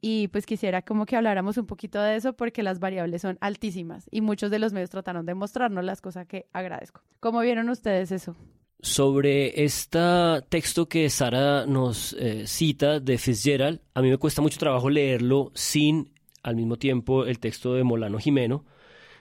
y 0.01 0.29
pues 0.29 0.47
quisiera 0.47 0.81
como 0.81 1.05
que 1.05 1.16
habláramos 1.16 1.59
un 1.59 1.66
poquito 1.66 2.01
de 2.01 2.16
eso 2.16 2.33
porque 2.33 2.62
las 2.62 2.81
variables 2.81 3.21
son 3.21 3.37
altísimas 3.42 4.09
y 4.11 4.23
muchos 4.23 4.51
de 4.51 4.59
los 4.59 4.73
medios 4.73 4.88
trataron 4.88 5.27
de 5.27 5.35
mostrarnos 5.35 5.85
las 5.85 6.01
cosas 6.01 6.27
que 6.27 6.47
agradezco. 6.55 7.03
¿Cómo 7.21 7.40
vieron 7.40 7.69
ustedes 7.69 8.12
eso? 8.12 8.35
Sobre 8.81 9.65
este 9.65 9.99
texto 10.49 10.89
que 10.89 11.09
Sara 11.09 11.67
nos 11.67 12.12
eh, 12.15 12.47
cita 12.47 13.01
de 13.01 13.19
Fitzgerald, 13.19 13.81
a 13.95 14.03
mí 14.03 14.11
me 14.11 14.19
cuesta 14.19 14.43
mucho 14.43 14.59
trabajo 14.59 14.91
leerlo 14.91 15.51
sin 15.55 16.12
al 16.43 16.57
mismo 16.57 16.77
tiempo 16.77 17.25
el 17.25 17.39
texto 17.39 17.75
de 17.75 17.83
Molano 17.83 18.19
Jimeno, 18.19 18.65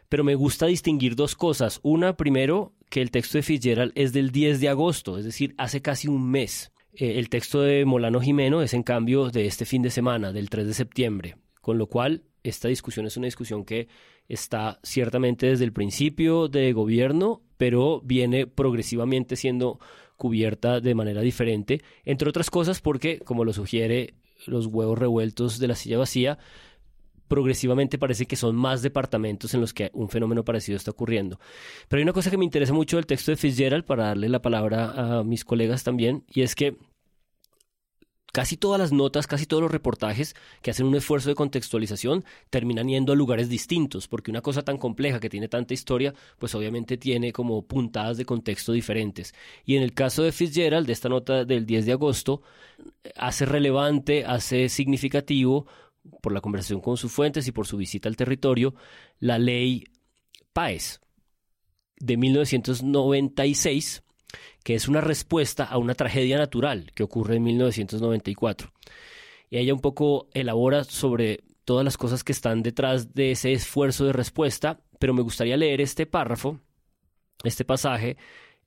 pero 0.09 0.23
me 0.23 0.35
gusta 0.35 0.67
distinguir 0.67 1.15
dos 1.15 1.35
cosas. 1.35 1.79
Una, 1.83 2.15
primero, 2.15 2.73
que 2.89 3.01
el 3.01 3.11
texto 3.11 3.37
de 3.37 3.43
Fitzgerald 3.43 3.91
es 3.95 4.13
del 4.13 4.31
10 4.31 4.59
de 4.59 4.69
agosto, 4.69 5.17
es 5.17 5.25
decir, 5.25 5.55
hace 5.57 5.81
casi 5.81 6.07
un 6.07 6.29
mes. 6.29 6.71
Eh, 6.93 7.17
el 7.17 7.29
texto 7.29 7.61
de 7.61 7.85
Molano 7.85 8.21
Jimeno 8.21 8.61
es, 8.61 8.73
en 8.73 8.83
cambio, 8.83 9.29
de 9.29 9.47
este 9.47 9.65
fin 9.65 9.81
de 9.81 9.89
semana, 9.89 10.31
del 10.31 10.49
3 10.49 10.67
de 10.67 10.73
septiembre, 10.73 11.37
con 11.61 11.77
lo 11.77 11.87
cual 11.87 12.23
esta 12.43 12.67
discusión 12.67 13.05
es 13.07 13.17
una 13.17 13.25
discusión 13.25 13.65
que 13.65 13.87
está 14.27 14.79
ciertamente 14.83 15.47
desde 15.47 15.65
el 15.65 15.73
principio 15.73 16.47
de 16.47 16.71
gobierno, 16.73 17.41
pero 17.57 18.01
viene 18.01 18.47
progresivamente 18.47 19.35
siendo 19.35 19.79
cubierta 20.17 20.79
de 20.79 20.95
manera 20.95 21.21
diferente, 21.21 21.81
entre 22.03 22.29
otras 22.29 22.49
cosas 22.49 22.81
porque, 22.81 23.19
como 23.19 23.43
lo 23.43 23.53
sugiere 23.53 24.13
los 24.45 24.67
huevos 24.67 24.97
revueltos 24.97 25.59
de 25.59 25.67
la 25.67 25.75
silla 25.75 25.97
vacía, 25.97 26.37
progresivamente 27.27 27.97
parece 27.97 28.25
que 28.25 28.35
son 28.35 28.55
más 28.55 28.81
departamentos 28.81 29.53
en 29.53 29.61
los 29.61 29.73
que 29.73 29.89
un 29.93 30.09
fenómeno 30.09 30.43
parecido 30.43 30.77
está 30.77 30.91
ocurriendo. 30.91 31.39
Pero 31.87 31.99
hay 31.99 32.03
una 32.03 32.13
cosa 32.13 32.29
que 32.29 32.37
me 32.37 32.45
interesa 32.45 32.73
mucho 32.73 32.97
del 32.97 33.05
texto 33.05 33.31
de 33.31 33.37
Fitzgerald, 33.37 33.85
para 33.85 34.05
darle 34.05 34.29
la 34.29 34.41
palabra 34.41 35.19
a 35.19 35.23
mis 35.23 35.43
colegas 35.43 35.83
también, 35.83 36.23
y 36.33 36.41
es 36.41 36.55
que 36.55 36.77
casi 38.35 38.57
todas 38.57 38.77
las 38.77 38.91
notas, 38.91 39.27
casi 39.27 39.45
todos 39.45 39.63
los 39.63 39.71
reportajes 39.71 40.35
que 40.61 40.69
hacen 40.69 40.85
un 40.87 40.95
esfuerzo 40.95 41.29
de 41.29 41.35
contextualización 41.35 42.25
terminan 42.49 42.89
yendo 42.89 43.13
a 43.13 43.15
lugares 43.15 43.47
distintos, 43.47 44.09
porque 44.09 44.29
una 44.29 44.41
cosa 44.41 44.61
tan 44.61 44.77
compleja 44.77 45.21
que 45.21 45.29
tiene 45.29 45.47
tanta 45.47 45.73
historia, 45.73 46.13
pues 46.37 46.53
obviamente 46.53 46.97
tiene 46.97 47.31
como 47.31 47.65
puntadas 47.65 48.17
de 48.17 48.25
contexto 48.25 48.73
diferentes. 48.73 49.33
Y 49.63 49.77
en 49.77 49.83
el 49.83 49.93
caso 49.93 50.21
de 50.21 50.33
Fitzgerald, 50.33 50.85
de 50.85 50.91
esta 50.91 51.07
nota 51.07 51.45
del 51.45 51.65
10 51.65 51.85
de 51.85 51.93
agosto, 51.93 52.41
hace 53.15 53.45
relevante, 53.45 54.25
hace 54.25 54.67
significativo 54.67 55.65
por 56.21 56.33
la 56.33 56.41
conversación 56.41 56.81
con 56.81 56.97
sus 56.97 57.13
fuentes 57.13 57.47
y 57.47 57.53
por 57.53 57.65
su 57.65 57.77
visita 57.77 58.09
al 58.09 58.17
territorio, 58.17 58.75
la 59.17 59.39
ley 59.39 59.85
PAES 60.51 60.99
de 62.01 62.17
1996, 62.17 64.03
que 64.63 64.75
es 64.75 64.87
una 64.87 65.01
respuesta 65.01 65.63
a 65.63 65.77
una 65.77 65.95
tragedia 65.95 66.37
natural 66.37 66.91
que 66.95 67.03
ocurre 67.03 67.35
en 67.35 67.43
1994. 67.43 68.71
Y 69.49 69.57
ella 69.57 69.73
un 69.73 69.81
poco 69.81 70.27
elabora 70.33 70.83
sobre 70.83 71.43
todas 71.65 71.83
las 71.83 71.97
cosas 71.97 72.23
que 72.23 72.31
están 72.31 72.63
detrás 72.63 73.13
de 73.13 73.31
ese 73.31 73.53
esfuerzo 73.53 74.05
de 74.05 74.13
respuesta, 74.13 74.79
pero 74.99 75.13
me 75.13 75.21
gustaría 75.21 75.57
leer 75.57 75.81
este 75.81 76.05
párrafo, 76.05 76.59
este 77.43 77.65
pasaje, 77.65 78.17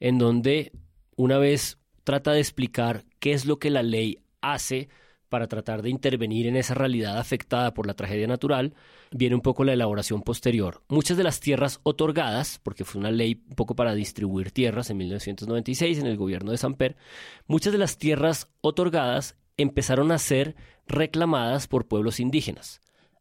en 0.00 0.18
donde 0.18 0.72
una 1.16 1.38
vez 1.38 1.78
trata 2.04 2.32
de 2.32 2.40
explicar 2.40 3.04
qué 3.18 3.32
es 3.32 3.44
lo 3.44 3.58
que 3.58 3.70
la 3.70 3.82
ley 3.82 4.18
hace 4.40 4.88
para 5.28 5.46
tratar 5.46 5.82
de 5.82 5.90
intervenir 5.90 6.46
en 6.46 6.56
esa 6.56 6.74
realidad 6.74 7.18
afectada 7.18 7.74
por 7.74 7.86
la 7.86 7.94
tragedia 7.94 8.26
natural, 8.26 8.74
viene 9.10 9.34
un 9.34 9.40
poco 9.40 9.64
la 9.64 9.72
elaboración 9.72 10.22
posterior. 10.22 10.82
Muchas 10.88 11.16
de 11.16 11.24
las 11.24 11.40
tierras 11.40 11.80
otorgadas, 11.82 12.60
porque 12.62 12.84
fue 12.84 13.00
una 13.00 13.10
ley 13.10 13.42
un 13.48 13.56
poco 13.56 13.74
para 13.74 13.94
distribuir 13.94 14.50
tierras 14.50 14.90
en 14.90 14.98
1996 14.98 15.98
en 15.98 16.06
el 16.06 16.16
gobierno 16.16 16.50
de 16.50 16.58
Samper, 16.58 16.96
muchas 17.46 17.72
de 17.72 17.78
las 17.78 17.98
tierras 17.98 18.48
otorgadas 18.60 19.36
empezaron 19.56 20.12
a 20.12 20.18
ser 20.18 20.56
reclamadas 20.86 21.66
por 21.66 21.86
pueblos 21.86 22.20
indígenas 22.20 22.80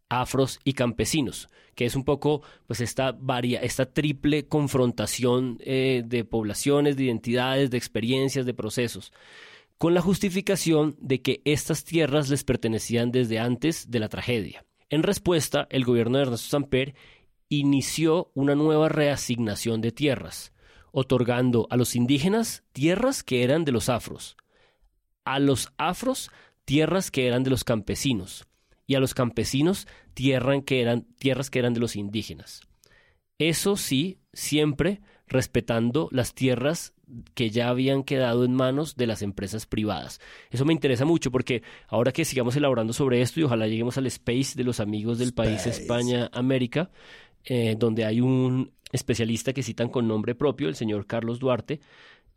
afros 0.10 0.60
y 0.64 0.74
campesinos, 0.74 1.50
que 1.76 1.86
es 1.86 1.96
un 1.96 2.04
poco 2.04 2.42
pues 2.66 2.82
esta 2.82 3.12
varia, 3.12 3.60
esta 3.62 3.86
triple 3.86 4.48
confrontación 4.48 5.58
eh, 5.62 6.04
de 6.06 6.24
poblaciones, 6.24 6.96
de 6.96 7.04
identidades, 7.04 7.70
de 7.70 7.78
experiencias, 7.78 8.46
de 8.46 8.54
procesos 8.54 9.12
con 9.78 9.94
la 9.94 10.02
justificación 10.02 10.96
de 11.00 11.22
que 11.22 11.42
estas 11.46 11.84
tierras 11.84 12.30
les 12.30 12.44
pertenecían 12.44 13.12
desde 13.12 13.40
antes 13.40 13.92
de 13.92 14.00
la 14.00 14.10
tragedia. 14.10 14.66
En 14.90 15.04
respuesta, 15.04 15.68
el 15.70 15.86
gobierno 15.86 16.18
de 16.18 16.24
Ernesto 16.24 16.48
Samper 16.48 16.96
inició 17.50 18.32
una 18.34 18.56
nueva 18.56 18.90
reasignación 18.90 19.82
de 19.82 19.92
tierras, 19.92 20.54
otorgando 20.92 21.68
a 21.70 21.78
los 21.78 21.96
indígenas 21.96 22.64
tierras 22.72 23.24
que 23.24 23.44
eran 23.44 23.66
de 23.66 23.72
los 23.72 23.90
afros, 23.90 24.36
a 25.26 25.40
los 25.40 25.72
afros 25.78 26.32
tierras 26.66 27.12
que 27.12 27.28
eran 27.28 27.44
de 27.44 27.50
los 27.50 27.64
campesinos 27.64 28.48
y 28.88 28.96
a 28.96 29.00
los 29.00 29.14
campesinos 29.14 29.88
tierras 30.14 30.64
que 30.66 30.82
eran, 30.82 31.04
tierras 31.20 31.50
que 31.50 31.60
eran 31.60 31.74
de 31.74 31.80
los 31.82 31.96
indígenas. 31.96 32.62
Eso 33.38 33.78
sí, 33.78 34.20
siempre 34.34 35.02
respetando 35.28 36.08
las 36.12 36.34
tierras 36.34 36.94
que 37.34 37.50
ya 37.50 37.70
habían 37.70 38.04
quedado 38.04 38.44
en 38.44 38.54
manos 38.54 38.96
de 38.96 39.08
las 39.08 39.22
empresas 39.22 39.66
privadas. 39.66 40.20
Eso 40.50 40.66
me 40.66 40.74
interesa 40.74 41.06
mucho 41.06 41.32
porque 41.32 41.64
ahora 41.88 42.12
que 42.12 42.26
sigamos 42.26 42.56
elaborando 42.56 42.94
sobre 42.94 43.22
esto 43.22 43.40
y 43.40 43.44
ojalá 43.44 43.68
lleguemos 43.68 43.98
al 43.98 44.08
space 44.08 44.56
de 44.56 44.64
los 44.64 44.80
amigos 44.80 45.18
del 45.20 45.34
país 45.34 45.66
España-América, 45.66 46.90
eh, 47.46 47.76
donde 47.78 48.06
hay 48.06 48.22
un 48.22 48.72
especialista 48.92 49.54
que 49.54 49.64
citan 49.64 49.90
con 49.90 50.08
nombre 50.08 50.36
propio, 50.36 50.68
el 50.68 50.76
señor 50.76 51.06
Carlos 51.08 51.40
Duarte, 51.40 51.80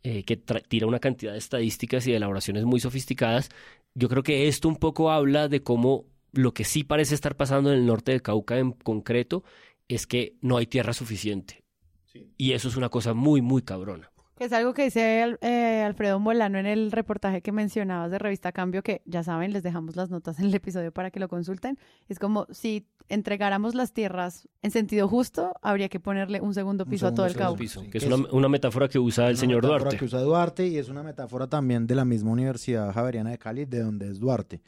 eh, 0.03 0.23
que 0.23 0.37
tira 0.37 0.87
una 0.87 0.99
cantidad 0.99 1.33
de 1.33 1.37
estadísticas 1.37 2.07
y 2.07 2.11
de 2.11 2.17
elaboraciones 2.17 2.65
muy 2.65 2.79
sofisticadas. 2.79 3.49
Yo 3.93 4.09
creo 4.09 4.23
que 4.23 4.47
esto 4.47 4.67
un 4.67 4.77
poco 4.77 5.11
habla 5.11 5.47
de 5.47 5.61
cómo 5.61 6.05
lo 6.31 6.53
que 6.53 6.63
sí 6.63 6.83
parece 6.83 7.13
estar 7.13 7.35
pasando 7.35 7.71
en 7.71 7.79
el 7.79 7.85
norte 7.85 8.11
del 8.11 8.21
Cauca 8.21 8.57
en 8.57 8.71
concreto 8.71 9.43
es 9.87 10.07
que 10.07 10.37
no 10.41 10.57
hay 10.57 10.65
tierra 10.65 10.93
suficiente. 10.93 11.61
Y 12.37 12.53
eso 12.53 12.67
es 12.67 12.75
una 12.75 12.89
cosa 12.89 13.13
muy, 13.13 13.41
muy 13.41 13.61
cabrona. 13.61 14.10
Que 14.41 14.45
es 14.45 14.53
algo 14.53 14.73
que 14.73 14.85
dice 14.85 15.37
eh, 15.41 15.83
Alfredo 15.85 16.19
Molano 16.19 16.57
en 16.57 16.65
el 16.65 16.91
reportaje 16.91 17.43
que 17.43 17.51
mencionabas 17.51 18.09
de 18.09 18.17
Revista 18.17 18.51
Cambio, 18.51 18.81
que 18.81 19.03
ya 19.05 19.21
saben, 19.21 19.53
les 19.53 19.61
dejamos 19.61 19.95
las 19.95 20.09
notas 20.09 20.39
en 20.39 20.45
el 20.45 20.55
episodio 20.55 20.91
para 20.91 21.11
que 21.11 21.19
lo 21.19 21.27
consulten. 21.27 21.77
Es 22.09 22.17
como 22.17 22.47
si 22.49 22.87
entregáramos 23.07 23.75
las 23.75 23.93
tierras 23.93 24.49
en 24.63 24.71
sentido 24.71 25.07
justo, 25.07 25.53
habría 25.61 25.89
que 25.89 25.99
ponerle 25.99 26.41
un 26.41 26.55
segundo 26.55 26.87
piso 26.87 27.05
a 27.05 27.13
todo 27.13 27.27
el 27.27 27.35
Cauca. 27.35 27.63
que 27.91 27.99
es 27.99 28.03
una, 28.03 28.49
metáfora 28.49 28.89
que 28.89 28.97
usa 28.97 29.29
el 29.29 29.37
señor 29.37 29.63
Duarte. 29.63 29.95
que 29.95 30.05
usa 30.05 30.19
Duarte 30.21 30.65
y 30.65 30.79
es 30.79 30.89
una 30.89 31.03
metáfora 31.03 31.45
también 31.45 31.85
de 31.85 31.93
la 31.93 32.03
misma 32.03 32.31
Universidad 32.31 32.91
Javeriana 32.91 33.29
de 33.29 33.37
Cali, 33.37 33.65
de 33.65 33.83
donde 33.83 34.09
es 34.09 34.19
Duarte. 34.19 34.59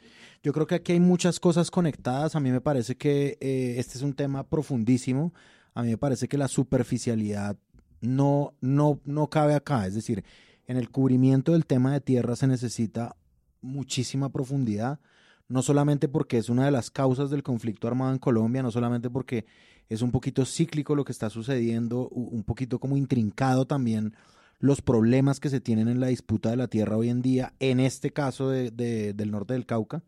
Yo 0.44 0.52
creo 0.52 0.68
que 0.68 0.76
aquí 0.76 0.92
hay 0.92 1.00
muchas 1.00 1.40
cosas 1.40 1.72
conectadas. 1.72 2.36
A 2.36 2.38
mí 2.38 2.52
me 2.52 2.60
parece 2.60 2.96
que 2.96 3.38
eh, 3.40 3.74
este 3.78 3.98
es 3.98 4.02
un 4.02 4.12
tema 4.12 4.46
profundísimo. 4.46 5.34
A 5.74 5.82
mí 5.82 5.88
me 5.88 5.98
parece 5.98 6.28
que 6.28 6.38
la 6.38 6.46
superficialidad 6.46 7.56
no, 8.04 8.54
no, 8.60 9.00
no 9.04 9.28
cabe 9.28 9.54
acá. 9.54 9.86
Es 9.86 9.94
decir, 9.94 10.24
en 10.66 10.76
el 10.76 10.90
cubrimiento 10.90 11.52
del 11.52 11.66
tema 11.66 11.92
de 11.92 12.00
tierra 12.00 12.36
se 12.36 12.46
necesita 12.46 13.16
muchísima 13.60 14.30
profundidad, 14.30 15.00
no 15.48 15.62
solamente 15.62 16.08
porque 16.08 16.38
es 16.38 16.48
una 16.48 16.64
de 16.64 16.70
las 16.70 16.90
causas 16.90 17.30
del 17.30 17.42
conflicto 17.42 17.88
armado 17.88 18.12
en 18.12 18.18
Colombia, 18.18 18.62
no 18.62 18.70
solamente 18.70 19.10
porque 19.10 19.46
es 19.88 20.02
un 20.02 20.10
poquito 20.10 20.44
cíclico 20.44 20.94
lo 20.94 21.04
que 21.04 21.12
está 21.12 21.30
sucediendo, 21.30 22.08
un 22.08 22.44
poquito 22.44 22.78
como 22.78 22.96
intrincado 22.96 23.66
también 23.66 24.14
los 24.58 24.80
problemas 24.80 25.40
que 25.40 25.50
se 25.50 25.60
tienen 25.60 25.88
en 25.88 26.00
la 26.00 26.06
disputa 26.06 26.50
de 26.50 26.56
la 26.56 26.68
tierra 26.68 26.96
hoy 26.96 27.10
en 27.10 27.20
día, 27.20 27.52
en 27.58 27.80
este 27.80 28.12
caso 28.12 28.48
de, 28.48 28.70
del 28.70 29.30
norte 29.30 29.52
del 29.54 29.66
Cauca, 29.66 30.02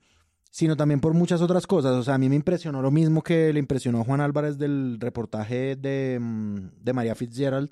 sino 0.56 0.74
también 0.74 1.00
por 1.00 1.12
muchas 1.12 1.42
otras 1.42 1.66
cosas. 1.66 1.92
O 1.92 2.02
sea, 2.02 2.14
a 2.14 2.18
mí 2.18 2.30
me 2.30 2.34
impresionó 2.34 2.80
lo 2.80 2.90
mismo 2.90 3.22
que 3.22 3.52
le 3.52 3.58
impresionó 3.58 4.04
Juan 4.04 4.22
Álvarez 4.22 4.56
del 4.56 4.96
reportaje 4.98 5.76
de, 5.76 6.18
mm, 6.18 6.82
de 6.82 6.92
María 6.94 7.14
Fitzgerald, 7.14 7.70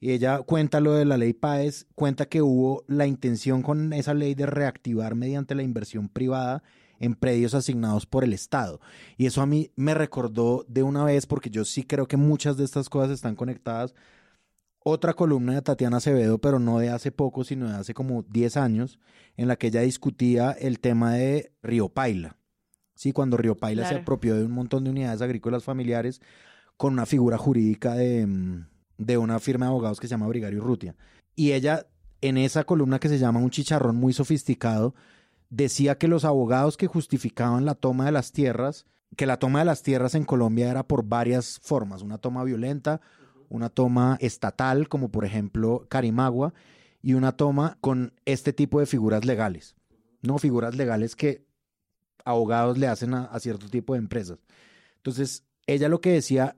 y 0.00 0.10
ella 0.10 0.42
cuenta 0.42 0.80
lo 0.80 0.94
de 0.94 1.04
la 1.04 1.18
ley 1.18 1.34
Páez, 1.34 1.86
cuenta 1.94 2.26
que 2.26 2.42
hubo 2.42 2.82
la 2.88 3.06
intención 3.06 3.62
con 3.62 3.92
esa 3.92 4.12
ley 4.12 4.34
de 4.34 4.46
reactivar 4.46 5.14
mediante 5.14 5.54
la 5.54 5.62
inversión 5.62 6.08
privada 6.08 6.64
en 6.98 7.14
predios 7.14 7.54
asignados 7.54 8.06
por 8.06 8.24
el 8.24 8.32
Estado. 8.32 8.80
Y 9.16 9.26
eso 9.26 9.40
a 9.40 9.46
mí 9.46 9.70
me 9.76 9.94
recordó 9.94 10.64
de 10.66 10.82
una 10.82 11.04
vez, 11.04 11.26
porque 11.26 11.50
yo 11.50 11.64
sí 11.64 11.84
creo 11.84 12.08
que 12.08 12.16
muchas 12.16 12.56
de 12.56 12.64
estas 12.64 12.88
cosas 12.88 13.12
están 13.12 13.36
conectadas. 13.36 13.94
Otra 14.88 15.14
columna 15.14 15.54
de 15.54 15.62
Tatiana 15.62 15.96
Acevedo, 15.96 16.38
pero 16.38 16.60
no 16.60 16.78
de 16.78 16.90
hace 16.90 17.10
poco, 17.10 17.42
sino 17.42 17.68
de 17.68 17.74
hace 17.74 17.92
como 17.92 18.22
10 18.22 18.56
años, 18.56 19.00
en 19.36 19.48
la 19.48 19.56
que 19.56 19.66
ella 19.66 19.80
discutía 19.80 20.52
el 20.52 20.78
tema 20.78 21.14
de 21.14 21.52
Río 21.60 21.88
Paila. 21.88 22.36
Sí, 22.94 23.10
cuando 23.12 23.36
Río 23.36 23.56
Paila 23.56 23.88
se 23.88 23.96
apropió 23.96 24.36
de 24.36 24.44
un 24.44 24.52
montón 24.52 24.84
de 24.84 24.90
unidades 24.90 25.22
agrícolas 25.22 25.64
familiares 25.64 26.22
con 26.76 26.92
una 26.92 27.04
figura 27.04 27.36
jurídica 27.36 27.94
de 27.94 28.26
mm, 28.26 28.66
de 28.98 29.18
una 29.18 29.38
firma 29.38 29.66
de 29.66 29.70
abogados 29.70 30.00
que 30.00 30.06
se 30.06 30.12
llama 30.12 30.28
Brigario 30.28 30.62
Rutia. 30.62 30.94
Y 31.34 31.52
ella, 31.52 31.86
en 32.20 32.38
esa 32.38 32.64
columna 32.64 32.98
que 32.98 33.08
se 33.08 33.18
llama 33.18 33.40
Un 33.40 33.50
chicharrón 33.50 33.96
muy 33.96 34.12
sofisticado, 34.12 34.94
decía 35.50 35.98
que 35.98 36.08
los 36.08 36.24
abogados 36.24 36.76
que 36.76 36.86
justificaban 36.86 37.64
la 37.64 37.74
toma 37.74 38.06
de 38.06 38.12
las 38.12 38.32
tierras, 38.32 38.86
que 39.16 39.26
la 39.26 39.38
toma 39.38 39.60
de 39.60 39.64
las 39.64 39.82
tierras 39.82 40.14
en 40.14 40.24
Colombia 40.24 40.70
era 40.70 40.86
por 40.86 41.04
varias 41.04 41.60
formas, 41.62 42.02
una 42.02 42.18
toma 42.18 42.44
violenta, 42.44 43.00
una 43.48 43.68
toma 43.68 44.18
estatal, 44.20 44.88
como 44.88 45.10
por 45.10 45.24
ejemplo 45.24 45.86
Carimagua, 45.88 46.54
y 47.02 47.14
una 47.14 47.32
toma 47.32 47.78
con 47.80 48.12
este 48.24 48.52
tipo 48.52 48.80
de 48.80 48.86
figuras 48.86 49.24
legales, 49.24 49.76
no 50.22 50.38
figuras 50.38 50.74
legales 50.74 51.14
que 51.14 51.46
abogados 52.24 52.78
le 52.78 52.88
hacen 52.88 53.14
a, 53.14 53.38
cierto 53.38 53.68
tipo 53.68 53.92
de 53.92 54.00
empresas. 54.00 54.38
Entonces, 54.96 55.44
ella 55.66 55.88
lo 55.88 56.00
que 56.00 56.10
decía 56.10 56.56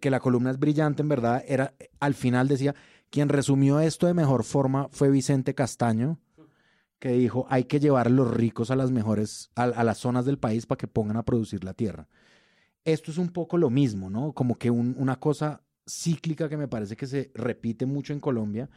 que 0.00 0.10
la 0.10 0.20
columna 0.20 0.50
es 0.50 0.58
brillante, 0.58 1.02
en 1.02 1.08
verdad, 1.08 1.42
era, 1.46 1.74
al 1.98 2.14
final 2.14 2.46
decía, 2.46 2.74
quien 3.10 3.28
resumió 3.28 3.80
esto 3.80 4.06
de 4.06 4.14
mejor 4.14 4.44
forma 4.44 4.88
fue 4.92 5.10
Vicente 5.10 5.54
Castaño, 5.54 6.20
que 6.98 7.10
dijo, 7.10 7.46
hay 7.48 7.64
que 7.64 7.80
llevar 7.80 8.08
a 8.08 8.10
los 8.10 8.30
ricos 8.30 8.70
a 8.70 8.76
las 8.76 8.90
mejores, 8.90 9.50
a, 9.54 9.84
las 9.84 9.98
zonas 9.98 10.24
del 10.24 10.38
país 10.38 10.66
para 10.66 10.78
que 10.78 10.88
pongan 10.88 11.16
a 11.16 11.24
producir 11.24 11.64
la 11.64 11.74
tierra. 11.74 12.08
Esto 12.84 13.10
es 13.10 13.18
un 13.18 13.30
poco 13.30 13.58
lo 13.58 13.70
mismo, 13.70 14.10
¿no? 14.10 14.32
Como 14.32 14.56
que 14.56 14.70
una 14.70 15.16
cosa 15.16 15.62
cíclica 15.88 16.48
que 16.48 16.56
me 16.56 16.68
parece 16.68 16.96
que 16.96 17.06
se 17.06 17.30
repite 17.34 17.86
mucho 17.86 18.12
en 18.12 18.20
Colombia, 18.20 18.68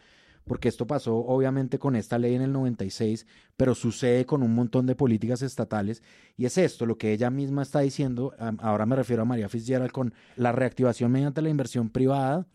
porque 0.45 0.69
esto 0.69 0.87
pasó 0.87 1.17
obviamente 1.17 1.77
con 1.77 1.95
esta 1.95 2.17
ley 2.17 2.33
en 2.33 2.41
el 2.41 2.51
96, 2.51 3.27
pero 3.55 3.75
sucede 3.75 4.25
con 4.25 4.41
un 4.41 4.55
montón 4.55 4.85
de 4.87 4.95
políticas 4.95 5.41
estatales 5.41 6.01
y 6.35 6.45
es 6.45 6.57
esto 6.57 6.85
lo 6.85 6.97
que 6.97 7.13
ella 7.13 7.29
misma 7.29 7.61
está 7.61 7.81
diciendo, 7.81 8.33
ahora 8.59 8.85
me 8.85 8.95
refiero 8.95 9.21
a 9.21 9.25
María 9.25 9.49
Fitzgerald 9.49 9.91
con 9.91 10.13
la 10.35 10.51
reactivación 10.51 11.11
mediante 11.11 11.41
la 11.41 11.49
inversión 11.49 11.89
privada, 11.89 12.47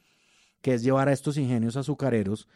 que 0.62 0.74
es 0.74 0.82
llevar 0.82 1.08
a 1.08 1.12
estos 1.12 1.36
ingenios 1.36 1.76
azucareros 1.76 2.48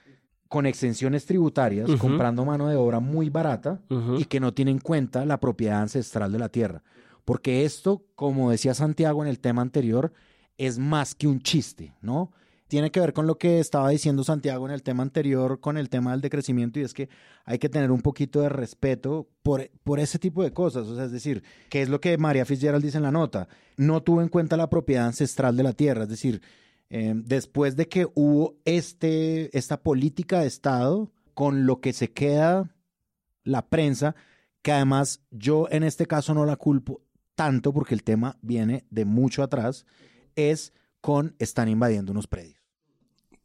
con 0.48 0.66
exenciones 0.66 1.26
tributarias, 1.26 1.88
comprando 2.00 2.44
mano 2.44 2.66
de 2.66 2.74
obra 2.74 2.98
muy 2.98 3.30
barata 3.30 3.80
y 4.18 4.24
que 4.24 4.40
no 4.40 4.52
tienen 4.52 4.76
en 4.76 4.80
cuenta 4.80 5.24
la 5.24 5.38
propiedad 5.38 5.80
ancestral 5.80 6.32
de 6.32 6.40
la 6.40 6.48
tierra. 6.48 6.82
Porque 7.24 7.64
esto, 7.64 8.04
como 8.16 8.50
decía 8.50 8.74
Santiago 8.74 9.22
en 9.22 9.28
el 9.28 9.38
tema 9.38 9.62
anterior, 9.62 10.12
es 10.58 10.78
más 10.78 11.14
que 11.14 11.26
un 11.26 11.40
chiste, 11.40 11.94
¿no? 12.00 12.32
tiene 12.70 12.92
que 12.92 13.00
ver 13.00 13.12
con 13.12 13.26
lo 13.26 13.36
que 13.36 13.58
estaba 13.58 13.90
diciendo 13.90 14.22
Santiago 14.22 14.64
en 14.64 14.72
el 14.72 14.84
tema 14.84 15.02
anterior, 15.02 15.58
con 15.58 15.76
el 15.76 15.88
tema 15.88 16.12
del 16.12 16.20
decrecimiento, 16.20 16.78
y 16.78 16.84
es 16.84 16.94
que 16.94 17.08
hay 17.44 17.58
que 17.58 17.68
tener 17.68 17.90
un 17.90 18.00
poquito 18.00 18.42
de 18.42 18.48
respeto 18.48 19.28
por, 19.42 19.68
por 19.82 19.98
ese 19.98 20.20
tipo 20.20 20.44
de 20.44 20.52
cosas. 20.52 20.86
O 20.86 20.94
sea, 20.94 21.06
es 21.06 21.10
decir, 21.10 21.42
¿qué 21.68 21.82
es 21.82 21.88
lo 21.88 22.00
que 22.00 22.16
María 22.16 22.44
Fitzgerald 22.44 22.84
dice 22.84 22.98
en 22.98 23.02
la 23.02 23.10
nota? 23.10 23.48
No 23.76 24.04
tuvo 24.04 24.22
en 24.22 24.28
cuenta 24.28 24.56
la 24.56 24.70
propiedad 24.70 25.06
ancestral 25.06 25.56
de 25.56 25.64
la 25.64 25.72
tierra, 25.72 26.04
es 26.04 26.10
decir, 26.10 26.42
eh, 26.90 27.12
después 27.16 27.74
de 27.74 27.88
que 27.88 28.06
hubo 28.14 28.54
este, 28.64 29.56
esta 29.58 29.82
política 29.82 30.38
de 30.38 30.46
Estado, 30.46 31.10
con 31.34 31.66
lo 31.66 31.80
que 31.80 31.92
se 31.92 32.12
queda 32.12 32.72
la 33.42 33.66
prensa, 33.66 34.14
que 34.62 34.70
además 34.70 35.24
yo 35.32 35.66
en 35.72 35.82
este 35.82 36.06
caso 36.06 36.34
no 36.34 36.46
la 36.46 36.54
culpo 36.54 37.02
tanto 37.34 37.72
porque 37.72 37.94
el 37.94 38.04
tema 38.04 38.38
viene 38.42 38.84
de 38.90 39.06
mucho 39.06 39.42
atrás, 39.42 39.86
es 40.36 40.72
con 41.00 41.34
están 41.38 41.68
invadiendo 41.68 42.12
unos 42.12 42.26
predios. 42.26 42.60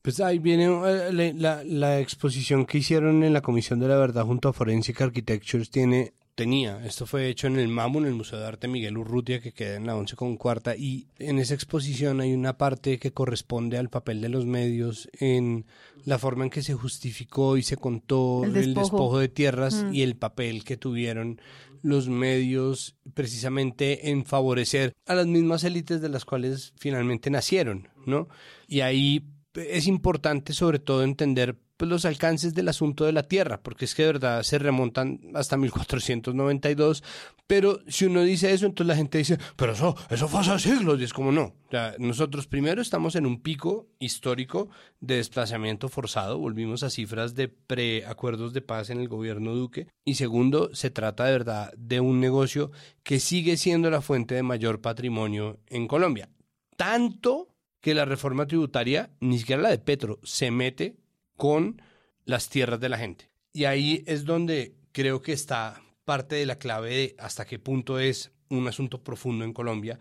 Pues 0.02 0.20
ahí 0.20 0.38
viene 0.38 0.66
eh, 0.66 1.34
la, 1.34 2.00
exposición 2.00 2.66
que 2.68 2.78
hicieron 2.78 3.24
en 3.24 3.34
la 3.34 3.42
Comisión 3.42 3.80
de 3.80 3.88
la 3.88 3.98
Verdad 3.98 4.26
junto 4.26 4.50
a 4.50 4.54
Forensic 4.54 5.02
Architectures 5.02 5.72
tiene 5.72 6.14
tenía. 6.36 6.86
Esto 6.86 7.08
fue 7.08 7.30
hecho 7.30 7.48
en 7.48 7.58
el 7.58 7.70
MAMU, 7.70 8.00
en 8.00 8.06
el 8.06 8.14
Museo 8.14 8.40
de 8.40 8.46
Arte 8.46 8.68
Miguel 8.68 8.98
Urrutia, 8.98 9.42
que 9.42 9.54
queda 9.54 9.78
en 9.78 9.88
la 9.88 9.96
11 9.96 10.16
con 10.16 10.38
cuarta. 10.38 10.76
Y 10.76 11.08
en 11.18 11.40
esa 11.40 11.56
exposición 11.56 12.20
hay 12.20 12.34
una 12.34 12.58
parte 12.58 13.00
que 13.00 13.14
corresponde 13.14 13.78
al 13.78 13.90
papel 13.90 14.22
de 14.22 14.30
los 14.30 14.46
medios 14.46 15.10
en 15.14 15.66
la 16.04 16.20
forma 16.20 16.44
en 16.44 16.50
que 16.52 16.62
se 16.62 16.74
justificó 16.74 17.58
y 17.58 17.64
se 17.64 17.78
contó 17.78 18.44
el 18.44 18.76
despojo, 18.76 19.18
de 19.18 19.30
tierras 19.30 19.86
mm. 19.86 19.94
y 19.94 20.02
el 20.04 20.18
papel 20.18 20.64
que 20.64 20.78
tuvieron 20.78 21.42
los 21.86 22.10
medios 22.10 22.96
precisamente 23.14 24.10
en 24.10 24.26
favorecer 24.26 24.94
a 25.06 25.14
las 25.14 25.28
mismas 25.28 25.64
élites 25.64 26.02
de 26.02 26.10
las 26.10 26.26
cuales 26.26 26.74
finalmente 26.78 27.30
nacieron, 27.30 27.90
¿no? 28.08 28.28
Y 28.68 28.80
ahí 28.80 29.24
es 29.54 29.86
importante 29.86 30.54
sobre 30.54 30.80
todo 30.80 31.04
entender 31.04 31.60
pues, 31.78 31.90
los 31.90 32.06
alcances 32.06 32.54
del 32.54 32.70
asunto 32.70 33.06
de 33.06 33.12
la 33.12 33.24
Tierra, 33.24 33.62
porque 33.62 33.86
es 33.86 33.96
que 33.96 34.04
de 34.04 34.14
verdad 34.14 34.44
se 34.44 34.60
remontan 34.60 35.20
hasta 35.34 35.58
1492, 35.58 37.04
pero 37.48 37.80
si 37.88 38.06
uno 38.06 38.22
dice 38.22 38.54
eso, 38.54 38.66
entonces 38.66 38.88
la 38.88 38.96
gente 38.96 39.18
dice, 39.18 39.38
pero 39.56 39.74
eso, 39.74 39.96
eso 40.10 40.28
fue 40.28 40.40
hace 40.40 40.70
siglos, 40.70 41.00
y 41.00 41.04
es 41.04 41.14
como 41.14 41.32
no. 41.32 41.54
nosotros 42.00 42.48
primero 42.48 42.82
estamos 42.82 43.16
en 43.16 43.26
un 43.26 43.42
pico 43.42 43.88
histórico 44.00 44.70
de 45.00 45.18
desplazamiento 45.18 45.90
forzado, 45.90 46.40
volvimos 46.40 46.84
a 46.84 46.90
cifras 46.90 47.36
de 47.36 47.50
preacuerdos 47.50 48.54
de 48.54 48.62
paz 48.62 48.90
en 48.90 49.00
el 49.00 49.08
gobierno 49.08 49.54
Duque, 49.54 49.88
y 50.06 50.16
segundo, 50.16 50.74
se 50.74 50.92
trata 50.92 51.26
de 51.26 51.32
verdad 51.32 51.74
de 51.78 52.00
un 52.00 52.20
negocio 52.20 52.72
que 53.04 53.20
sigue 53.20 53.58
siendo 53.58 53.90
la 53.90 54.02
fuente 54.02 54.36
de 54.36 54.44
mayor 54.44 54.82
patrimonio 54.82 55.60
en 55.68 55.88
Colombia 55.88 56.30
Tanto 56.78 57.50
que 57.82 57.94
la 57.94 58.06
reforma 58.06 58.48
tributaria, 58.48 59.12
ni 59.20 59.38
siquiera 59.38 59.62
la 59.62 59.70
de 59.70 59.78
Petro, 59.78 60.20
se 60.24 60.50
mete 60.50 60.96
con 61.38 61.82
las 62.26 62.50
tierras 62.50 62.80
de 62.80 62.90
la 62.90 62.98
gente. 62.98 63.30
Y 63.54 63.66
ahí 63.66 64.04
es 64.08 64.26
donde 64.26 64.76
creo 64.92 65.22
que 65.22 65.34
está 65.34 65.82
parte 66.04 66.36
de 66.36 66.46
la 66.46 66.58
clave 66.58 66.90
de 66.90 67.16
hasta 67.20 67.46
qué 67.46 67.60
punto 67.60 68.00
es 68.00 68.32
un 68.50 68.68
asunto 68.68 69.04
profundo 69.04 69.44
en 69.44 69.54
Colombia, 69.54 70.00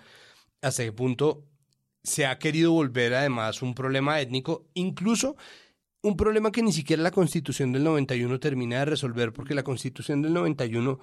hasta 0.60 0.84
qué 0.84 0.92
punto 0.92 1.44
se 2.02 2.26
ha 2.26 2.38
querido 2.38 2.72
volver 2.72 3.14
además 3.14 3.62
un 3.62 3.74
problema 3.74 4.20
étnico, 4.20 4.66
incluso 4.74 5.36
un 6.02 6.16
problema 6.16 6.52
que 6.52 6.62
ni 6.62 6.72
siquiera 6.72 7.02
la 7.02 7.10
constitución 7.10 7.72
del 7.72 7.84
91 7.84 8.38
termina 8.38 8.80
de 8.80 8.84
resolver, 8.84 9.32
porque 9.32 9.54
la 9.54 9.62
constitución 9.62 10.20
del 10.20 10.34
91 10.34 11.00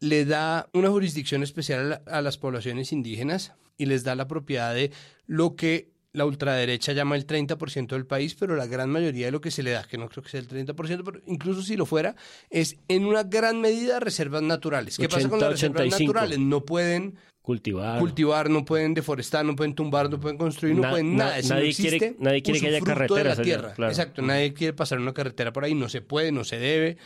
le 0.00 0.24
da 0.26 0.68
una 0.74 0.90
jurisdicción 0.90 1.42
especial 1.42 2.02
a, 2.06 2.20
las 2.20 2.36
poblaciones 2.36 2.92
indígenas 2.92 3.54
y 3.78 3.86
les 3.86 4.04
da 4.04 4.14
la 4.14 4.28
propiedad 4.28 4.74
de 4.74 4.92
lo 5.26 5.56
que 5.56 5.90
la 6.16 6.24
ultraderecha 6.24 6.92
llama 6.92 7.14
el 7.14 7.26
30% 7.26 7.88
del 7.88 8.06
país, 8.06 8.34
pero 8.34 8.56
la 8.56 8.66
gran 8.66 8.88
mayoría 8.88 9.26
de 9.26 9.32
lo 9.32 9.42
que 9.42 9.50
se 9.50 9.62
le 9.62 9.72
da, 9.72 9.84
que 9.84 9.98
no 9.98 10.08
creo 10.08 10.24
que 10.24 10.30
sea 10.30 10.40
el 10.40 10.48
30%, 10.48 11.02
pero 11.04 11.20
incluso 11.26 11.60
si 11.60 11.76
lo 11.76 11.84
fuera, 11.84 12.16
es 12.48 12.78
en 12.88 13.04
una 13.04 13.22
gran 13.22 13.60
medida 13.60 14.00
reservas 14.00 14.42
naturales. 14.42 14.96
¿Qué 14.96 15.10
pasa 15.10 15.28
con 15.28 15.38
las 15.38 15.50
reservas 15.50 16.00
naturales? 16.00 16.38
No 16.38 16.64
pueden 16.64 17.18
cultivar. 17.42 18.00
cultivar, 18.00 18.48
no 18.48 18.64
pueden 18.64 18.94
deforestar, 18.94 19.44
no 19.44 19.54
pueden 19.54 19.74
tumbar, 19.74 20.08
no 20.08 20.18
pueden 20.18 20.38
construir, 20.38 20.74
no 20.74 20.88
pueden 20.88 21.16
nada. 21.16 21.36
nadie, 21.42 21.74
quiere, 21.74 22.16
nadie 22.18 22.42
quiere 22.42 22.60
que 22.60 22.68
haya 22.68 22.80
carreteras. 22.80 23.38
Exacto, 23.38 24.22
nadie 24.22 24.54
quiere 24.54 24.72
pasar 24.72 24.98
una 24.98 25.12
carretera 25.12 25.52
por 25.52 25.64
ahí, 25.64 25.74
no 25.74 25.90
se 25.90 26.00
puede, 26.00 26.32
no 26.32 26.44
se 26.44 26.58
debe. 26.58 26.96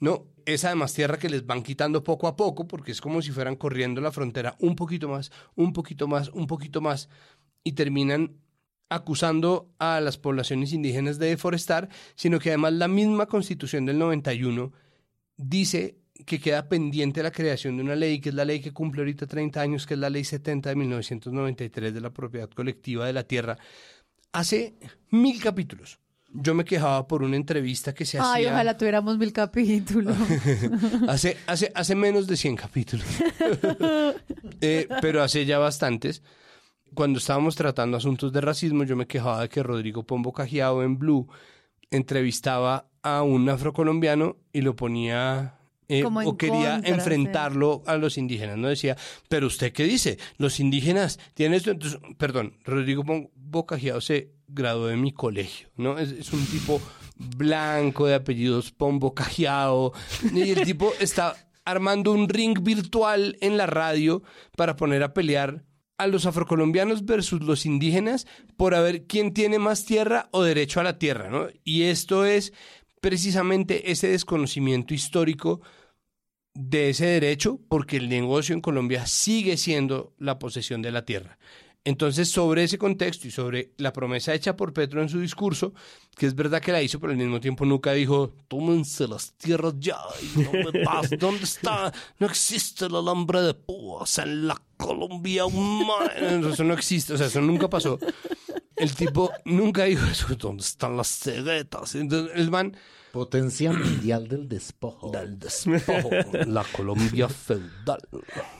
No, 0.00 0.28
es 0.46 0.64
además 0.64 0.94
tierra 0.94 1.18
que 1.18 1.28
les 1.28 1.44
van 1.44 1.62
quitando 1.62 2.02
poco 2.02 2.26
a 2.26 2.36
poco, 2.36 2.66
porque 2.66 2.92
es 2.92 3.02
como 3.02 3.20
si 3.20 3.32
fueran 3.32 3.56
corriendo 3.56 4.00
la 4.00 4.12
frontera 4.12 4.56
un 4.60 4.76
poquito 4.76 5.10
más, 5.10 5.30
un 5.54 5.74
poquito 5.74 6.08
más, 6.08 6.30
un 6.30 6.46
poquito 6.46 6.80
más, 6.80 7.10
y 7.62 7.72
terminan 7.72 8.36
acusando 8.88 9.74
a 9.78 10.00
las 10.00 10.18
poblaciones 10.18 10.72
indígenas 10.72 11.18
de 11.18 11.26
deforestar, 11.26 11.88
sino 12.14 12.38
que 12.38 12.50
además 12.50 12.74
la 12.74 12.88
misma 12.88 13.26
constitución 13.26 13.84
del 13.84 13.98
91 13.98 14.72
dice 15.36 15.98
que 16.24 16.40
queda 16.40 16.68
pendiente 16.68 17.22
la 17.22 17.30
creación 17.30 17.76
de 17.76 17.82
una 17.82 17.94
ley, 17.94 18.20
que 18.20 18.30
es 18.30 18.34
la 18.34 18.44
ley 18.44 18.60
que 18.60 18.72
cumple 18.72 19.02
ahorita 19.02 19.26
30 19.26 19.60
años, 19.60 19.86
que 19.86 19.94
es 19.94 20.00
la 20.00 20.08
ley 20.08 20.24
70 20.24 20.70
de 20.70 20.76
1993 20.76 21.92
de 21.92 22.00
la 22.00 22.10
propiedad 22.10 22.48
colectiva 22.48 23.06
de 23.06 23.12
la 23.12 23.24
tierra, 23.24 23.58
hace 24.32 24.76
mil 25.10 25.40
capítulos. 25.42 25.98
Yo 26.32 26.54
me 26.54 26.64
quejaba 26.64 27.06
por 27.06 27.22
una 27.22 27.36
entrevista 27.36 27.94
que 27.94 28.04
se 28.04 28.18
hacía... 28.18 28.32
Ay, 28.32 28.46
ojalá 28.46 28.76
tuviéramos 28.76 29.16
mil 29.16 29.32
capítulos. 29.32 30.16
hace, 31.08 31.36
hace, 31.46 31.72
hace 31.74 31.94
menos 31.94 32.26
de 32.26 32.36
100 32.36 32.56
capítulos. 32.56 33.06
Eh, 34.62 34.88
pero 35.02 35.22
hace 35.22 35.44
ya 35.44 35.58
bastantes 35.58 36.22
cuando 36.96 37.18
estábamos 37.18 37.54
tratando 37.54 37.96
asuntos 37.96 38.32
de 38.32 38.40
racismo, 38.40 38.82
yo 38.82 38.96
me 38.96 39.06
quejaba 39.06 39.42
de 39.42 39.48
que 39.48 39.62
Rodrigo 39.62 40.04
Pombo 40.04 40.32
Cajiao 40.32 40.82
en 40.82 40.98
Blue 40.98 41.28
entrevistaba 41.90 42.88
a 43.02 43.22
un 43.22 43.48
afrocolombiano 43.48 44.38
y 44.52 44.62
lo 44.62 44.74
ponía 44.74 45.58
eh, 45.88 46.02
o 46.04 46.36
quería 46.36 46.80
enfrentarlo 46.82 47.82
a 47.86 47.96
los 47.96 48.18
indígenas. 48.18 48.56
No 48.56 48.68
decía, 48.68 48.96
pero 49.28 49.46
usted 49.46 49.72
qué 49.72 49.84
dice, 49.84 50.18
los 50.38 50.58
indígenas 50.58 51.20
tienen 51.34 51.58
esto. 51.58 51.70
Entonces, 51.70 52.00
perdón, 52.16 52.56
Rodrigo 52.64 53.04
Pombo 53.04 53.66
Cajiao 53.66 54.00
se 54.00 54.32
graduó 54.48 54.86
de 54.86 54.96
mi 54.96 55.12
colegio, 55.12 55.68
¿no? 55.76 55.98
Es, 55.98 56.32
un 56.32 56.46
tipo 56.46 56.80
blanco 57.36 58.06
de 58.06 58.14
apellidos 58.14 58.72
Pombo 58.72 59.14
Cajiao 59.14 59.92
y 60.32 60.50
el 60.50 60.62
tipo 60.62 60.92
está 60.98 61.36
armando 61.64 62.12
un 62.12 62.28
ring 62.28 62.58
virtual 62.62 63.36
en 63.42 63.58
la 63.58 63.66
radio 63.66 64.22
para 64.56 64.76
poner 64.76 65.02
a 65.02 65.12
pelear 65.12 65.62
a 65.98 66.06
los 66.06 66.26
afrocolombianos 66.26 67.04
versus 67.04 67.42
los 67.42 67.66
indígenas 67.66 68.26
por 68.56 68.74
a 68.74 68.80
ver 68.80 69.06
quién 69.06 69.32
tiene 69.32 69.58
más 69.58 69.84
tierra 69.84 70.28
o 70.32 70.42
derecho 70.42 70.80
a 70.80 70.84
la 70.84 70.98
tierra, 70.98 71.30
¿no? 71.30 71.48
Y 71.64 71.84
esto 71.84 72.24
es 72.24 72.52
precisamente 73.00 73.90
ese 73.90 74.08
desconocimiento 74.08 74.94
histórico 74.94 75.60
de 76.54 76.90
ese 76.90 77.06
derecho, 77.06 77.60
porque 77.68 77.98
el 77.98 78.08
negocio 78.08 78.54
en 78.54 78.60
Colombia 78.60 79.06
sigue 79.06 79.56
siendo 79.56 80.14
la 80.18 80.38
posesión 80.38 80.82
de 80.82 80.90
la 80.90 81.04
tierra. 81.04 81.38
Entonces, 81.86 82.28
sobre 82.28 82.64
ese 82.64 82.78
contexto 82.78 83.28
y 83.28 83.30
sobre 83.30 83.70
la 83.76 83.92
promesa 83.92 84.34
hecha 84.34 84.56
por 84.56 84.72
Petro 84.72 85.00
en 85.02 85.08
su 85.08 85.20
discurso, 85.20 85.72
que 86.16 86.26
es 86.26 86.34
verdad 86.34 86.60
que 86.60 86.72
la 86.72 86.82
hizo, 86.82 86.98
pero 86.98 87.12
al 87.12 87.16
mismo 87.16 87.38
tiempo 87.38 87.64
nunca 87.64 87.92
dijo, 87.92 88.34
tómense 88.48 89.06
las 89.06 89.34
tierras 89.34 89.74
ya, 89.78 89.96
y 90.20 90.40
no 90.40 90.50
me 90.50 91.16
¿dónde 91.16 91.44
está? 91.44 91.92
No 92.18 92.26
existe 92.26 92.86
el 92.86 92.96
alambre 92.96 93.40
de 93.40 93.54
púas 93.54 94.18
en 94.18 94.48
la 94.48 94.60
Colombia 94.76 95.46
humana. 95.46 96.50
Eso 96.52 96.64
no 96.64 96.74
existe, 96.74 97.12
o 97.12 97.16
sea, 97.16 97.28
eso 97.28 97.40
nunca 97.40 97.70
pasó. 97.70 98.00
El 98.74 98.92
tipo 98.96 99.30
nunca 99.44 99.84
dijo 99.84 100.06
eso, 100.06 100.26
¿dónde 100.34 100.64
están 100.64 100.96
las 100.96 101.06
ceguetas? 101.06 101.94
Entonces, 101.94 102.32
el 102.34 102.50
man 102.50 102.76
Potencia 103.16 103.72
mundial 103.72 104.28
del 104.28 104.46
despojo. 104.46 105.10
Del 105.10 105.38
despojo. 105.38 106.10
la 106.46 106.62
Colombia 106.64 107.30
feudal. 107.30 107.98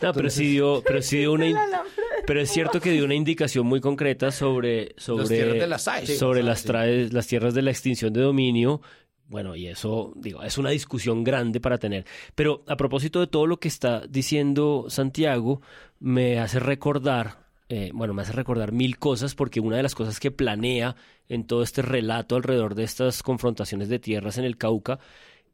No, 0.00 0.12
pero 0.14 0.30
sí 0.30 0.46
dio, 0.46 0.82
pero 0.82 1.02
sí 1.02 1.18
dio 1.18 1.34
una... 1.34 1.82
Pero 2.26 2.40
es 2.40 2.50
cierto 2.50 2.80
que 2.80 2.90
dio 2.90 3.04
una 3.04 3.14
indicación 3.14 3.66
muy 3.66 3.82
concreta 3.82 4.30
sobre... 4.30 4.94
sobre 4.96 5.66
las 5.66 5.84
Sobre 6.16 6.42
las, 6.42 6.66
las 6.66 7.26
tierras 7.26 7.52
de 7.52 7.60
la 7.60 7.70
extinción 7.70 8.14
de 8.14 8.22
dominio. 8.22 8.80
Bueno, 9.28 9.56
y 9.56 9.66
eso, 9.66 10.14
digo, 10.16 10.42
es 10.42 10.56
una 10.56 10.70
discusión 10.70 11.22
grande 11.22 11.60
para 11.60 11.76
tener. 11.76 12.06
Pero 12.34 12.64
a 12.66 12.78
propósito 12.78 13.20
de 13.20 13.26
todo 13.26 13.46
lo 13.46 13.60
que 13.60 13.68
está 13.68 14.06
diciendo 14.08 14.86
Santiago, 14.88 15.60
me 16.00 16.38
hace 16.38 16.60
recordar 16.60 17.44
eh, 17.68 17.90
bueno, 17.92 18.14
me 18.14 18.22
hace 18.22 18.32
recordar 18.32 18.70
mil 18.70 18.96
cosas 18.96 19.34
porque 19.34 19.58
una 19.58 19.76
de 19.76 19.82
las 19.82 19.96
cosas 19.96 20.20
que 20.20 20.30
planea 20.30 20.94
en 21.28 21.44
todo 21.44 21.62
este 21.62 21.82
relato 21.82 22.36
alrededor 22.36 22.74
de 22.74 22.84
estas 22.84 23.22
confrontaciones 23.22 23.88
de 23.88 23.98
tierras 23.98 24.38
en 24.38 24.44
el 24.44 24.56
Cauca 24.56 24.98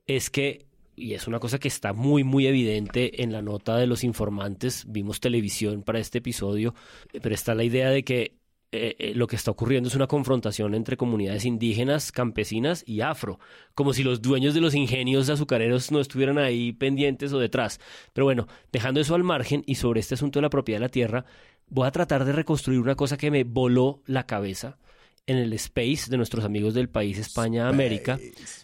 es 0.07 0.31
que, 0.31 0.67
y 0.97 1.15
es 1.15 1.27
una 1.27 1.39
cosa 1.39 1.59
que 1.59 1.69
está 1.69 1.93
muy, 1.93 2.25
muy 2.25 2.47
evidente 2.47 3.23
en 3.23 3.33
la 3.33 3.43
nota 3.43 3.77
de 3.77 3.87
los 3.87 4.05
informantes, 4.05 4.85
vimos 4.89 5.21
televisión 5.21 5.83
para 5.83 5.99
este 5.99 6.19
episodio, 6.19 6.75
pero 7.23 7.35
está 7.35 7.55
la 7.55 7.65
idea 7.65 7.91
de 7.91 8.05
que 8.05 8.43
eh, 8.75 8.97
eh, 8.99 9.15
lo 9.15 9.27
que 9.27 9.37
está 9.37 9.51
ocurriendo 9.51 9.91
es 9.91 9.95
una 9.95 10.07
confrontación 10.07 10.75
entre 10.75 10.97
comunidades 10.97 11.45
indígenas, 11.45 12.11
campesinas 12.11 12.83
y 12.87 13.03
afro, 13.03 13.39
como 13.75 13.93
si 13.93 14.03
los 14.03 14.23
dueños 14.23 14.55
de 14.55 14.63
los 14.63 14.75
ingenios 14.75 15.29
azucareros 15.29 15.93
no 15.93 16.01
estuvieran 16.01 16.39
ahí 16.39 16.73
pendientes 16.73 17.35
o 17.35 17.39
detrás. 17.39 17.81
Pero 18.15 18.25
bueno, 18.25 18.49
dejando 18.73 18.99
eso 19.01 19.15
al 19.15 19.25
margen 19.25 19.63
y 19.67 19.75
sobre 19.75 20.01
este 20.01 20.15
asunto 20.15 20.39
de 20.39 20.45
la 20.45 20.51
propiedad 20.51 20.81
de 20.81 20.87
la 20.87 20.89
tierra, 20.89 21.27
voy 21.69 21.87
a 21.87 21.91
tratar 21.91 22.25
de 22.25 22.33
reconstruir 22.33 22.81
una 22.81 22.95
cosa 22.95 23.19
que 23.19 23.31
me 23.31 23.45
voló 23.45 24.01
la 24.07 24.25
cabeza 24.27 24.79
en 25.27 25.39
el 25.39 25.53
space 25.55 26.11
de 26.11 26.17
nuestros 26.17 26.45
amigos 26.45 26.75
del 26.75 26.89
país 26.89 27.19
España-América. 27.19 28.19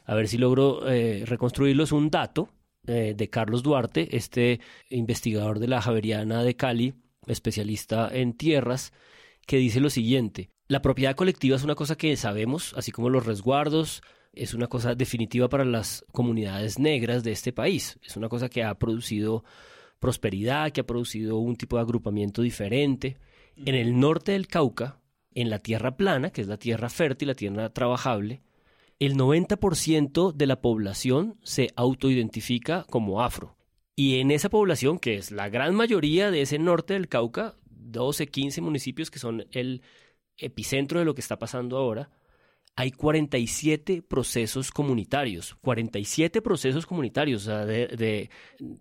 A 0.05 0.15
ver 0.15 0.29
si 0.29 0.39
logro 0.39 0.89
eh, 0.89 1.25
reconstruirlos. 1.27 1.93
Un 1.93 2.11
dato 2.11 2.49
eh, 2.87 3.15
de 3.17 3.31
Carlos 3.31 3.63
Duarte, 3.63 4.17
este 4.17 4.61
investigador 4.91 5.59
de 5.59 5.69
la 5.69 5.81
Javeriana 5.83 6.43
de 6.43 6.57
Cali, 6.57 6.95
especialista 7.27 8.09
en 8.13 8.35
tierras, 8.35 8.93
que 9.47 9.59
dice 9.59 9.81
lo 9.81 9.91
siguiente. 9.91 10.51
La 10.69 10.83
propiedad 10.83 11.17
colectiva 11.17 11.57
es 11.57 11.65
una 11.65 11.75
cosa 11.75 11.97
que 11.97 12.17
sabemos, 12.17 12.75
así 12.77 12.93
como 12.93 13.09
los 13.09 13.25
resguardos, 13.25 14.03
es 14.33 14.55
una 14.55 14.67
cosa 14.67 14.95
definitiva 14.95 15.49
para 15.49 15.65
las 15.65 16.05
comunidades 16.13 16.79
negras 16.79 17.25
de 17.25 17.33
este 17.33 17.53
país. 17.53 17.99
Es 18.03 18.17
una 18.17 18.29
cosa 18.29 18.49
que 18.49 18.63
ha 18.63 18.75
producido 18.79 19.45
prosperidad, 19.99 20.71
que 20.71 20.83
ha 20.83 20.87
producido 20.87 21.39
un 21.39 21.57
tipo 21.57 21.77
de 21.77 21.83
agrupamiento 21.83 22.43
diferente. 22.43 23.17
En 23.57 23.75
el 23.75 23.99
norte 23.99 24.33
del 24.33 24.47
Cauca, 24.47 25.01
en 25.41 25.51
la 25.51 25.61
tierra 25.61 25.97
plana, 25.97 26.30
que 26.30 26.41
es 26.41 26.49
la 26.49 26.57
tierra 26.57 26.89
fértil, 26.89 27.28
la 27.28 27.34
tierra 27.34 27.72
trabajable, 27.72 28.43
el 28.99 29.14
90% 29.14 30.32
de 30.32 30.47
la 30.47 30.61
población 30.61 31.39
se 31.45 31.68
autoidentifica 31.76 32.84
como 32.91 33.22
afro. 33.22 33.57
Y 33.95 34.18
en 34.18 34.32
esa 34.32 34.49
población, 34.49 34.99
que 34.99 35.14
es 35.14 35.30
la 35.30 35.49
gran 35.49 35.76
mayoría 35.76 36.32
de 36.32 36.43
ese 36.43 36.59
norte 36.59 36.95
del 36.95 37.09
Cauca, 37.09 37.55
12, 37.70 38.26
15 38.26 38.61
municipios 38.61 39.12
que 39.12 39.20
son 39.20 39.47
el 39.53 39.82
epicentro 40.36 40.99
de 40.99 41.05
lo 41.05 41.14
que 41.14 41.20
está 41.20 41.39
pasando 41.39 41.76
ahora, 41.76 42.11
hay 42.74 42.91
47 42.91 44.03
procesos 44.03 44.72
comunitarios, 44.72 45.55
47 45.61 46.43
procesos 46.43 46.84
comunitarios, 46.84 47.43
o 47.43 47.45
sea, 47.45 47.64
de, 47.64 48.28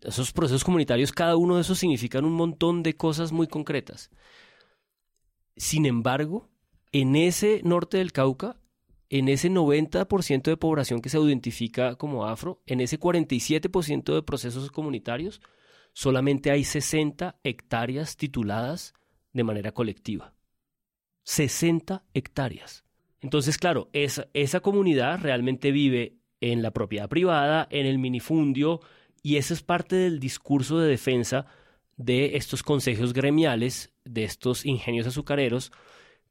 esos 0.02 0.32
procesos 0.32 0.64
comunitarios, 0.64 1.12
cada 1.12 1.36
uno 1.36 1.56
de 1.56 1.62
esos 1.62 1.78
significan 1.78 2.26
un 2.26 2.34
montón 2.34 2.82
de 2.82 2.96
cosas 2.96 3.32
muy 3.32 3.46
concretas. 3.46 4.10
Sin 5.58 5.86
embargo, 5.86 6.50
en 6.92 7.16
ese 7.16 7.62
norte 7.64 7.98
del 7.98 8.14
Cauca, 8.14 8.62
en 9.10 9.28
ese 9.28 9.50
90% 9.50 10.44
de 10.44 10.58
población 10.58 11.02
que 11.02 11.10
se 11.10 11.20
identifica 11.20 11.96
como 11.96 12.26
afro, 12.26 12.62
en 12.66 12.80
ese 12.80 13.00
47% 13.00 14.14
de 14.14 14.24
procesos 14.24 14.72
comunitarios, 14.72 15.42
solamente 15.94 16.52
hay 16.52 16.64
60 16.64 17.40
hectáreas 17.44 18.18
tituladas 18.18 18.94
de 19.34 19.44
manera 19.44 19.72
colectiva. 19.72 20.34
60 21.24 22.06
hectáreas. 22.14 22.86
Entonces, 23.20 23.58
claro, 23.58 23.90
esa, 23.94 24.60
comunidad 24.62 25.20
realmente 25.22 25.72
vive 25.72 26.20
en 26.40 26.62
la 26.62 26.72
propiedad 26.72 27.10
privada, 27.10 27.68
en 27.72 27.86
el 27.86 27.98
minifundio, 27.98 28.82
y 29.24 29.38
eso 29.38 29.54
es 29.54 29.64
parte 29.64 29.96
del 29.96 30.20
discurso 30.20 30.80
de 30.80 30.88
defensa 30.88 31.48
de 31.98 32.38
estos 32.38 32.62
consejos 32.62 33.12
gremiales, 33.14 33.92
de 34.10 34.24
estos 34.24 34.66
ingenios 34.66 35.08
azucareros, 35.08 35.72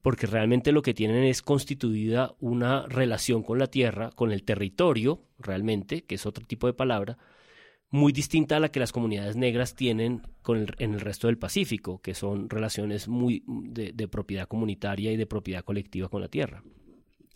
porque 0.03 0.27
realmente 0.27 0.73
lo 0.73 0.83
que 0.83 0.95
tienen 0.95 1.25
es 1.25 1.43
constituida 1.43 2.35
una 2.39 2.87
relación 2.87 3.43
con 3.43 3.59
la 3.59 3.67
tierra, 3.67 4.11
con 4.15 4.31
el 4.31 4.45
territorio, 4.45 5.21
realmente, 5.39 6.03
que 6.03 6.15
es 6.15 6.27
otro 6.27 6.47
tipo 6.47 6.67
de 6.67 6.75
palabra, 6.75 7.19
muy 7.91 8.13
distinta 8.13 8.57
a 8.57 8.61
la 8.61 8.71
que 8.71 8.81
las 8.81 8.93
comunidades 8.93 9.37
negras 9.37 9.75
tienen 9.75 10.23
con 10.43 10.59
el- 10.59 10.75
en 10.79 10.95
el 10.95 11.01
resto 11.01 11.29
del 11.29 11.39
Pacífico, 11.39 12.01
que 12.03 12.15
son 12.15 12.51
relaciones 12.51 13.09
muy 13.09 13.43
de, 13.47 13.93
de 13.93 14.09
propiedad 14.09 14.49
comunitaria 14.49 15.13
y 15.13 15.17
de 15.17 15.27
propiedad 15.27 15.65
colectiva 15.65 16.09
con 16.09 16.21
la 16.21 16.29
tierra. 16.29 16.63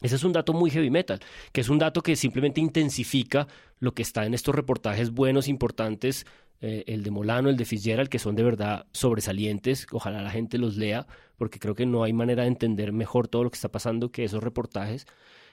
Ese 0.03 0.17
es 0.17 0.25
un 0.25 0.33
dato 0.33 0.53
muy 0.53 0.71
heavy 0.71 0.91
metal, 0.91 1.21
que 1.53 1.61
es 1.61 1.69
un 1.69 1.79
dato 1.79 2.03
que 2.03 2.17
simplemente 2.17 2.61
intensifica 2.61 3.47
lo 3.79 3.93
que 3.93 4.03
está 4.03 4.27
en 4.27 4.35
estos 4.35 4.55
reportajes 4.55 5.11
buenos, 5.11 5.47
importantes, 5.47 6.27
eh, 6.61 6.85
el 6.87 7.03
de 7.03 7.11
Molano, 7.11 7.49
el 7.49 7.57
de 7.57 7.65
Fitzgerald, 7.65 8.09
que 8.09 8.19
son 8.19 8.37
de 8.37 8.43
verdad 8.43 8.87
sobresalientes. 8.93 9.87
Ojalá 9.93 10.23
la 10.23 10.31
gente 10.31 10.59
los 10.59 10.77
lea, 10.77 11.07
porque 11.37 11.59
creo 11.59 11.75
que 11.75 11.87
no 11.87 12.05
hay 12.05 12.13
manera 12.13 12.43
de 12.43 12.49
entender 12.49 12.93
mejor 12.93 13.29
todo 13.29 13.45
lo 13.45 13.51
que 13.51 13.57
está 13.57 13.71
pasando 13.71 14.11
que 14.11 14.25
esos 14.25 14.43
reportajes. 14.43 15.07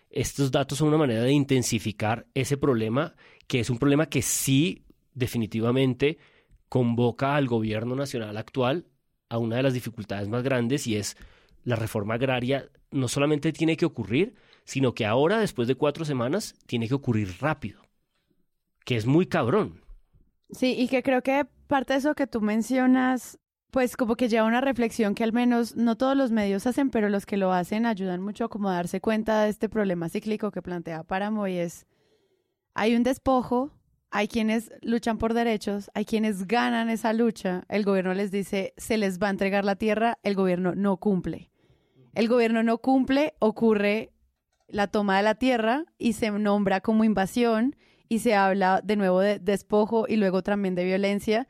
Estos 0.09 0.51
datos 0.51 0.77
son 0.77 0.89
una 0.89 0.97
manera 0.97 1.23
de 1.23 1.31
intensificar 1.31 2.27
ese 2.33 2.57
problema, 2.57 3.15
que 3.47 3.59
es 3.59 3.69
un 3.69 3.77
problema 3.77 4.07
que 4.07 4.21
sí 4.21 4.83
definitivamente 5.13 6.17
convoca 6.69 7.35
al 7.35 7.47
gobierno 7.47 7.95
nacional 7.95 8.37
actual 8.37 8.85
a 9.29 9.37
una 9.37 9.57
de 9.57 9.63
las 9.63 9.73
dificultades 9.73 10.27
más 10.27 10.43
grandes 10.43 10.87
y 10.87 10.95
es 10.95 11.17
la 11.63 11.75
reforma 11.75 12.13
agraria 12.13 12.69
no 12.91 13.07
solamente 13.07 13.51
tiene 13.51 13.77
que 13.77 13.85
ocurrir, 13.85 14.35
sino 14.63 14.93
que 14.93 15.05
ahora, 15.05 15.39
después 15.39 15.67
de 15.67 15.75
cuatro 15.75 16.05
semanas, 16.05 16.55
tiene 16.65 16.87
que 16.87 16.93
ocurrir 16.93 17.35
rápido, 17.39 17.81
que 18.85 18.95
es 18.95 19.05
muy 19.05 19.25
cabrón. 19.25 19.81
Sí, 20.49 20.75
y 20.77 20.87
que 20.87 21.03
creo 21.03 21.21
que 21.21 21.45
parte 21.67 21.93
de 21.93 21.99
eso 21.99 22.15
que 22.15 22.27
tú 22.27 22.41
mencionas, 22.41 23.39
pues 23.71 23.97
como 23.97 24.15
que 24.15 24.29
lleva 24.29 24.47
una 24.47 24.61
reflexión 24.61 25.13
que 25.13 25.23
al 25.23 25.33
menos 25.33 25.75
no 25.75 25.97
todos 25.97 26.15
los 26.15 26.31
medios 26.31 26.65
hacen, 26.67 26.89
pero 26.89 27.09
los 27.09 27.25
que 27.25 27.37
lo 27.37 27.51
hacen 27.51 27.85
ayudan 27.85 28.21
mucho 28.21 28.45
a 28.45 28.49
como 28.49 28.69
darse 28.69 29.01
cuenta 29.01 29.43
de 29.43 29.49
este 29.49 29.69
problema 29.69 30.09
cíclico 30.09 30.51
que 30.51 30.61
plantea 30.61 31.03
Páramo 31.03 31.47
y 31.47 31.57
es, 31.57 31.85
hay 32.73 32.95
un 32.95 33.03
despojo, 33.03 33.71
hay 34.09 34.27
quienes 34.27 34.71
luchan 34.81 35.17
por 35.17 35.33
derechos, 35.33 35.91
hay 35.93 36.05
quienes 36.05 36.47
ganan 36.47 36.89
esa 36.89 37.11
lucha, 37.11 37.65
el 37.67 37.83
gobierno 37.83 38.13
les 38.13 38.31
dice, 38.31 38.73
se 38.77 38.97
les 38.97 39.19
va 39.19 39.27
a 39.27 39.31
entregar 39.31 39.65
la 39.65 39.75
tierra, 39.75 40.17
el 40.23 40.35
gobierno 40.35 40.75
no 40.75 40.97
cumple. 40.97 41.51
El 42.13 42.29
gobierno 42.29 42.63
no 42.63 42.79
cumple, 42.79 43.35
ocurre 43.39 44.11
la 44.67 44.87
toma 44.87 45.17
de 45.17 45.23
la 45.23 45.35
tierra 45.35 45.85
y 45.97 46.13
se 46.13 46.31
nombra 46.31 46.81
como 46.81 47.03
invasión 47.03 47.75
y 48.09 48.19
se 48.19 48.35
habla 48.35 48.81
de 48.83 48.95
nuevo 48.95 49.19
de 49.19 49.39
despojo 49.39 50.05
y 50.07 50.15
luego 50.17 50.43
también 50.43 50.75
de 50.75 50.85
violencia. 50.85 51.47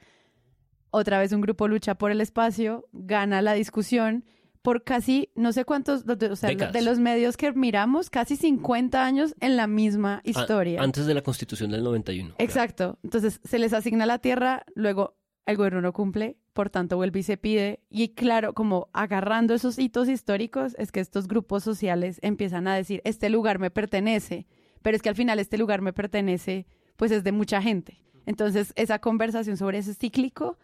Otra 0.92 1.20
vez 1.20 1.32
un 1.34 1.42
grupo 1.42 1.68
lucha 1.68 1.96
por 1.96 2.12
el 2.12 2.22
espacio, 2.22 2.88
gana 2.94 3.42
la 3.42 3.54
discusión 3.54 4.24
por 4.62 4.84
casi, 4.84 5.30
no 5.36 5.54
sé 5.54 5.64
cuántos, 5.64 6.04
o 6.08 6.36
sea, 6.36 6.50
de 6.54 6.82
los 6.82 7.00
medios 7.00 7.38
que 7.38 7.54
miramos, 7.54 8.10
casi 8.10 8.36
50 8.36 9.06
años 9.06 9.34
en 9.40 9.56
la 9.56 9.66
misma 9.68 10.16
A- 10.16 10.22
historia. 10.30 10.82
antes 10.82 11.06
de 11.06 11.14
la 11.14 11.22
constitución 11.22 11.72
del 11.72 11.84
91. 11.84 12.36
Exacto. 12.38 12.98
Entonces 13.04 13.40
se 13.44 13.60
les 13.60 13.72
asigna 13.74 14.06
la 14.06 14.20
tierra, 14.20 14.66
luego 14.76 15.16
el 15.46 15.56
gobierno 15.56 15.80
no 15.82 15.94
cumple, 15.94 16.38
por 16.54 16.70
tanto 16.70 16.98
vuelve 16.98 17.20
y 17.20 17.24
se 17.24 17.38
pide. 17.38 17.80
Y 17.90 18.10
claro, 18.10 18.54
como 18.54 18.90
agarrando 18.92 19.54
esos 19.54 19.80
hitos 19.80 20.10
históricos, 20.10 20.76
es 20.78 20.92
que 20.92 21.00
estos 21.00 21.28
grupos 21.30 21.64
sociales 21.64 22.20
empiezan 22.22 22.68
a 22.68 22.76
decir, 22.76 23.02
este 23.06 23.30
lugar 23.30 23.60
me 23.60 23.70
pertenece, 23.72 24.48
pero 24.82 24.96
es 24.96 25.02
que 25.02 25.10
al 25.10 25.16
final 25.16 25.40
este 25.40 25.58
lugar 25.58 25.82
me 25.82 25.94
pertenece, 25.94 26.66
pues 26.96 27.12
es 27.12 27.24
de 27.24 27.32
mucha 27.32 27.62
gente. 27.62 28.02
Entonces 28.26 28.74
esa 28.76 29.00
conversación 29.00 29.58
sobre 29.58 29.78
ese 29.80 29.94
cíclico, 29.94 30.58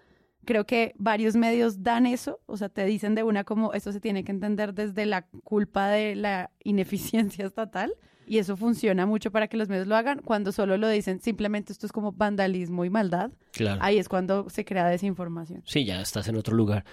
creo 0.45 0.65
que 0.65 0.93
varios 0.97 1.35
medios 1.35 1.83
dan 1.83 2.05
eso, 2.05 2.39
o 2.45 2.57
sea, 2.57 2.69
te 2.69 2.85
dicen 2.85 3.15
de 3.15 3.23
una 3.23 3.43
como 3.43 3.73
esto 3.73 3.91
se 3.91 3.99
tiene 3.99 4.23
que 4.23 4.31
entender 4.31 4.73
desde 4.73 5.05
la 5.05 5.27
culpa 5.43 5.87
de 5.87 6.15
la 6.15 6.51
ineficiencia 6.63 7.45
estatal. 7.45 7.93
Y 8.25 8.37
eso 8.37 8.55
funciona 8.55 9.05
mucho 9.05 9.31
para 9.31 9.49
que 9.49 9.57
los 9.57 9.67
medios 9.67 9.85
lo 9.85 9.97
hagan. 9.97 10.21
Cuando 10.21 10.53
solo 10.53 10.77
lo 10.77 10.87
dicen, 10.87 11.19
simplemente 11.19 11.73
esto 11.73 11.85
es 11.85 11.91
como 11.91 12.13
vandalismo 12.13 12.85
y 12.85 12.89
maldad. 12.89 13.31
Claro. 13.51 13.81
Ahí 13.83 13.97
es 13.97 14.07
cuando 14.07 14.49
se 14.49 14.63
crea 14.63 14.87
desinformación. 14.87 15.61
Sí, 15.65 15.83
ya 15.83 15.99
estás 15.99 16.29
en 16.29 16.37
otro 16.37 16.55
lugar. 16.55 16.85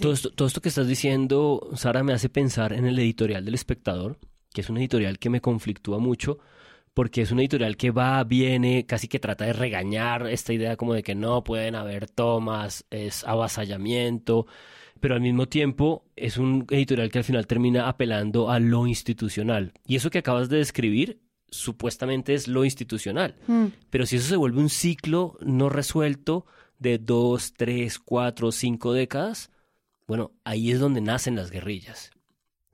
Todo, 0.00 0.14
esto, 0.14 0.30
todo 0.30 0.48
esto 0.48 0.62
que 0.62 0.70
estás 0.70 0.88
diciendo, 0.88 1.68
Sara, 1.74 2.02
me 2.02 2.14
hace 2.14 2.30
pensar 2.30 2.72
en 2.72 2.86
el 2.86 2.98
editorial 2.98 3.44
del 3.44 3.54
espectador, 3.54 4.18
que 4.54 4.62
es 4.62 4.70
un 4.70 4.78
editorial 4.78 5.18
que 5.18 5.28
me 5.28 5.42
conflictúa 5.42 5.98
mucho, 5.98 6.38
porque 7.00 7.22
es 7.22 7.30
un 7.30 7.40
editorial 7.40 7.78
que 7.78 7.92
va, 7.92 8.22
viene, 8.24 8.84
casi 8.84 9.08
que 9.08 9.18
trata 9.18 9.46
de 9.46 9.54
regañar 9.54 10.26
esta 10.26 10.52
idea 10.52 10.76
como 10.76 10.92
de 10.92 11.02
que 11.02 11.14
no 11.14 11.42
pueden 11.42 11.74
haber 11.74 12.06
tomas, 12.06 12.84
es 12.90 13.24
avasallamiento, 13.24 14.46
pero 15.00 15.14
al 15.14 15.22
mismo 15.22 15.48
tiempo 15.48 16.04
es 16.14 16.36
un 16.36 16.66
editorial 16.68 17.08
que 17.08 17.16
al 17.16 17.24
final 17.24 17.46
termina 17.46 17.88
apelando 17.88 18.50
a 18.50 18.58
lo 18.58 18.86
institucional. 18.86 19.72
Y 19.86 19.96
eso 19.96 20.10
que 20.10 20.18
acabas 20.18 20.50
de 20.50 20.58
describir 20.58 21.22
supuestamente 21.48 22.34
es 22.34 22.48
lo 22.48 22.66
institucional. 22.66 23.34
Mm. 23.46 23.68
Pero 23.88 24.04
si 24.04 24.16
eso 24.16 24.28
se 24.28 24.36
vuelve 24.36 24.60
un 24.60 24.68
ciclo 24.68 25.38
no 25.40 25.70
resuelto 25.70 26.44
de 26.78 26.98
dos, 26.98 27.54
tres, 27.54 27.98
cuatro, 27.98 28.52
cinco 28.52 28.92
décadas, 28.92 29.50
bueno, 30.06 30.32
ahí 30.44 30.70
es 30.70 30.78
donde 30.78 31.00
nacen 31.00 31.34
las 31.34 31.50
guerrillas. 31.50 32.10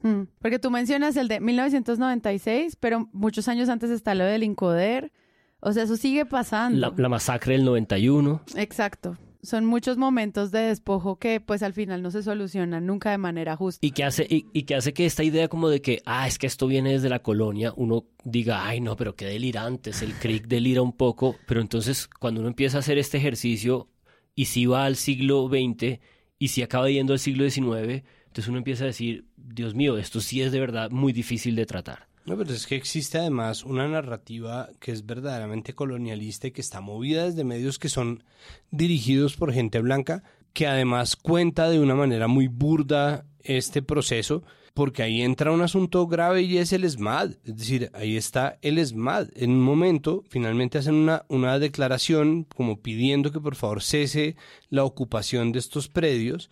Mm. 0.02 0.22
Porque 0.40 0.58
tú 0.58 0.70
mencionas 0.70 1.16
el 1.16 1.28
de 1.28 1.40
1996, 1.40 2.76
pero 2.76 3.08
muchos 3.12 3.48
años 3.48 3.68
antes 3.68 3.90
está 3.90 4.14
lo 4.14 4.24
del 4.24 4.42
Incoder. 4.42 5.12
O 5.60 5.72
sea, 5.72 5.84
eso 5.84 5.96
sigue 5.96 6.26
pasando. 6.26 6.78
La, 6.78 6.94
la 6.96 7.08
masacre 7.08 7.54
del 7.54 7.64
91. 7.64 8.42
Exacto. 8.56 9.16
Son 9.42 9.64
muchos 9.64 9.96
momentos 9.96 10.50
de 10.50 10.58
despojo 10.58 11.20
que 11.20 11.40
pues 11.40 11.62
al 11.62 11.72
final 11.72 12.02
no 12.02 12.10
se 12.10 12.22
solucionan 12.22 12.84
nunca 12.84 13.12
de 13.12 13.18
manera 13.18 13.54
justa. 13.54 13.86
Y 13.86 13.92
que 13.92 14.02
hace, 14.02 14.26
y, 14.28 14.46
y 14.52 14.64
que 14.64 14.74
hace 14.74 14.92
que 14.92 15.06
esta 15.06 15.22
idea 15.22 15.46
como 15.46 15.68
de 15.68 15.80
que, 15.80 16.02
ah, 16.04 16.26
es 16.26 16.36
que 16.38 16.48
esto 16.48 16.66
viene 16.66 16.92
desde 16.92 17.08
la 17.08 17.20
colonia, 17.20 17.72
uno 17.76 18.06
diga, 18.24 18.66
ay, 18.66 18.80
no, 18.80 18.96
pero 18.96 19.14
qué 19.14 19.24
delirantes, 19.26 20.02
el 20.02 20.14
CRIC 20.14 20.48
delira 20.48 20.82
un 20.82 20.92
poco, 20.92 21.36
pero 21.46 21.60
entonces 21.60 22.08
cuando 22.08 22.40
uno 22.40 22.48
empieza 22.48 22.78
a 22.78 22.80
hacer 22.80 22.98
este 22.98 23.18
ejercicio 23.18 23.88
y 24.34 24.46
si 24.46 24.66
va 24.66 24.84
al 24.84 24.96
siglo 24.96 25.48
XX 25.48 26.00
y 26.40 26.48
si 26.48 26.62
acaba 26.62 26.90
yendo 26.90 27.12
al 27.12 27.20
siglo 27.20 27.48
XIX, 27.48 28.02
entonces 28.36 28.50
uno 28.50 28.58
empieza 28.58 28.84
a 28.84 28.88
decir, 28.88 29.24
Dios 29.38 29.74
mío, 29.74 29.96
esto 29.96 30.20
sí 30.20 30.42
es 30.42 30.52
de 30.52 30.60
verdad 30.60 30.90
muy 30.90 31.14
difícil 31.14 31.56
de 31.56 31.64
tratar. 31.64 32.06
No, 32.26 32.36
pero 32.36 32.52
es 32.52 32.66
que 32.66 32.76
existe 32.76 33.16
además 33.16 33.64
una 33.64 33.88
narrativa 33.88 34.68
que 34.78 34.92
es 34.92 35.06
verdaderamente 35.06 35.72
colonialista 35.72 36.46
y 36.46 36.50
que 36.50 36.60
está 36.60 36.82
movida 36.82 37.24
desde 37.24 37.44
medios 37.44 37.78
que 37.78 37.88
son 37.88 38.24
dirigidos 38.70 39.36
por 39.36 39.54
gente 39.54 39.80
blanca, 39.80 40.22
que 40.52 40.66
además 40.66 41.16
cuenta 41.16 41.70
de 41.70 41.80
una 41.80 41.94
manera 41.94 42.28
muy 42.28 42.46
burda 42.48 43.24
este 43.40 43.80
proceso, 43.80 44.42
porque 44.74 45.02
ahí 45.02 45.22
entra 45.22 45.50
un 45.50 45.62
asunto 45.62 46.06
grave 46.06 46.42
y 46.42 46.58
es 46.58 46.74
el 46.74 46.84
ESMAD. 46.84 47.36
Es 47.42 47.56
decir, 47.56 47.90
ahí 47.94 48.18
está 48.18 48.58
el 48.60 48.76
ESMAD. 48.76 49.28
En 49.34 49.52
un 49.52 49.62
momento, 49.62 50.24
finalmente 50.28 50.76
hacen 50.76 50.96
una, 50.96 51.24
una 51.28 51.58
declaración 51.58 52.44
como 52.54 52.82
pidiendo 52.82 53.32
que 53.32 53.40
por 53.40 53.54
favor 53.54 53.82
cese 53.82 54.36
la 54.68 54.84
ocupación 54.84 55.52
de 55.52 55.58
estos 55.60 55.88
predios. 55.88 56.50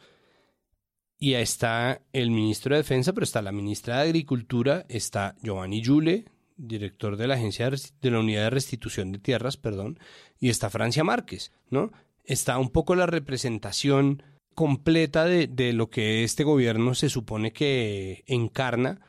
Y 1.19 1.35
está 1.35 2.03
el 2.13 2.31
ministro 2.31 2.75
de 2.75 2.83
Defensa, 2.83 3.13
pero 3.13 3.25
está 3.25 3.41
la 3.41 3.53
ministra 3.53 3.97
de 3.97 4.03
Agricultura, 4.03 4.85
está 4.89 5.37
Giovanni 5.43 5.81
Yule, 5.81 6.25
director 6.57 7.17
de 7.17 7.27
la 7.27 7.35
agencia 7.35 7.71
de, 7.71 8.11
la 8.11 8.21
unidad 8.21 8.45
de 8.45 8.51
restitución 8.51 9.13
de 9.13 9.19
tierras, 9.19 9.57
perdón, 9.57 9.99
y 10.39 10.51
está 10.51 10.71
Francia 10.71 11.05
Márquez, 11.05 11.53
¿no? 11.71 11.93
Está 12.25 12.59
un 12.59 12.71
poco 12.71 12.95
la 12.95 13.07
representación 13.07 14.23
completa 14.55 15.25
de, 15.25 15.47
de 15.47 15.73
lo 15.73 15.91
que 15.91 16.25
este 16.25 16.45
gobierno 16.45 16.95
se 16.95 17.09
supone 17.09 17.53
que 17.53 18.25
encarna, 18.27 19.01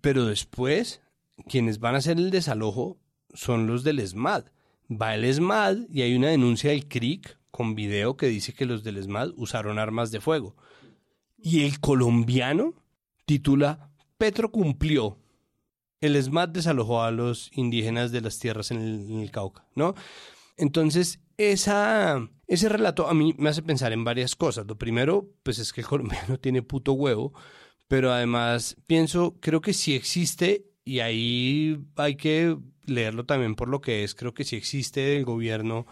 pero 0.00 0.26
después 0.26 1.00
quienes 1.48 1.78
van 1.78 1.94
a 1.94 1.98
hacer 1.98 2.18
el 2.18 2.30
desalojo 2.30 2.98
son 3.32 3.66
los 3.66 3.84
del 3.84 4.00
ESMAD. 4.00 4.46
Va 4.90 5.14
el 5.14 5.24
ESMAD 5.24 5.88
y 5.90 6.02
hay 6.02 6.14
una 6.14 6.28
denuncia 6.28 6.70
del 6.70 6.88
CRIC 6.88 7.38
con 7.50 7.74
video 7.74 8.16
que 8.16 8.26
dice 8.26 8.52
que 8.52 8.66
los 8.66 8.82
del 8.84 8.96
ESMAD 8.96 9.32
usaron 9.36 9.78
armas 9.78 10.10
de 10.10 10.20
fuego. 10.20 10.56
Y 11.38 11.64
el 11.64 11.80
colombiano 11.80 12.74
titula 13.24 13.90
Petro 14.16 14.50
cumplió. 14.50 15.18
El 16.00 16.16
ESMAD 16.16 16.50
desalojó 16.50 17.02
a 17.02 17.10
los 17.10 17.50
indígenas 17.52 18.12
de 18.12 18.20
las 18.20 18.38
tierras 18.38 18.70
en 18.70 18.80
el, 18.80 19.22
el 19.22 19.30
Cauca, 19.30 19.66
¿no? 19.74 19.94
Entonces, 20.56 21.20
ese 21.38 22.68
relato 22.68 23.08
a 23.08 23.14
mí 23.14 23.34
me 23.38 23.48
hace 23.48 23.62
pensar 23.62 23.92
en 23.92 24.04
varias 24.04 24.34
cosas. 24.34 24.66
Lo 24.66 24.76
primero, 24.76 25.30
pues 25.42 25.58
es 25.58 25.72
que 25.72 25.80
el 25.80 25.86
colombiano 25.88 26.38
tiene 26.38 26.62
puto 26.62 26.92
huevo, 26.92 27.32
pero 27.86 28.12
además 28.12 28.76
pienso, 28.86 29.36
creo 29.40 29.60
que 29.60 29.72
sí 29.72 29.94
existe, 29.94 30.66
y 30.84 31.00
ahí 31.00 31.78
hay 31.96 32.16
que 32.16 32.56
leerlo 32.84 33.24
también 33.24 33.54
por 33.54 33.68
lo 33.68 33.80
que 33.80 34.04
es, 34.04 34.14
creo 34.14 34.34
que 34.34 34.44
sí 34.44 34.56
existe 34.56 35.00
del 35.00 35.24
gobierno 35.24 35.86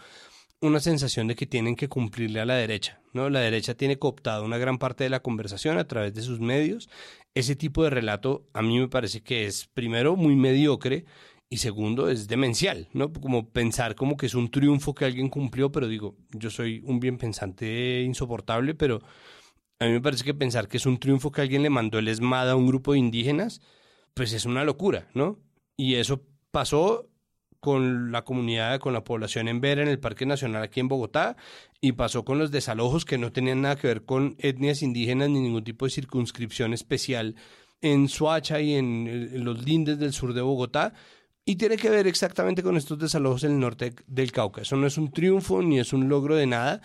una 0.60 0.80
sensación 0.80 1.28
de 1.28 1.34
que 1.36 1.46
tienen 1.46 1.76
que 1.76 1.88
cumplirle 1.88 2.40
a 2.40 2.46
la 2.46 2.54
derecha, 2.54 3.00
¿no? 3.12 3.28
La 3.30 3.40
derecha 3.40 3.74
tiene 3.74 3.98
cooptado 3.98 4.44
una 4.44 4.58
gran 4.58 4.78
parte 4.78 5.04
de 5.04 5.10
la 5.10 5.20
conversación 5.20 5.78
a 5.78 5.86
través 5.86 6.14
de 6.14 6.22
sus 6.22 6.40
medios. 6.40 6.88
Ese 7.34 7.56
tipo 7.56 7.84
de 7.84 7.90
relato 7.90 8.48
a 8.54 8.62
mí 8.62 8.78
me 8.78 8.88
parece 8.88 9.22
que 9.22 9.46
es 9.46 9.66
primero 9.66 10.16
muy 10.16 10.36
mediocre 10.36 11.04
Y 11.48 11.58
segundo, 11.58 12.08
es 12.10 12.26
demencial, 12.26 12.88
¿no? 12.92 13.12
Como 13.12 13.50
pensar 13.50 13.94
como 13.94 14.16
que 14.16 14.26
es 14.26 14.34
un 14.34 14.50
triunfo 14.50 14.94
que 14.94 15.04
alguien 15.04 15.28
cumplió, 15.28 15.70
pero 15.70 15.86
digo, 15.86 16.16
yo 16.32 16.50
soy 16.50 16.82
un 16.84 16.98
bien 16.98 17.18
pensante 17.18 18.02
insoportable, 18.02 18.74
pero 18.74 19.00
a 19.78 19.84
mí 19.86 19.92
me 19.92 20.00
parece 20.00 20.24
que 20.24 20.34
pensar 20.34 20.68
que 20.68 20.78
es 20.78 20.86
un 20.86 20.98
triunfo 20.98 21.30
que 21.30 21.42
alguien 21.42 21.62
le 21.62 21.70
mandó 21.70 21.98
el 21.98 22.08
ESMAD 22.08 22.50
a 22.50 22.56
un 22.56 22.66
grupo 22.66 22.92
de 22.92 22.98
indígenas, 22.98 23.60
pues 24.14 24.32
es 24.32 24.44
una 24.44 24.64
locura, 24.64 25.08
¿no? 25.14 25.38
Y 25.76 25.96
eso 25.96 26.22
pasó 26.50 27.08
con 27.66 28.12
la 28.12 28.22
comunidad, 28.22 28.78
con 28.78 28.92
la 28.92 29.02
población 29.02 29.48
en 29.48 29.60
Vera, 29.60 29.82
en 29.82 29.88
el 29.88 29.98
Parque 29.98 30.24
Nacional 30.24 30.62
aquí 30.62 30.78
en 30.78 30.86
Bogotá, 30.86 31.36
y 31.80 31.90
pasó 31.94 32.24
con 32.24 32.38
los 32.38 32.52
desalojos 32.52 33.04
que 33.04 33.18
no 33.18 33.32
tenían 33.32 33.62
nada 33.62 33.74
que 33.74 33.88
ver 33.88 34.04
con 34.04 34.36
etnias 34.38 34.82
indígenas 34.82 35.30
ni 35.30 35.40
ningún 35.40 35.64
tipo 35.64 35.84
de 35.84 35.90
circunscripción 35.90 36.72
especial 36.74 37.34
en 37.80 38.08
Suacha 38.08 38.60
y 38.60 38.74
en, 38.74 39.44
los 39.44 39.64
lindes 39.64 39.98
del 39.98 40.12
sur 40.12 40.32
de 40.32 40.42
Bogotá, 40.42 40.94
y 41.44 41.56
tiene 41.56 41.76
que 41.76 41.90
ver 41.90 42.06
exactamente 42.06 42.62
con 42.62 42.76
estos 42.76 43.00
desalojos 43.00 43.42
en 43.42 43.54
el 43.54 43.58
norte 43.58 43.96
del 44.06 44.30
Cauca. 44.30 44.62
Eso 44.62 44.76
no 44.76 44.86
es 44.86 44.96
un 44.96 45.10
triunfo 45.10 45.60
ni 45.60 45.80
es 45.80 45.92
un 45.92 46.08
logro 46.08 46.36
de 46.36 46.46
nada. 46.46 46.82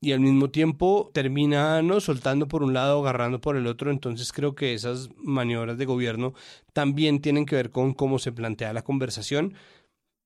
Y 0.00 0.12
al 0.12 0.20
mismo 0.20 0.50
tiempo 0.50 1.10
termina 1.12 1.82
¿no? 1.82 2.00
soltando 2.00 2.48
por 2.48 2.62
un 2.62 2.72
lado, 2.72 3.00
agarrando 3.00 3.40
por 3.40 3.56
el 3.56 3.66
otro. 3.66 3.90
Entonces 3.90 4.32
creo 4.32 4.54
que 4.54 4.72
esas 4.72 5.10
maniobras 5.16 5.78
de 5.78 5.84
gobierno 5.84 6.32
también 6.72 7.20
tienen 7.20 7.44
que 7.44 7.54
ver 7.54 7.70
con 7.70 7.92
cómo 7.92 8.18
se 8.18 8.32
plantea 8.32 8.72
la 8.72 8.82
conversación. 8.82 9.54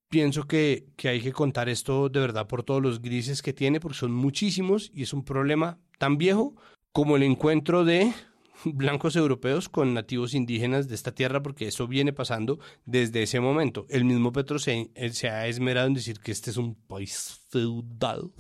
Pienso 0.09 0.47
que, 0.47 0.87
que 0.97 1.09
hay 1.09 1.21
que 1.21 1.33
contar 1.33 1.69
esto 1.69 2.09
de 2.09 2.21
verdad 2.21 2.47
por 2.47 2.63
todos 2.63 2.81
los 2.83 3.03
grises 3.03 3.43
que 3.43 3.53
tiene, 3.53 3.81
porque 3.81 3.99
son 3.99 4.13
muchísimos 4.13 4.91
y 4.95 5.03
es 5.03 5.13
un 5.13 5.25
problema 5.25 5.79
tan 5.99 6.17
viejo 6.17 6.55
como 6.93 7.17
el 7.17 7.25
encuentro 7.25 7.85
de 7.85 8.13
blancos 8.65 9.17
europeos 9.17 9.69
con 9.69 9.95
nativos 9.95 10.35
indígenas 10.35 10.89
de 10.89 10.95
esta 10.95 11.13
tierra, 11.13 11.43
porque 11.43 11.69
eso 11.69 11.87
viene 11.87 12.13
pasando 12.13 12.59
desde 12.85 13.23
ese 13.23 13.41
momento. 13.41 13.87
El 13.89 14.05
mismo 14.05 14.33
Petro 14.33 14.59
se, 14.59 14.91
se 15.11 15.29
ha 15.29 15.47
esmerado 15.47 15.87
en 15.87 15.95
decir 15.95 16.21
que 16.21 16.33
este 16.33 16.51
es 16.51 16.57
un 16.57 16.75
país 16.75 17.41
feudal, 17.51 18.31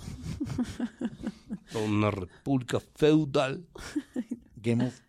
una 1.86 2.10
república 2.10 2.80
feudal. 2.94 3.66
Game 4.56 4.86
of, 4.86 5.00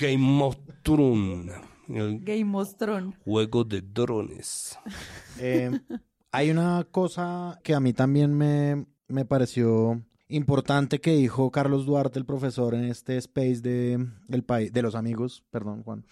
Game 0.00 0.42
of 0.42 0.56
Thrones. 0.82 1.52
Game 1.88 2.56
of 2.56 2.76
Thrones. 2.76 3.16
Juego 3.24 3.64
de 3.64 3.80
drones. 3.82 4.78
Eh, 5.38 5.70
hay 6.30 6.50
una 6.50 6.86
cosa 6.90 7.58
que 7.64 7.74
a 7.74 7.80
mí 7.80 7.94
también 7.94 8.34
me, 8.34 8.86
me 9.08 9.24
pareció 9.24 10.02
importante 10.28 11.00
que 11.00 11.16
dijo 11.16 11.50
Carlos 11.50 11.86
Duarte, 11.86 12.18
el 12.18 12.24
profesor, 12.24 12.74
en 12.74 12.84
este 12.84 13.16
space 13.16 13.60
de, 13.60 14.08
del 14.28 14.44
país, 14.44 14.72
de 14.72 14.82
los 14.82 14.94
amigos, 14.94 15.44
perdón, 15.50 15.82
Juan, 15.82 16.04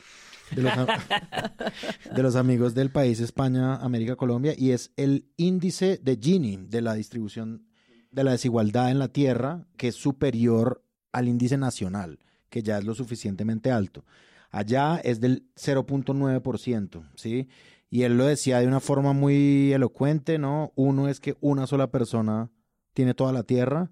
de 0.54 0.62
los, 0.62 0.72
de 2.14 2.22
los 2.22 2.36
amigos 2.36 2.74
del 2.74 2.90
país 2.90 3.20
España, 3.20 3.76
América, 3.76 4.16
Colombia, 4.16 4.54
y 4.56 4.70
es 4.70 4.92
el 4.96 5.28
índice 5.36 5.98
de 6.02 6.18
Gini, 6.20 6.56
de 6.56 6.82
la 6.82 6.94
distribución 6.94 7.66
de 8.10 8.24
la 8.24 8.32
desigualdad 8.32 8.90
en 8.90 8.98
la 8.98 9.08
tierra, 9.08 9.66
que 9.76 9.88
es 9.88 9.94
superior 9.94 10.84
al 11.12 11.28
índice 11.28 11.56
nacional, 11.56 12.18
que 12.48 12.62
ya 12.62 12.78
es 12.78 12.84
lo 12.84 12.94
suficientemente 12.94 13.70
alto. 13.70 14.04
Allá 14.50 15.00
es 15.02 15.20
del 15.20 15.46
0.9%, 15.54 17.08
¿sí? 17.14 17.48
Y 17.88 18.02
él 18.02 18.16
lo 18.16 18.26
decía 18.26 18.60
de 18.60 18.66
una 18.66 18.80
forma 18.80 19.12
muy 19.12 19.72
elocuente, 19.72 20.38
¿no? 20.38 20.72
Uno 20.76 21.08
es 21.08 21.20
que 21.20 21.36
una 21.40 21.66
sola 21.66 21.90
persona 21.90 22.50
tiene 22.92 23.14
toda 23.14 23.32
la 23.32 23.42
tierra 23.42 23.90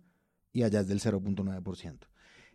y 0.53 0.63
allá 0.63 0.81
es 0.81 0.89
del 0.89 1.01
0.9%. 1.01 1.99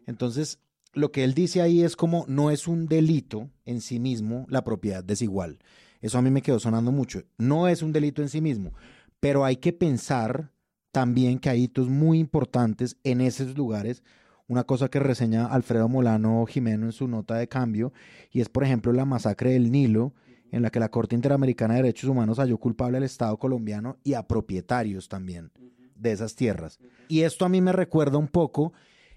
Entonces, 0.06 0.60
lo 0.94 1.12
que 1.12 1.24
él 1.24 1.34
dice 1.34 1.62
ahí 1.62 1.82
es 1.82 1.96
como 1.96 2.26
no 2.28 2.52
es 2.52 2.68
un 2.68 2.88
delito 2.88 3.50
en 3.66 3.82
sí 3.82 4.00
mismo 4.00 4.46
la 4.50 4.64
propiedad 4.64 5.04
desigual. 5.04 5.60
Eso 6.02 6.18
a 6.18 6.22
mí 6.22 6.30
me 6.30 6.42
quedó 6.42 6.60
sonando 6.60 6.92
mucho. 6.92 7.24
No 7.38 7.68
es 7.68 7.82
un 7.82 7.94
delito 7.94 8.22
en 8.22 8.30
sí 8.30 8.42
mismo, 8.42 8.74
pero 9.20 9.46
hay 9.46 9.58
que 9.58 9.74
pensar 9.74 10.52
también 10.92 11.40
que 11.40 11.50
hay 11.50 11.64
hitos 11.64 11.90
muy 11.90 12.20
importantes 12.20 12.98
en 13.04 13.22
esos 13.22 13.58
lugares. 13.58 14.04
Una 14.48 14.66
cosa 14.66 14.90
que 14.90 15.00
reseña 15.00 15.46
Alfredo 15.46 15.88
Molano 15.88 16.46
Jimeno 16.46 16.86
en 16.86 16.92
su 16.92 17.08
nota 17.08 17.36
de 17.36 17.48
cambio, 17.48 17.94
y 18.32 18.42
es, 18.42 18.50
por 18.50 18.64
ejemplo, 18.64 18.92
la 18.92 19.06
masacre 19.06 19.52
del 19.52 19.72
Nilo, 19.72 20.14
en 20.52 20.62
la 20.62 20.70
que 20.70 20.80
la 20.80 20.90
Corte 20.90 21.16
Interamericana 21.16 21.74
de 21.74 21.82
Derechos 21.82 22.10
Humanos 22.10 22.38
halló 22.38 22.58
culpable 22.58 22.98
al 22.98 23.04
Estado 23.04 23.38
colombiano 23.38 23.98
y 24.04 24.14
a 24.14 24.28
propietarios 24.28 25.10
también 25.10 25.52
de 25.96 26.12
esas 26.12 26.36
tierras. 26.36 26.80
Y 27.08 27.22
esto 27.22 27.46
a 27.46 27.50
mí 27.50 27.62
me 27.62 27.72
recuerda 27.72 28.18
un 28.18 28.28
poco, 28.28 28.74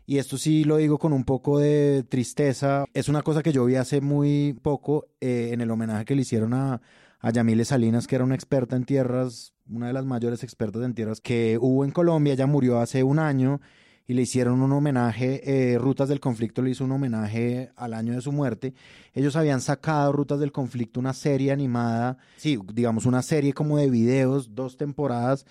y 0.07 0.19
esto 0.19 0.39
sí 0.39 0.65
lo 0.65 0.77
digo 0.77 0.99
con 0.99 1.13
un 1.13 1.25
poco 1.25 1.59
de 1.59 2.05
tristeza, 2.09 2.87
es 2.95 3.09
una 3.09 3.23
cosa 3.23 3.43
que 3.43 3.53
yo 3.53 3.65
vi 3.65 3.75
hace 3.75 4.01
muy 4.01 4.59
poco 4.63 5.09
eh, 5.21 5.51
en 5.53 5.61
el 5.61 5.71
homenaje 5.71 6.05
que 6.05 6.15
le 6.15 6.23
hicieron 6.23 6.55
a, 6.55 6.81
a 7.21 7.31
Yamile 7.31 7.65
Salinas, 7.65 8.07
que 8.07 8.15
era 8.15 8.25
una 8.25 8.35
experta 8.35 8.77
en 8.77 8.85
tierras, 8.85 9.53
una 9.69 9.89
de 9.89 9.93
las 9.93 10.05
mayores 10.05 10.45
expertas 10.45 10.85
en 10.85 10.95
tierras 10.95 11.21
que 11.21 11.59
hubo 11.61 11.85
en 11.85 11.91
Colombia, 11.91 12.35
ella 12.35 12.47
murió 12.47 12.79
hace 12.79 13.03
un 13.03 13.19
año 13.19 13.61
y 14.07 14.15
le 14.15 14.23
hicieron 14.23 14.63
un 14.63 14.73
homenaje, 14.73 15.73
eh, 15.73 15.79
Rutas 15.79 16.09
del 16.09 16.21
Conflicto 16.21 16.63
le 16.63 16.71
hizo 16.71 16.85
un 16.85 16.93
homenaje 16.93 17.73
al 17.77 17.93
año 17.93 18.13
de 18.13 18.21
su 18.21 18.31
muerte. 18.31 18.73
Ellos 19.13 19.35
habían 19.35 19.61
sacado 19.61 20.13
Rutas 20.13 20.39
del 20.39 20.53
Conflicto, 20.53 21.01
una 21.01 21.13
serie 21.13 21.51
animada, 21.51 22.19
sí, 22.37 22.59
digamos 22.73 23.05
una 23.07 23.23
serie 23.23 23.53
como 23.53 23.79
de 23.79 23.91
videos, 23.91 24.55
dos 24.55 24.77
temporadas, 24.77 25.45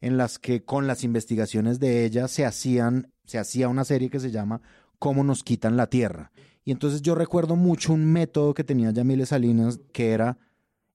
en 0.00 0.16
las 0.16 0.38
que 0.38 0.64
con 0.64 0.86
las 0.86 1.04
investigaciones 1.04 1.80
de 1.80 2.04
ella 2.04 2.28
se 2.28 2.44
hacían, 2.44 3.12
se 3.24 3.38
hacía 3.38 3.68
una 3.68 3.84
serie 3.84 4.10
que 4.10 4.20
se 4.20 4.30
llama 4.30 4.60
Cómo 4.98 5.24
nos 5.24 5.42
quitan 5.42 5.76
la 5.76 5.86
tierra. 5.86 6.32
Y 6.64 6.70
entonces 6.70 7.02
yo 7.02 7.14
recuerdo 7.14 7.56
mucho 7.56 7.92
un 7.92 8.04
método 8.04 8.52
que 8.52 8.64
tenía 8.64 8.90
Yamile 8.90 9.26
Salinas, 9.26 9.80
que 9.92 10.10
era 10.10 10.38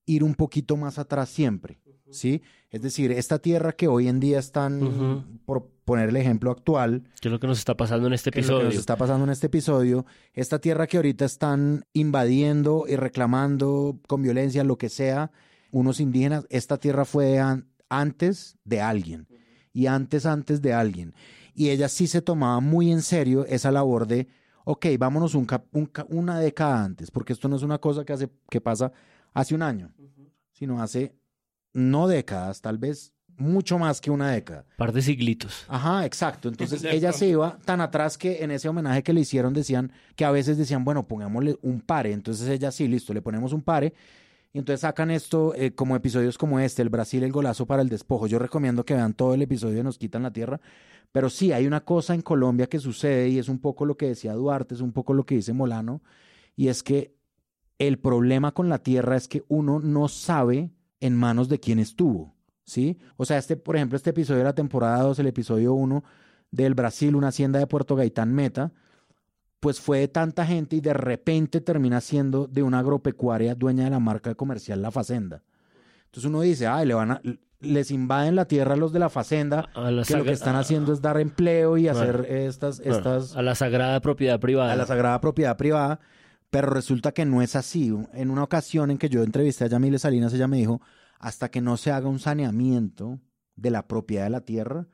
ir 0.05 0.23
un 0.23 0.35
poquito 0.35 0.77
más 0.77 0.99
atrás 0.99 1.29
siempre, 1.29 1.79
¿sí? 2.11 2.41
Es 2.69 2.81
decir, 2.81 3.11
esta 3.11 3.39
tierra 3.39 3.71
que 3.71 3.87
hoy 3.87 4.07
en 4.07 4.19
día 4.19 4.39
están, 4.39 5.39
por 5.45 5.67
poner 5.85 6.09
el 6.09 6.17
ejemplo 6.17 6.51
actual, 6.51 7.03
¿Qué 7.21 7.29
es 7.29 7.31
lo 7.31 7.39
que 7.39 7.47
nos 7.47 7.59
está 7.59 7.77
pasando 7.77 8.07
en 8.07 8.13
este 8.13 8.29
que 8.31 8.41
es 8.41 8.47
lo 8.47 8.55
que 8.55 8.55
episodio? 8.55 8.69
nos 8.75 8.79
está 8.79 8.97
pasando 8.97 9.23
en 9.23 9.29
este 9.31 9.47
episodio, 9.47 10.05
esta 10.33 10.59
tierra 10.59 10.85
que 10.87 10.97
ahorita 10.97 11.23
están 11.25 11.85
invadiendo 11.93 12.85
y 12.87 12.95
reclamando 12.97 13.99
con 14.07 14.21
violencia, 14.21 14.63
lo 14.63 14.77
que 14.77 14.89
sea, 14.89 15.31
unos 15.71 15.99
indígenas, 15.99 16.45
esta 16.49 16.77
tierra 16.77 17.05
fue 17.05 17.39
an- 17.39 17.67
antes 17.89 18.57
de 18.65 18.81
alguien 18.81 19.27
y 19.71 19.85
antes 19.87 20.25
antes 20.25 20.61
de 20.61 20.73
alguien. 20.73 21.13
Y 21.53 21.69
ella 21.69 21.87
sí 21.87 22.07
se 22.07 22.21
tomaba 22.21 22.59
muy 22.59 22.91
en 22.91 23.01
serio 23.01 23.45
esa 23.45 23.71
labor 23.71 24.07
de, 24.07 24.27
ok, 24.65 24.85
vámonos 24.99 25.35
un 25.35 25.45
cap- 25.45 25.65
un 25.71 25.85
ca- 25.85 26.05
una 26.09 26.39
década 26.39 26.83
antes, 26.83 27.11
porque 27.11 27.31
esto 27.33 27.47
no 27.47 27.55
es 27.55 27.63
una 27.63 27.77
cosa 27.79 28.03
que, 28.03 28.11
hace, 28.13 28.29
que 28.49 28.59
pasa 28.59 28.91
hace 29.33 29.55
un 29.55 29.61
año, 29.61 29.93
sino 30.51 30.81
hace 30.81 31.15
no 31.77 32.07
décadas, 32.07 32.61
tal 32.61 32.77
vez 32.77 33.13
mucho 33.37 33.77
más 33.77 34.01
que 34.01 34.09
una 34.09 34.31
década. 34.31 34.65
Par 34.77 34.91
de 34.91 35.01
siglitos. 35.01 35.65
Ajá, 35.67 36.05
exacto. 36.05 36.49
Entonces 36.49 36.83
ella 36.83 37.11
se 37.13 37.27
iba 37.27 37.59
tan 37.65 37.81
atrás 37.81 38.17
que 38.17 38.43
en 38.43 38.49
ese 38.49 38.67
homenaje 38.67 39.03
que 39.03 39.13
le 39.13 39.21
hicieron 39.21 39.53
decían 39.53 39.91
que 40.15 40.25
a 40.25 40.31
veces 40.31 40.57
decían, 40.57 40.83
bueno, 40.83 41.03
pongámosle 41.03 41.57
un 41.61 41.81
pare. 41.81 42.13
Entonces 42.13 42.49
ella 42.49 42.71
sí, 42.71 42.87
listo, 42.87 43.13
le 43.13 43.21
ponemos 43.21 43.53
un 43.53 43.61
pare. 43.61 43.93
Y 44.53 44.57
entonces 44.57 44.81
sacan 44.81 45.11
esto 45.11 45.53
eh, 45.53 45.71
como 45.75 45.95
episodios 45.95 46.37
como 46.37 46.59
este, 46.59 46.81
el 46.81 46.89
Brasil, 46.89 47.21
el 47.21 47.31
golazo 47.31 47.67
para 47.67 47.83
el 47.83 47.89
despojo. 47.89 48.25
Yo 48.25 48.39
recomiendo 48.39 48.83
que 48.83 48.95
vean 48.95 49.13
todo 49.13 49.35
el 49.35 49.43
episodio 49.43 49.75
de 49.75 49.83
Nos 49.83 49.99
quitan 49.99 50.23
la 50.23 50.31
tierra. 50.31 50.59
Pero 51.11 51.29
sí, 51.29 51.51
hay 51.51 51.67
una 51.67 51.85
cosa 51.85 52.15
en 52.15 52.21
Colombia 52.21 52.67
que 52.67 52.79
sucede 52.79 53.29
y 53.29 53.37
es 53.37 53.49
un 53.49 53.59
poco 53.59 53.85
lo 53.85 53.97
que 53.97 54.07
decía 54.07 54.33
Duarte, 54.33 54.73
es 54.73 54.81
un 54.81 54.93
poco 54.93 55.13
lo 55.13 55.25
que 55.25 55.35
dice 55.35 55.53
Molano, 55.53 56.01
y 56.55 56.67
es 56.67 56.83
que 56.83 57.15
el 57.79 57.99
problema 57.99 58.51
con 58.51 58.67
la 58.67 58.79
tierra 58.79 59.15
es 59.15 59.27
que 59.27 59.43
uno 59.47 59.79
no 59.79 60.07
sabe 60.07 60.71
en 60.99 61.15
manos 61.15 61.49
de 61.49 61.59
quién 61.59 61.79
estuvo, 61.79 62.35
¿sí? 62.63 62.97
O 63.17 63.25
sea, 63.25 63.37
este, 63.37 63.55
por 63.57 63.75
ejemplo, 63.75 63.95
este 63.95 64.11
episodio 64.11 64.39
de 64.39 64.45
la 64.45 64.55
temporada 64.55 65.01
2, 65.03 65.19
el 65.19 65.27
episodio 65.27 65.73
1 65.73 66.03
del 66.51 66.73
Brasil, 66.73 67.15
una 67.15 67.27
hacienda 67.29 67.59
de 67.59 67.67
Puerto 67.67 67.95
Gaitán 67.95 68.33
Meta, 68.33 68.71
pues 69.59 69.79
fue 69.79 69.99
de 69.99 70.07
tanta 70.07 70.45
gente 70.45 70.75
y 70.75 70.81
de 70.81 70.93
repente 70.93 71.61
termina 71.61 71.99
siendo 72.01 72.47
de 72.47 72.63
una 72.63 72.79
agropecuaria 72.79 73.55
dueña 73.55 73.85
de 73.85 73.89
la 73.89 73.99
marca 73.99 74.35
comercial 74.35 74.81
La 74.81 74.91
Facenda. 74.91 75.43
Entonces 76.05 76.25
uno 76.29 76.41
dice, 76.41 76.67
ay, 76.67 76.85
le 76.87 76.93
van 76.93 77.11
a, 77.11 77.21
les 77.59 77.91
invaden 77.91 78.35
la 78.35 78.45
tierra 78.45 78.73
a 78.73 78.77
los 78.77 78.93
de 78.93 78.99
la 78.99 79.09
Facenda, 79.09 79.69
A 79.73 79.89
la 79.91 80.03
que 80.03 80.15
lo 80.15 80.23
que 80.23 80.31
están 80.31 80.55
haciendo 80.55 80.93
es 80.93 81.01
dar 81.01 81.19
empleo 81.19 81.77
y 81.77 81.87
hacer 81.87 82.17
Bueno, 82.19 82.35
estas, 82.35 82.79
estas 82.81 83.35
a 83.35 83.41
la 83.41 83.55
sagrada 83.55 83.99
propiedad 83.99 84.39
privada. 84.39 84.73
a 84.73 84.75
la 84.75 84.85
sagrada 84.85 85.19
propiedad 85.19 85.57
privada, 85.57 85.99
pero 86.49 86.69
resulta 86.69 87.11
que 87.11 87.25
no 87.25 87.41
es 87.41 87.55
así. 87.55 87.93
En 88.13 88.29
una 88.29 88.43
ocasión 88.43 88.91
en 88.91 88.97
que 88.97 89.09
yo 89.09 89.23
entrevisté 89.23 89.65
a 89.65 89.67
Yamile 89.67 89.99
Salinas, 89.99 90.33
ella 90.33 90.47
me 90.47 90.57
dijo, 90.57 90.81
hasta 91.19 91.49
que 91.49 91.61
no 91.61 91.77
se 91.77 91.91
haga 91.91 92.07
un 92.07 92.19
saneamiento 92.19 93.19
de 93.55 93.71
la 93.71 93.87
propiedad 93.87 94.25
de 94.25 94.29
la 94.29 94.41
tierra, 94.41 94.87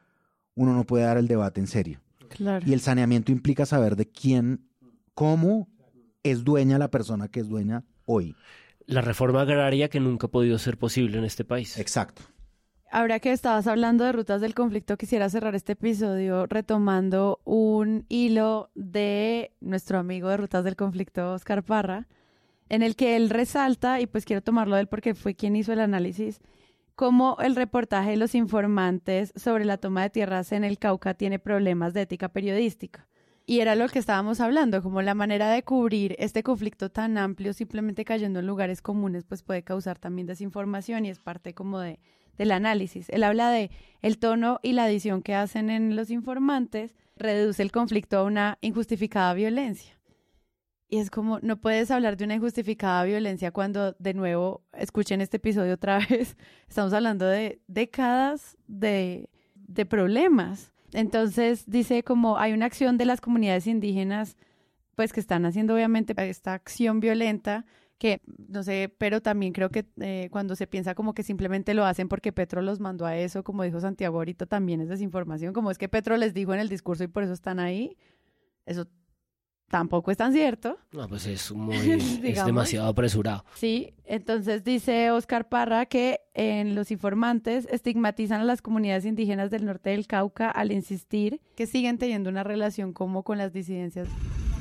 uno 0.55 0.73
no 0.73 0.85
puede 0.85 1.05
dar 1.05 1.17
el 1.17 1.27
debate 1.27 1.59
en 1.59 1.67
serio. 1.67 1.99
Claro. 2.29 2.65
Y 2.67 2.73
el 2.73 2.79
saneamiento 2.79 3.31
implica 3.31 3.65
saber 3.65 3.95
de 3.95 4.09
quién, 4.09 4.67
cómo 5.13 5.69
es 6.23 6.43
dueña 6.43 6.79
la 6.79 6.89
persona 6.89 7.27
que 7.27 7.41
es 7.41 7.47
dueña 7.47 7.85
hoy. 8.05 8.35
La 8.85 9.01
reforma 9.01 9.41
agraria 9.41 9.89
que 9.89 9.99
nunca 9.99 10.27
ha 10.27 10.31
podido 10.31 10.57
ser 10.57 10.77
posible 10.77 11.17
en 11.17 11.25
este 11.25 11.45
país. 11.45 11.77
Exacto. 11.77 12.23
Ahora 12.95 13.19
que 13.19 13.31
estabas 13.31 13.65
hablando 13.65 14.03
de 14.03 14.11
rutas 14.11 14.39
del 14.39 14.53
conflicto, 14.53 14.97
quisiera 14.97 15.27
cerrar 15.27 15.55
este 15.55 15.71
episodio 15.71 16.45
retomando 16.45 17.39
un 17.43 18.05
hilo 18.07 18.69
de 18.75 19.51
nuestro 19.61 19.97
amigo 19.97 20.29
de 20.29 20.37
rutas 20.37 20.63
del 20.63 20.75
conflicto, 20.75 21.33
Oscar 21.33 21.63
Parra, 21.63 22.07
en 22.69 22.83
el 22.83 22.95
que 22.95 23.15
él 23.15 23.31
resalta, 23.31 23.99
y 23.99 24.05
pues 24.05 24.25
quiero 24.25 24.43
tomarlo 24.43 24.75
de 24.75 24.81
él 24.81 24.87
porque 24.87 25.15
fue 25.15 25.33
quien 25.33 25.55
hizo 25.55 25.73
el 25.73 25.79
análisis, 25.79 26.39
cómo 26.93 27.37
el 27.41 27.55
reportaje 27.55 28.11
de 28.11 28.17
los 28.17 28.35
informantes 28.35 29.33
sobre 29.35 29.65
la 29.65 29.77
toma 29.77 30.03
de 30.03 30.11
tierras 30.11 30.51
en 30.51 30.63
el 30.63 30.77
Cauca 30.77 31.15
tiene 31.15 31.39
problemas 31.39 31.95
de 31.95 32.01
ética 32.01 32.29
periodística. 32.29 33.07
Y 33.47 33.61
era 33.61 33.73
lo 33.73 33.89
que 33.89 33.97
estábamos 33.97 34.39
hablando, 34.39 34.83
como 34.83 35.01
la 35.01 35.15
manera 35.15 35.49
de 35.49 35.63
cubrir 35.63 36.15
este 36.19 36.43
conflicto 36.43 36.91
tan 36.91 37.17
amplio 37.17 37.53
simplemente 37.53 38.05
cayendo 38.05 38.41
en 38.41 38.45
lugares 38.45 38.83
comunes, 38.83 39.23
pues 39.23 39.41
puede 39.41 39.63
causar 39.63 39.97
también 39.97 40.27
desinformación 40.27 41.07
y 41.07 41.09
es 41.09 41.17
parte 41.17 41.55
como 41.55 41.79
de, 41.79 41.99
del 42.37 42.51
análisis. 42.51 43.09
Él 43.09 43.23
habla 43.23 43.49
de 43.49 43.71
el 44.01 44.17
tono 44.17 44.59
y 44.63 44.73
la 44.73 44.85
adición 44.85 45.21
que 45.21 45.35
hacen 45.35 45.69
en 45.69 45.95
los 45.95 46.09
informantes 46.09 46.95
reduce 47.15 47.61
el 47.61 47.71
conflicto 47.71 48.17
a 48.17 48.23
una 48.23 48.57
injustificada 48.61 49.33
violencia. 49.33 49.97
Y 50.89 50.97
es 50.97 51.09
como, 51.09 51.39
no 51.39 51.57
puedes 51.57 51.89
hablar 51.89 52.17
de 52.17 52.25
una 52.25 52.35
injustificada 52.35 53.03
violencia 53.03 53.51
cuando, 53.51 53.93
de 53.93 54.13
nuevo, 54.13 54.61
escuchen 54.73 55.21
este 55.21 55.37
episodio 55.37 55.73
otra 55.73 55.99
vez, 56.09 56.37
estamos 56.67 56.93
hablando 56.93 57.25
de 57.25 57.61
décadas 57.67 58.57
de, 58.67 59.29
de 59.55 59.85
problemas. 59.85 60.71
Entonces 60.91 61.63
dice 61.65 62.03
como 62.03 62.37
hay 62.37 62.53
una 62.53 62.67
acción 62.67 62.97
de 62.97 63.05
las 63.05 63.21
comunidades 63.21 63.65
indígenas, 63.65 64.37
pues 64.95 65.13
que 65.13 65.19
están 65.19 65.45
haciendo 65.45 65.73
obviamente 65.73 66.13
esta 66.29 66.53
acción 66.53 66.99
violenta, 66.99 67.65
que 67.97 68.21
no 68.49 68.63
sé, 68.63 68.93
pero 68.97 69.21
también 69.21 69.53
creo 69.53 69.69
que 69.69 69.85
eh, 70.01 70.27
cuando 70.31 70.55
se 70.55 70.67
piensa 70.67 70.95
como 70.95 71.13
que 71.13 71.23
simplemente 71.23 71.73
lo 71.73 71.85
hacen 71.85 72.09
porque 72.09 72.33
Petro 72.33 72.61
los 72.61 72.79
mandó 72.79 73.05
a 73.05 73.15
eso, 73.17 73.43
como 73.43 73.63
dijo 73.63 73.79
Santiago 73.79 74.17
ahorita, 74.17 74.45
también 74.45 74.81
es 74.81 74.89
desinformación, 74.89 75.53
como 75.53 75.71
es 75.71 75.77
que 75.77 75.89
Petro 75.89 76.17
les 76.17 76.33
dijo 76.33 76.53
en 76.53 76.59
el 76.59 76.69
discurso 76.69 77.03
y 77.03 77.07
por 77.07 77.23
eso 77.23 77.33
están 77.33 77.59
ahí, 77.59 77.97
eso 78.65 78.87
tampoco 79.73 80.11
es 80.11 80.17
tan 80.17 80.33
cierto. 80.33 80.77
No, 80.91 81.07
pues 81.07 81.25
es 81.25 81.51
muy, 81.55 81.75
es 81.75 82.45
demasiado 82.45 82.87
apresurado. 82.87 83.43
Sí, 83.55 83.95
entonces 84.05 84.63
dice 84.63 85.09
Oscar 85.09 85.49
Parra 85.49 85.87
que 85.87 86.19
en 86.35 86.75
los 86.75 86.91
informantes 86.91 87.67
estigmatizan 87.71 88.41
a 88.41 88.43
las 88.43 88.61
comunidades 88.61 89.05
indígenas 89.05 89.49
del 89.49 89.65
norte 89.65 89.89
del 89.89 90.05
Cauca 90.05 90.51
al 90.51 90.71
insistir 90.71 91.41
que 91.55 91.65
siguen 91.65 91.97
teniendo 91.97 92.29
una 92.29 92.43
relación 92.43 92.93
como 92.93 93.23
con 93.23 93.39
las 93.39 93.51
disidencias. 93.51 94.07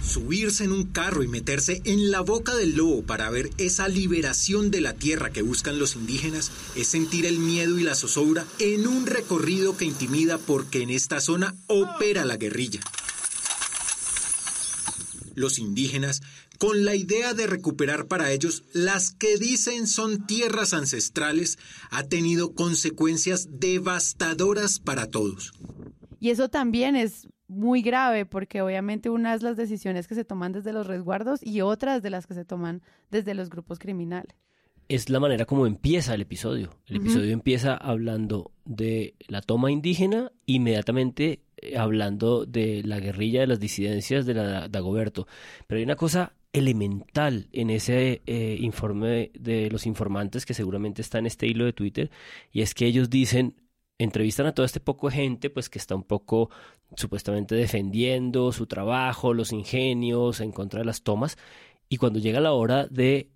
Subirse 0.05 0.64
en 0.64 0.72
un 0.72 0.84
carro 0.84 1.22
y 1.22 1.28
meterse 1.28 1.80
en 1.84 2.11
la 2.11 2.20
boca 2.20 2.55
del 2.55 2.76
lobo 2.76 3.03
para 3.03 3.30
ver 3.30 3.50
esa 3.59 3.88
liberación 3.88 4.70
de 4.70 4.80
la 4.80 4.94
tierra 4.94 5.30
que 5.30 5.42
buscan 5.42 5.78
los 5.78 5.96
indígenas 5.96 6.50
es 6.74 6.88
sentir 6.88 7.24
el 7.24 7.38
miedo 7.38 7.78
y 7.78 7.82
la 7.82 7.94
zozobra 7.94 8.44
en 8.59 8.86
un 8.86 9.07
recorrido 9.07 9.76
que 9.76 9.84
intimida 9.84 10.38
porque 10.38 10.82
en 10.82 10.90
esta 10.90 11.20
zona 11.20 11.55
opera 11.68 12.24
la 12.24 12.36
guerrilla 12.36 12.80
los 15.34 15.59
indígenas 15.59 16.22
con 16.59 16.84
la 16.84 16.94
idea 16.94 17.34
de 17.34 17.46
recuperar 17.46 18.07
para 18.07 18.30
ellos 18.30 18.62
las 18.72 19.11
que 19.11 19.36
dicen 19.36 19.86
son 19.86 20.26
tierras 20.26 20.74
ancestrales, 20.74 21.59
ha 21.90 22.05
tenido 22.05 22.55
consecuencias 22.55 23.48
devastadoras 23.50 24.78
para 24.78 25.07
todos. 25.07 25.53
Y 26.20 26.30
eso 26.30 26.48
también 26.48 26.94
es 26.94 27.26
muy 27.53 27.82
grave 27.82 28.26
porque 28.26 28.62
obviamente 28.62 29.11
una 29.11 29.34
es 29.34 29.42
las 29.42 29.57
decisiones 29.57 30.09
que 30.09 30.14
se 30.14 30.24
toman 30.24 30.53
desde 30.53 30.72
los 30.72 30.86
resguardos 30.86 31.44
y 31.44 31.61
otras 31.61 32.03
de 32.03 32.11
las 32.11 32.26
que 32.26 32.34
se 32.34 32.44
toman 32.44 32.82
desde 33.11 33.34
los 33.34 33.50
grupos 33.50 33.78
criminales. 33.78 34.34
Es 34.88 35.09
la 35.09 35.20
manera 35.20 35.44
como 35.44 35.66
empieza 35.66 36.14
el 36.14 36.22
episodio. 36.22 36.70
El 36.86 36.96
episodio 36.96 37.32
empieza 37.32 37.76
hablando 37.76 38.50
de 38.64 39.14
la 39.28 39.40
toma 39.40 39.70
indígena, 39.70 40.32
inmediatamente 40.44 41.40
eh, 41.57 41.78
hablando 41.78 42.44
de 42.44 42.82
la 42.84 42.98
guerrilla, 42.98 43.40
de 43.40 43.46
las 43.46 43.61
disidencias 43.61 44.26
de 44.26 44.34
la 44.34 44.68
Dagoberto. 44.68 45.26
Pero 45.66 45.78
hay 45.78 45.84
una 45.84 45.96
cosa 45.96 46.34
elemental 46.53 47.48
en 47.53 47.70
ese 47.70 48.22
eh, 48.26 48.57
informe 48.61 49.30
de 49.38 49.70
los 49.70 49.86
informantes 49.86 50.44
que 50.44 50.55
seguramente 50.55 51.00
está 51.00 51.18
en 51.18 51.26
este 51.26 51.46
hilo 51.46 51.64
de 51.64 51.72
Twitter 51.72 52.11
y 52.50 52.61
es 52.61 52.74
que 52.74 52.86
ellos 52.86 53.09
dicen 53.09 53.57
entrevistan 53.98 54.46
a 54.46 54.53
todo 54.53 54.66
este 54.66 54.80
poco 54.80 55.09
de 55.09 55.16
gente 55.16 55.50
pues 55.50 55.70
que 55.70 55.78
está 55.78 55.94
un 55.94 56.03
poco 56.03 56.50
supuestamente 56.97 57.55
defendiendo 57.55 58.53
su 58.53 58.66
trabajo, 58.66 59.34
los 59.34 59.53
ingenios 59.53 60.40
en 60.40 60.53
contra 60.53 60.80
de 60.80 60.86
las 60.86 61.03
tomas 61.03 61.36
y 61.88 61.99
cuando 61.99 62.18
llega 62.18 62.40
la 62.40 62.53
hora 62.53 62.86
de 62.86 63.30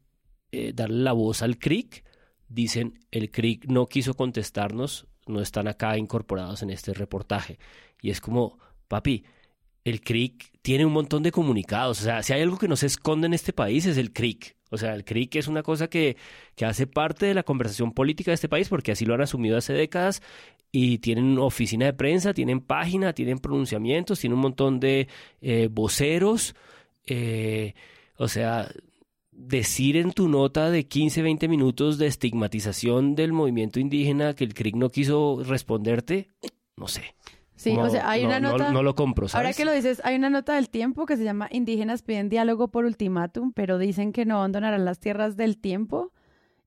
eh, 0.50 0.72
darle 0.74 1.02
la 1.02 1.12
voz 1.12 1.42
al 1.42 1.58
CRIC 1.58 2.04
dicen 2.48 3.00
el 3.10 3.30
CRIC 3.30 3.66
no 3.66 3.86
quiso 3.86 4.14
contestarnos, 4.14 5.06
no 5.26 5.42
están 5.42 5.68
acá 5.68 5.98
incorporados 5.98 6.62
en 6.62 6.70
este 6.70 6.94
reportaje. 6.94 7.58
Y 8.00 8.10
es 8.10 8.20
como, 8.20 8.58
papi, 8.88 9.24
el 9.84 10.00
CRIC 10.00 10.58
tiene 10.62 10.86
un 10.86 10.92
montón 10.92 11.22
de 11.22 11.32
comunicados. 11.32 12.00
O 12.00 12.04
sea, 12.04 12.22
si 12.22 12.32
hay 12.32 12.42
algo 12.42 12.58
que 12.58 12.68
no 12.68 12.76
se 12.76 12.86
esconde 12.86 13.26
en 13.26 13.34
este 13.34 13.52
país 13.52 13.84
es 13.86 13.98
el 13.98 14.12
CRIC. 14.12 14.56
O 14.70 14.78
sea, 14.78 14.94
el 14.94 15.04
CRIC 15.04 15.36
es 15.36 15.48
una 15.48 15.62
cosa 15.62 15.88
que, 15.88 16.16
que 16.54 16.64
hace 16.64 16.86
parte 16.86 17.26
de 17.26 17.34
la 17.34 17.42
conversación 17.42 17.92
política 17.92 18.30
de 18.30 18.36
este 18.36 18.48
país 18.48 18.68
porque 18.68 18.92
así 18.92 19.04
lo 19.04 19.14
han 19.14 19.20
asumido 19.20 19.56
hace 19.56 19.74
décadas 19.74 20.22
y 20.78 20.98
tienen 20.98 21.38
oficina 21.38 21.86
de 21.86 21.94
prensa, 21.94 22.34
tienen 22.34 22.60
página, 22.60 23.14
tienen 23.14 23.38
pronunciamientos, 23.38 24.20
tienen 24.20 24.34
un 24.34 24.42
montón 24.42 24.78
de 24.78 25.08
eh, 25.40 25.70
voceros. 25.72 26.54
Eh, 27.06 27.72
o 28.18 28.28
sea, 28.28 28.68
decir 29.30 29.96
en 29.96 30.12
tu 30.12 30.28
nota 30.28 30.70
de 30.70 30.86
15, 30.86 31.22
20 31.22 31.48
minutos 31.48 31.96
de 31.96 32.08
estigmatización 32.08 33.14
del 33.14 33.32
movimiento 33.32 33.80
indígena 33.80 34.34
que 34.34 34.44
el 34.44 34.52
CRIC 34.52 34.76
no 34.76 34.90
quiso 34.90 35.42
responderte, 35.44 36.28
no 36.76 36.88
sé. 36.88 37.14
Sí, 37.54 37.74
o 37.74 37.88
sea, 37.88 38.10
hay 38.10 38.26
una 38.26 38.38
nota. 38.38 38.70
No, 38.70 38.82
lo 38.82 38.94
compro, 38.94 39.28
¿sabes? 39.28 39.46
Ahora 39.46 39.56
que 39.56 39.64
lo 39.64 39.72
dices, 39.72 40.02
hay 40.04 40.16
una 40.16 40.28
nota 40.28 40.56
del 40.56 40.68
tiempo 40.68 41.06
que 41.06 41.16
se 41.16 41.24
llama 41.24 41.48
Indígenas 41.50 42.02
piden 42.02 42.28
diálogo 42.28 42.68
por 42.68 42.84
ultimátum, 42.84 43.54
pero 43.54 43.78
dicen 43.78 44.12
que 44.12 44.26
no 44.26 44.36
abandonarán 44.36 44.84
las 44.84 45.00
tierras 45.00 45.38
del 45.38 45.56
tiempo 45.56 46.12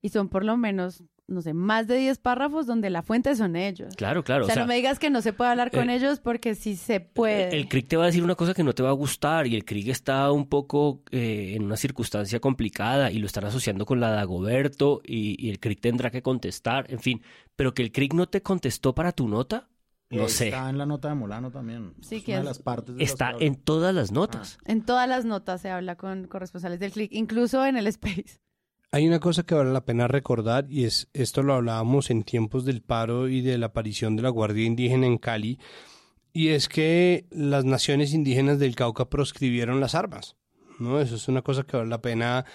y 0.01 0.10
son 0.10 0.30
por 0.30 0.43
lo 0.43 0.57
menos, 0.57 1.03
no 1.30 1.42
sé, 1.42 1.54
más 1.54 1.88
de 1.88 1.98
10 1.98 2.18
párrafos 2.18 2.66
donde 2.66 2.90
la 2.90 3.02
fuente 3.02 3.36
son 3.36 3.56
ellos. 3.56 3.96
Claro, 3.96 4.24
claro. 4.24 4.46
O 4.46 4.48
sea, 4.48 4.56
no 4.56 4.68
me 4.68 4.76
digas 4.76 5.00
que 5.00 5.10
no 5.10 5.22
se 5.22 5.34
puede 5.34 5.52
hablar 5.52 5.72
con 5.72 5.90
eh, 5.90 5.96
ellos 5.96 6.20
porque 6.20 6.56
sí 6.56 6.76
se 6.76 7.00
puede. 7.00 7.56
El, 7.56 7.68
CRIC 7.68 7.88
te 7.88 7.98
va 7.98 8.04
a 8.04 8.06
decir 8.08 8.24
una 8.24 8.36
cosa 8.36 8.54
que 8.54 8.64
no 8.64 8.74
te 8.74 8.84
va 8.84 8.90
a 8.90 8.94
gustar 8.94 9.48
y 9.48 9.56
el 9.56 9.66
CRIC 9.66 9.90
está 9.90 10.32
un 10.32 10.48
poco 10.48 11.04
eh, 11.12 11.54
en 11.56 11.64
una 11.64 11.78
circunstancia 11.78 12.40
complicada 12.40 13.12
y 13.12 13.20
lo 13.20 13.28
están 13.28 13.46
asociando 13.46 13.86
con 13.86 14.00
la 14.00 14.12
Dagoberto 14.12 15.02
y, 15.06 15.36
y 15.46 15.50
el 15.50 15.60
CRIC 15.60 15.80
tendrá 15.80 16.12
que 16.12 16.22
contestar, 16.22 16.86
en 16.92 17.00
fin. 17.00 17.22
Pero 17.56 17.74
que 17.74 17.84
el 17.84 17.92
CRIC 17.92 18.14
no 18.14 18.28
te 18.28 18.42
contestó 18.42 18.96
para 18.96 19.12
tu 19.12 19.28
nota, 19.28 19.70
no 20.10 20.28
sé. 20.28 20.48
Está 20.48 20.70
en 20.70 20.78
la 20.78 20.86
nota 20.86 21.10
de 21.10 21.16
Molano 21.16 21.52
también. 21.52 21.94
Sí, 22.02 22.22
que 22.22 22.42
las 22.42 22.60
partes. 22.60 22.96
está 22.98 23.34
en 23.40 23.56
todas 23.56 23.94
las 23.94 24.12
notas. 24.12 24.58
Ah. 24.60 24.64
En 24.72 24.84
todas 24.84 25.08
las 25.08 25.26
notas 25.26 25.62
se 25.62 25.70
habla 25.70 25.96
con 25.96 26.28
corresponsales 26.28 26.80
del 26.80 26.92
CLIC, 26.92 27.14
incluso 27.14 27.64
en 27.66 27.78
el 27.78 27.88
Space. 27.88 28.40
Hay 28.92 29.08
una 29.08 29.20
cosa 29.20 29.44
que 29.44 29.54
vale 29.54 29.72
la 29.72 29.86
pena 29.86 30.08
recordar 30.08 30.66
y 30.68 30.86
es 30.86 31.10
esto 31.14 31.44
lo 31.44 31.54
hablábamos 31.54 32.10
en 32.10 32.24
tiempos 32.24 32.66
del 32.66 32.82
paro 32.82 33.28
y 33.28 33.42
de 33.42 33.60
la 33.60 33.68
aparición 33.68 34.16
de 34.16 34.24
la 34.24 34.30
Guardia 34.30 34.66
Indígena 34.66 35.06
en 35.06 35.20
Cali 35.20 35.60
y 36.34 36.50
es 36.50 36.68
que 36.68 37.28
las 37.30 37.66
naciones 37.66 38.16
indígenas 38.16 38.58
del 38.58 38.76
Cauca 38.76 39.08
proscribieron 39.08 39.80
las 39.80 39.94
armas. 39.94 40.38
¿no? 40.80 41.00
Eso 41.00 41.16
es 41.18 41.28
una 41.28 41.44
cosa 41.44 41.64
que 41.64 41.78
vale 41.78 41.90
la 41.90 42.02
pena 42.02 42.46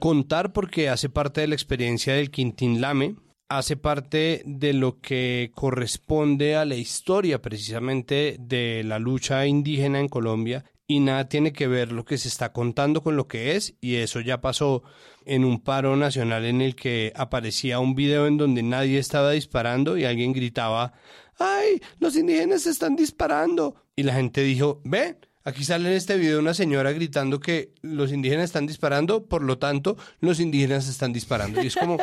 contar 0.00 0.52
porque 0.52 0.88
hace 0.88 1.10
parte 1.10 1.42
de 1.42 1.46
la 1.46 1.54
experiencia 1.54 2.14
del 2.14 2.32
Quintín 2.32 2.80
Lame, 2.80 3.14
hace 3.48 3.76
parte 3.76 4.42
de 4.46 4.72
lo 4.72 4.98
que 4.98 5.52
corresponde 5.54 6.56
a 6.56 6.64
la 6.64 6.74
historia 6.74 7.40
precisamente 7.40 8.36
de 8.40 8.82
la 8.82 8.98
lucha 8.98 9.46
indígena 9.46 10.00
en 10.00 10.08
Colombia 10.08 10.64
y 10.86 11.00
nada 11.00 11.28
tiene 11.28 11.52
que 11.52 11.66
ver 11.66 11.92
lo 11.92 12.04
que 12.04 12.18
se 12.18 12.28
está 12.28 12.52
contando 12.52 13.02
con 13.02 13.16
lo 13.16 13.26
que 13.26 13.56
es 13.56 13.74
y 13.80 13.96
eso 13.96 14.20
ya 14.20 14.40
pasó 14.40 14.82
en 15.24 15.44
un 15.44 15.60
paro 15.62 15.96
nacional 15.96 16.44
en 16.44 16.60
el 16.60 16.76
que 16.76 17.12
aparecía 17.16 17.80
un 17.80 17.94
video 17.94 18.26
en 18.26 18.36
donde 18.36 18.62
nadie 18.62 18.98
estaba 18.98 19.30
disparando 19.30 19.96
y 19.96 20.04
alguien 20.04 20.32
gritaba 20.32 20.92
¡Ay! 21.38 21.80
Los 21.98 22.16
indígenas 22.16 22.66
están 22.66 22.96
disparando 22.96 23.76
y 23.96 24.02
la 24.02 24.14
gente 24.14 24.42
dijo 24.42 24.80
¡Ven! 24.84 25.18
Aquí 25.46 25.62
sale 25.62 25.90
en 25.90 25.96
este 25.96 26.16
video 26.16 26.38
una 26.38 26.54
señora 26.54 26.92
gritando 26.92 27.38
que 27.38 27.74
los 27.82 28.12
indígenas 28.12 28.46
están 28.46 28.66
disparando, 28.66 29.26
por 29.26 29.42
lo 29.42 29.58
tanto, 29.58 29.98
los 30.20 30.40
indígenas 30.40 30.88
están 30.88 31.12
disparando. 31.12 31.62
Y 31.62 31.66
es 31.66 31.76
como, 31.76 31.98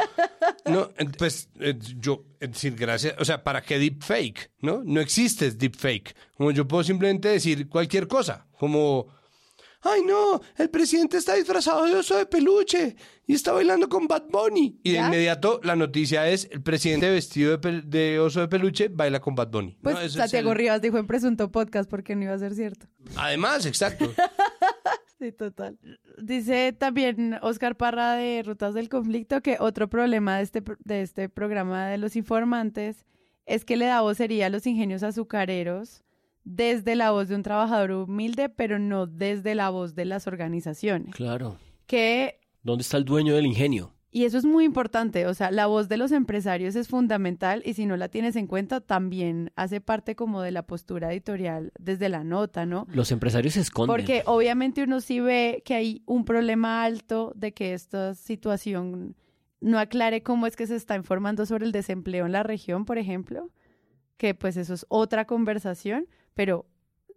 no, 0.66 0.92
pues 1.18 1.50
yo, 2.00 2.24
es 2.40 2.52
decir, 2.52 2.76
gracias, 2.76 3.16
o 3.18 3.26
sea, 3.26 3.44
¿para 3.44 3.64
qué 3.64 3.80
deepfake? 3.80 4.52
¿No? 4.60 4.84
No 4.86 5.02
existe 5.02 5.50
deepfake. 5.50 6.16
Como 6.38 6.52
yo 6.52 6.68
puedo 6.68 6.84
simplemente 6.84 7.30
decir 7.30 7.68
cualquier 7.68 8.08
cosa, 8.08 8.46
como 8.60 9.08
¡Ay 9.84 10.02
no! 10.06 10.42
El 10.58 10.70
presidente 10.70 11.18
está 11.18 11.34
disfrazado 11.36 11.86
de 11.86 11.96
oso 11.96 12.18
de 12.18 12.26
peluche 12.28 12.96
y 13.26 13.34
está 13.34 13.52
bailando 13.52 13.90
con 13.90 14.08
Bad 14.08 14.26
Bunny. 14.30 14.80
Y 14.84 14.92
de 14.92 15.00
inmediato 15.00 15.60
la 15.64 15.76
noticia 15.76 16.28
es: 16.30 16.48
el 16.52 16.62
presidente 16.62 17.10
vestido 17.10 17.58
de, 17.58 18.20
oso 18.20 18.42
de 18.42 18.48
peluche 18.48 18.90
baila 18.90 19.20
con 19.20 19.34
Bad 19.34 19.50
Bunny. 19.50 19.78
Pues 19.82 20.14
Santiago 20.14 20.54
Rivas 20.54 20.82
dijo 20.82 20.98
en 20.98 21.08
Presunto 21.08 21.52
Podcast 21.52 21.90
porque 21.90 22.16
no 22.16 22.24
iba 22.24 22.34
a 22.34 22.40
ser 22.40 22.54
cierto. 22.54 22.88
Además, 23.16 23.66
exacto. 23.66 24.14
sí, 25.20 25.32
total. 25.32 25.80
Dice 26.22 26.74
también 26.74 27.40
Oscar 27.42 27.76
Parra 27.76 28.14
de 28.14 28.44
Rutas 28.44 28.76
del 28.76 28.88
Conflicto 28.88 29.42
que 29.42 29.58
otro 29.60 29.90
problema 29.90 30.38
de 30.38 30.44
este, 30.44 30.64
de 30.84 31.02
este 31.02 31.28
programa 31.28 31.88
de 31.88 31.98
los 31.98 32.16
informantes 32.16 33.06
es 33.48 33.66
que 33.66 33.78
le 33.78 33.86
da 33.86 34.02
vocería 34.02 34.46
a 34.46 34.50
los 34.50 34.68
ingenios 34.68 35.02
azucareros 35.02 36.04
desde 36.44 36.96
la 36.96 37.12
voz 37.12 37.30
de 37.30 37.36
un 37.36 37.44
trabajador 37.44 37.92
humilde, 37.92 38.50
pero 38.50 38.80
no 38.80 39.08
desde 39.08 39.56
la 39.56 39.70
voz 39.70 39.96
de 39.96 40.06
las 40.06 40.28
organizaciones. 40.28 41.14
Claro. 41.14 41.58
Que 41.86 42.40
¿Dónde 42.64 42.84
está 42.84 42.98
el 42.98 43.06
dueño 43.06 43.36
del 43.36 43.46
ingenio? 43.46 43.94
Y 44.14 44.26
eso 44.26 44.38
es 44.38 44.44
muy 44.44 44.66
importante, 44.66 45.26
o 45.26 45.34
sea, 45.34 45.52
la 45.52 45.68
voz 45.68 45.88
de 45.88 45.96
los 45.96 46.12
empresarios 46.12 46.76
es 46.76 46.90
fundamental 46.90 47.64
y 47.66 47.76
si 47.76 47.86
no 47.86 47.96
la 47.96 48.10
tienes 48.10 48.36
en 48.36 48.46
cuenta 48.46 48.82
también 48.82 49.54
hace 49.56 49.80
parte 49.80 50.18
como 50.18 50.42
de 50.42 50.52
la 50.52 50.68
postura 50.68 51.14
editorial 51.14 51.72
desde 51.80 52.10
la 52.10 52.26
nota, 52.26 52.66
¿no? 52.66 52.86
Los 52.92 53.14
empresarios 53.14 53.54
se 53.54 53.62
esconden. 53.62 53.88
Porque 53.88 54.24
obviamente 54.26 54.84
uno 54.84 55.00
sí 55.00 55.22
ve 55.22 55.64
que 55.64 55.76
hay 55.76 56.04
un 56.06 56.26
problema 56.26 56.84
alto 56.84 57.32
de 57.38 57.54
que 57.54 57.74
esta 57.74 58.14
situación 58.14 59.16
no 59.62 59.80
aclare 59.80 60.24
cómo 60.24 60.46
es 60.46 60.58
que 60.58 60.68
se 60.68 60.76
está 60.76 60.98
informando 60.98 61.46
sobre 61.46 61.66
el 61.66 61.72
desempleo 61.72 62.26
en 62.26 62.34
la 62.34 62.44
región, 62.44 62.84
por 62.84 62.98
ejemplo, 62.98 63.50
que 64.18 64.36
pues 64.36 64.58
eso 64.58 64.74
es 64.74 64.86
otra 64.90 65.24
conversación, 65.24 66.06
pero 66.34 66.66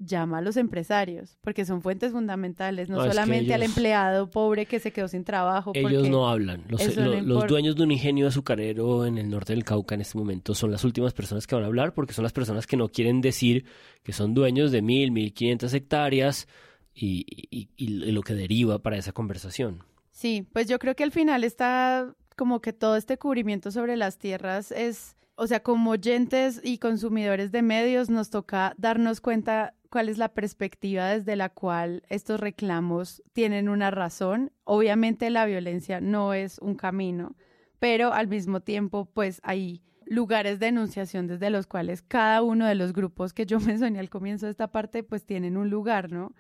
llama 0.01 0.39
a 0.39 0.41
los 0.41 0.57
empresarios, 0.57 1.39
porque 1.41 1.65
son 1.65 1.81
fuentes 1.81 2.11
fundamentales, 2.13 2.89
no, 2.89 2.97
No, 2.97 3.03
es 3.05 3.07
que 3.09 3.13
solamente 3.15 3.55
al 3.55 3.63
empleado 3.63 4.29
pobre 4.29 4.67
que 4.67 4.81
se 4.81 4.91
quedó 4.91 5.07
sin 5.07 5.23
trabajo. 5.25 5.71
Ellos 5.73 6.09
no 6.09 6.29
hablan. 6.29 6.65
Los, 6.69 6.97
no 6.97 7.21
los 7.23 7.47
dueños 7.47 7.77
de 7.77 7.85
un 7.85 7.93
ingenio 7.93 8.27
azucarero 8.27 9.07
en 9.07 9.19
el 9.19 9.31
norte 9.31 9.53
del 9.53 9.63
Cauca 9.65 9.95
en 9.95 10.01
este 10.01 10.19
momento 10.19 10.53
son 10.55 10.73
las 10.73 10.83
últimas 10.85 11.13
personas 11.15 11.47
que 11.47 11.55
van 11.55 11.63
a 11.65 11.69
hablar 11.69 11.95
porque 11.95 12.13
son 12.13 12.25
las 12.25 12.33
personas 12.33 12.67
que 12.67 12.77
no 12.77 12.89
quieren 12.89 13.21
decir 13.21 13.67
que 14.03 14.13
son 14.13 14.35
dueños 14.35 14.73
de 14.73 14.83
mil, 14.83 15.13
mil 15.13 15.33
quinientas 15.33 15.73
hectáreas 15.75 16.49
y, 16.93 17.25
y- 17.51 17.69
y 17.77 17.89
lo 18.13 18.23
que 18.23 18.35
deriva 18.35 18.81
para 18.81 18.97
esa 18.97 19.13
conversación. 19.13 19.85
Sí, 20.11 20.45
pues 20.53 20.69
yo 20.69 20.79
creo 20.81 20.97
que 20.97 21.05
al 21.05 21.13
final 21.13 21.45
está 21.45 22.15
como 22.37 22.61
que 22.61 22.73
todo 22.73 22.97
este 22.97 23.17
cubrimiento 23.17 23.71
sobre 23.71 23.97
las 23.97 24.19
tierras 24.19 24.73
es, 24.73 25.17
o 25.37 25.47
sea, 25.47 25.63
como 25.63 25.91
oyentes 25.91 26.61
y 26.63 26.79
consumidores 26.79 27.51
de 27.51 27.63
medios 27.63 28.09
nos 28.11 28.31
toca 28.31 28.75
darnos 28.79 29.21
cuenta 29.21 29.75
cuál 29.91 30.09
es 30.09 30.19
la 30.19 30.29
perspectiva 30.29 31.09
desde 31.09 31.37
la 31.37 31.49
cual 31.49 32.03
estos 32.09 32.41
reclamos 32.41 33.23
tienen 33.33 33.69
una 33.69 33.91
razón. 33.91 34.53
Obviamente 34.65 35.31
la 35.31 35.47
violencia 35.47 36.01
no 36.01 36.35
es 36.35 36.59
un 36.59 36.75
camino, 36.75 37.37
pero 37.79 38.13
al 38.13 38.29
mismo 38.29 38.61
tiempo 38.61 39.07
pues 39.07 39.41
hay 39.43 39.83
lugares 40.07 40.59
de 40.61 40.69
enunciación 40.69 41.27
desde 41.27 41.51
los 41.51 41.67
cuales 41.67 42.03
cada 42.03 42.43
uno 42.43 42.67
de 42.67 42.75
los 42.75 42.93
grupos 42.93 43.33
que 43.33 43.47
yo 43.47 43.59
mencioné 43.61 43.99
al 43.99 44.11
comienzo 44.11 44.47
de 44.47 44.53
esta 44.53 44.69
parte 44.69 45.03
pues 45.03 45.25
tienen 45.25 45.57
un 45.57 45.71
lugar, 45.71 46.13
¿no? 46.13 46.35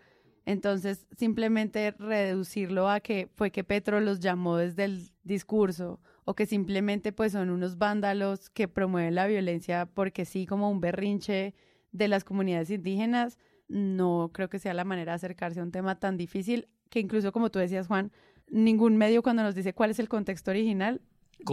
Entonces, 0.46 1.06
simplemente 1.16 1.92
reducirlo 1.92 2.90
a 2.90 3.00
que 3.00 3.30
fue 3.34 3.50
que 3.50 3.64
Petro 3.64 4.00
los 4.00 4.20
llamó 4.20 4.58
desde 4.58 4.84
el 4.84 5.10
discurso 5.22 6.00
o 6.24 6.34
que 6.34 6.46
simplemente 6.46 7.12
pues 7.12 7.32
son 7.32 7.50
unos 7.50 7.76
vándalos 7.78 8.50
que 8.50 8.68
promueven 8.68 9.14
la 9.14 9.26
violencia 9.26 9.86
porque 9.86 10.24
sí, 10.24 10.46
como 10.46 10.70
un 10.70 10.80
berrinche 10.80 11.54
de 11.92 12.08
las 12.08 12.24
comunidades 12.24 12.70
indígenas, 12.70 13.38
no 13.68 14.30
creo 14.32 14.48
que 14.48 14.58
sea 14.58 14.74
la 14.74 14.84
manera 14.84 15.12
de 15.12 15.16
acercarse 15.16 15.60
a 15.60 15.62
un 15.62 15.70
tema 15.72 15.98
tan 15.98 16.16
difícil 16.16 16.68
que 16.90 17.00
incluso 17.00 17.32
como 17.32 17.50
tú 17.50 17.58
decías, 17.58 17.86
Juan, 17.86 18.12
ningún 18.48 18.96
medio 18.96 19.22
cuando 19.22 19.42
nos 19.42 19.54
dice 19.54 19.74
cuál 19.74 19.90
es 19.90 19.98
el 19.98 20.08
contexto 20.08 20.50
original 20.50 21.00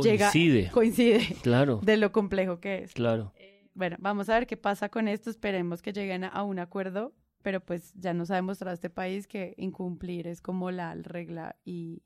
llega- 0.04 0.30
Coincide. 0.32 0.70
coincide 0.72 1.20
Claro. 1.42 1.80
de 1.84 1.98
lo 1.98 2.12
complejo 2.12 2.60
que 2.60 2.84
es. 2.84 2.94
Claro. 2.94 3.34
Bueno, 3.74 3.96
vamos 4.00 4.30
a 4.30 4.34
ver 4.36 4.48
qué 4.48 4.58
pasa 4.58 4.90
con 4.90 5.08
esto. 5.08 5.30
Esperemos 5.30 5.82
que 5.82 5.94
lleguen 5.94 6.26
a, 6.26 6.28
a 6.28 6.44
un 6.44 6.60
acuerdo, 6.60 7.14
pero 7.42 7.62
pues 7.62 7.94
ya 7.96 8.14
nos 8.14 8.30
ha 8.30 8.36
demostrado 8.36 8.74
este 8.74 8.90
país 8.90 9.28
que 9.28 9.54
incumplir 9.58 10.28
es 10.28 10.42
como 10.42 10.70
la 10.72 10.94
regla 10.96 11.56
y 11.64 12.04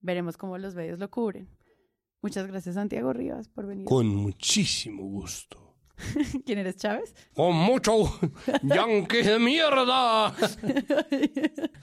veremos 0.00 0.36
cómo 0.36 0.56
los 0.58 0.74
medios 0.74 0.98
lo 0.98 1.10
cubren. 1.10 1.48
Muchas 2.24 2.46
gracias, 2.46 2.76
Santiago 2.76 3.12
Rivas, 3.12 3.48
por 3.48 3.66
venir. 3.66 3.84
Con 3.84 4.06
muchísimo 4.06 5.02
gusto. 5.02 5.74
¿Quién 6.46 6.58
eres, 6.58 6.78
Chávez? 6.78 7.14
Con 7.34 7.54
mucho 7.54 8.18
yanquis 8.62 9.26
de 9.26 9.38
mierda. 9.38 10.34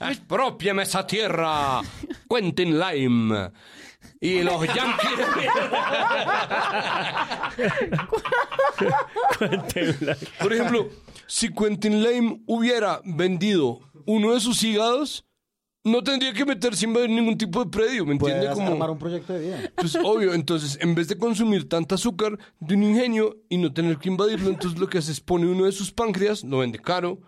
Expropieme 0.00 0.82
esa 0.82 1.06
tierra. 1.06 1.80
Quentin 2.28 2.76
Lime. 2.76 3.52
Y 4.20 4.42
los 4.42 4.66
yanquis 4.66 5.16
de 5.16 5.26
mierda. 5.40 5.80
Por 10.40 10.52
ejemplo, 10.52 10.88
si 11.28 11.54
Quentin 11.54 12.02
Lime 12.02 12.42
hubiera 12.46 13.00
vendido 13.04 13.78
uno 14.06 14.34
de 14.34 14.40
sus 14.40 14.60
hígados, 14.64 15.24
no 15.84 16.02
tendría 16.02 16.32
que 16.32 16.44
meterse 16.44 16.86
a 16.86 16.88
invadir 16.88 17.10
ningún 17.10 17.36
tipo 17.36 17.64
de 17.64 17.70
predio, 17.70 18.06
¿me 18.06 18.12
entiende? 18.12 18.40
Puedes 18.40 18.54
Como... 18.54 18.72
armar 18.72 18.90
un 18.90 18.98
proyecto 18.98 19.32
de 19.32 19.40
vida. 19.40 19.72
Pues 19.74 19.96
obvio, 19.96 20.34
entonces 20.34 20.78
en 20.80 20.94
vez 20.94 21.08
de 21.08 21.18
consumir 21.18 21.68
tanta 21.68 21.96
azúcar 21.96 22.38
de 22.60 22.74
un 22.74 22.82
ingenio 22.84 23.38
y 23.48 23.58
no 23.58 23.72
tener 23.72 23.98
que 23.98 24.08
invadirlo, 24.08 24.50
entonces 24.50 24.78
lo 24.78 24.88
que 24.88 24.98
hace 24.98 25.12
es 25.12 25.20
pone 25.20 25.46
uno 25.46 25.64
de 25.64 25.72
sus 25.72 25.90
páncreas, 25.92 26.44
lo 26.44 26.58
vende 26.58 26.78
caro, 26.78 27.20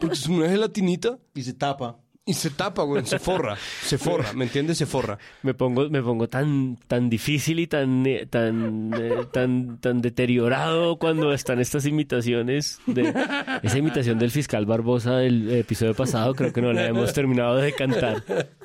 porque 0.00 0.14
es 0.14 0.26
una 0.26 0.48
gelatinita. 0.48 1.18
Y 1.34 1.42
se 1.42 1.52
tapa. 1.52 1.98
Y 2.26 2.34
se 2.34 2.50
tapa, 2.50 2.82
güey, 2.82 3.04
se 3.06 3.18
forra, 3.18 3.56
se 3.56 3.96
forra, 3.96 4.34
¿me 4.34 4.44
entiendes? 4.44 4.76
Se 4.78 4.84
forra. 4.86 5.18
Me 5.42 5.54
pongo, 5.54 5.88
me 5.88 6.02
pongo 6.02 6.28
tan, 6.28 6.76
tan 6.86 7.08
difícil 7.08 7.58
y 7.58 7.66
tan, 7.66 8.06
eh, 8.06 8.26
tan, 8.26 8.92
eh, 8.94 9.26
tan, 9.32 9.80
tan 9.80 10.02
deteriorado 10.02 10.98
cuando 10.98 11.32
están 11.32 11.60
estas 11.60 11.86
imitaciones. 11.86 12.78
De, 12.86 13.14
esa 13.62 13.78
imitación 13.78 14.18
del 14.18 14.30
fiscal 14.30 14.66
Barbosa 14.66 15.16
del 15.16 15.50
episodio 15.50 15.94
pasado, 15.94 16.34
creo 16.34 16.52
que 16.52 16.60
no 16.60 16.74
la 16.74 16.86
hemos 16.86 17.12
terminado 17.14 17.56
de 17.56 17.72
cantar. 17.72 18.22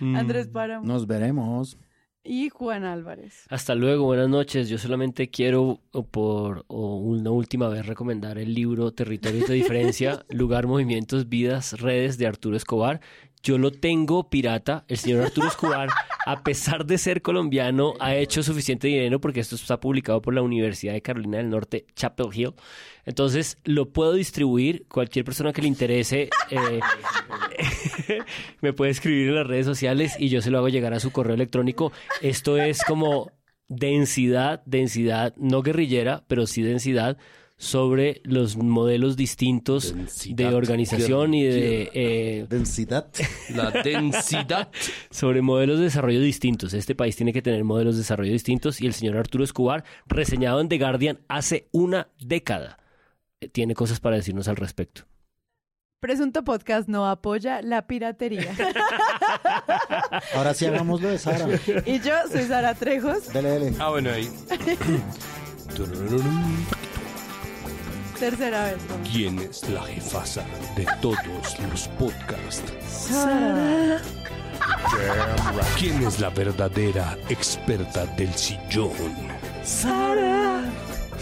Andrés 0.00 0.48
Páramo 0.48 0.86
Nos 0.86 1.06
veremos. 1.06 1.76
Y 2.24 2.48
Juan 2.50 2.84
Álvarez. 2.84 3.46
Hasta 3.48 3.74
luego, 3.74 4.04
buenas 4.04 4.28
noches. 4.28 4.68
Yo 4.68 4.78
solamente 4.78 5.30
quiero 5.30 5.80
o 5.90 6.02
por 6.04 6.64
o 6.68 6.96
una 6.96 7.30
última 7.30 7.68
vez 7.68 7.86
recomendar 7.86 8.38
el 8.38 8.54
libro 8.54 8.92
Territorios 8.92 9.48
de 9.48 9.54
Diferencia, 9.54 10.24
Lugar, 10.30 10.66
Movimientos, 10.66 11.28
Vidas, 11.28 11.80
Redes 11.80 12.18
de 12.18 12.26
Arturo 12.26 12.56
Escobar. 12.56 13.00
Yo 13.42 13.58
lo 13.58 13.72
tengo 13.72 14.30
pirata. 14.30 14.84
El 14.86 14.98
señor 14.98 15.24
Arturo 15.24 15.48
Escobar, 15.48 15.88
a 16.26 16.42
pesar 16.42 16.86
de 16.86 16.98
ser 16.98 17.22
colombiano, 17.22 17.94
ha 18.00 18.14
hecho 18.14 18.42
suficiente 18.42 18.88
dinero 18.88 19.20
porque 19.20 19.40
esto 19.40 19.56
está 19.56 19.80
publicado 19.80 20.22
por 20.22 20.34
la 20.34 20.42
Universidad 20.42 20.92
de 20.92 21.02
Carolina 21.02 21.38
del 21.38 21.50
Norte, 21.50 21.86
Chapel 21.94 22.28
Hill. 22.32 22.54
Entonces, 23.04 23.58
lo 23.64 23.90
puedo 23.92 24.12
distribuir. 24.12 24.86
Cualquier 24.88 25.24
persona 25.24 25.52
que 25.52 25.62
le 25.62 25.68
interese 25.68 26.30
eh, 26.50 26.80
me 28.60 28.72
puede 28.72 28.92
escribir 28.92 29.28
en 29.28 29.34
las 29.36 29.46
redes 29.46 29.66
sociales 29.66 30.16
y 30.18 30.28
yo 30.28 30.40
se 30.40 30.50
lo 30.50 30.58
hago 30.58 30.68
llegar 30.68 30.94
a 30.94 31.00
su 31.00 31.10
correo 31.10 31.34
electrónico. 31.34 31.92
Esto 32.20 32.58
es 32.58 32.82
como 32.84 33.30
densidad, 33.68 34.62
densidad, 34.66 35.34
no 35.36 35.62
guerrillera, 35.62 36.24
pero 36.28 36.46
sí 36.46 36.62
densidad 36.62 37.18
sobre 37.56 38.20
los 38.24 38.56
modelos 38.56 39.16
distintos 39.16 39.94
de 40.26 40.46
organización 40.46 41.34
y 41.34 41.44
de... 41.44 41.90
eh, 41.94 42.46
densidad. 42.48 43.08
La 43.54 43.70
densidad. 43.70 44.70
sobre 45.10 45.42
modelos 45.42 45.78
de 45.78 45.84
desarrollo 45.84 46.20
distintos. 46.20 46.74
Este 46.74 46.94
país 46.94 47.16
tiene 47.16 47.32
que 47.32 47.42
tener 47.42 47.64
modelos 47.64 47.94
de 47.94 48.00
desarrollo 48.00 48.32
distintos 48.32 48.80
y 48.80 48.86
el 48.86 48.94
señor 48.94 49.16
Arturo 49.16 49.44
Escobar, 49.44 49.84
reseñado 50.06 50.60
en 50.60 50.68
The 50.68 50.78
Guardian 50.78 51.20
hace 51.28 51.68
una 51.72 52.08
década, 52.18 52.78
eh, 53.40 53.48
tiene 53.48 53.74
cosas 53.74 54.00
para 54.00 54.16
decirnos 54.16 54.48
al 54.48 54.56
respecto. 54.56 55.02
Presunto 56.00 56.42
Podcast 56.42 56.88
no 56.88 57.08
apoya 57.08 57.62
la 57.62 57.86
piratería. 57.86 58.56
Ahora 60.34 60.52
sí 60.52 60.66
hagámoslo 60.66 61.08
de 61.08 61.18
Sara. 61.18 61.46
y 61.86 62.00
yo 62.00 62.14
soy 62.28 62.42
Sara 62.42 62.74
Trejos. 62.74 63.32
Dele, 63.32 63.50
dele. 63.50 63.76
Ah, 63.78 63.90
bueno, 63.90 64.10
ahí. 64.10 64.28
Tercera 68.22 68.66
vez. 68.66 68.76
vamos. 68.88 69.08
¿Quién 69.08 69.36
es 69.40 69.68
la 69.68 69.82
jefasa 69.82 70.44
de 70.76 70.86
todos 71.00 71.58
los 71.68 71.88
podcasts? 71.98 72.62
Sara. 72.88 74.00
¿Quién 75.76 76.06
es 76.06 76.20
la 76.20 76.30
verdadera 76.30 77.18
experta 77.28 78.06
del 78.16 78.32
sillón? 78.34 78.92
Sara. 79.64 80.62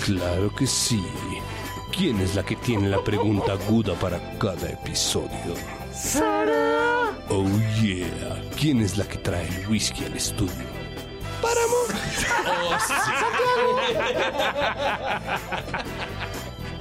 Claro 0.05 0.55
que 0.55 0.67
sí. 0.67 1.03
¿Quién 1.97 2.21
es 2.21 2.35
la 2.35 2.43
que 2.43 2.57
tiene 2.57 2.91
la 2.91 3.03
pregunta 3.03 3.53
aguda 3.53 3.95
para 3.95 4.21
cada 4.39 4.69
episodio? 4.69 5.55
Sara. 5.95 7.13
Oh 7.31 7.49
yeah. 7.81 8.43
¿Quién 8.61 8.83
es 8.83 8.99
la 8.99 9.09
que 9.09 9.17
trae 9.17 9.49
el 9.49 9.69
whisky 9.69 10.05
al 10.05 10.19
estudio? 10.19 10.81
Oh, 12.53 12.77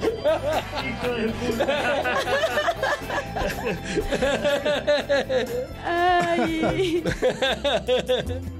Ay. 5.84 7.02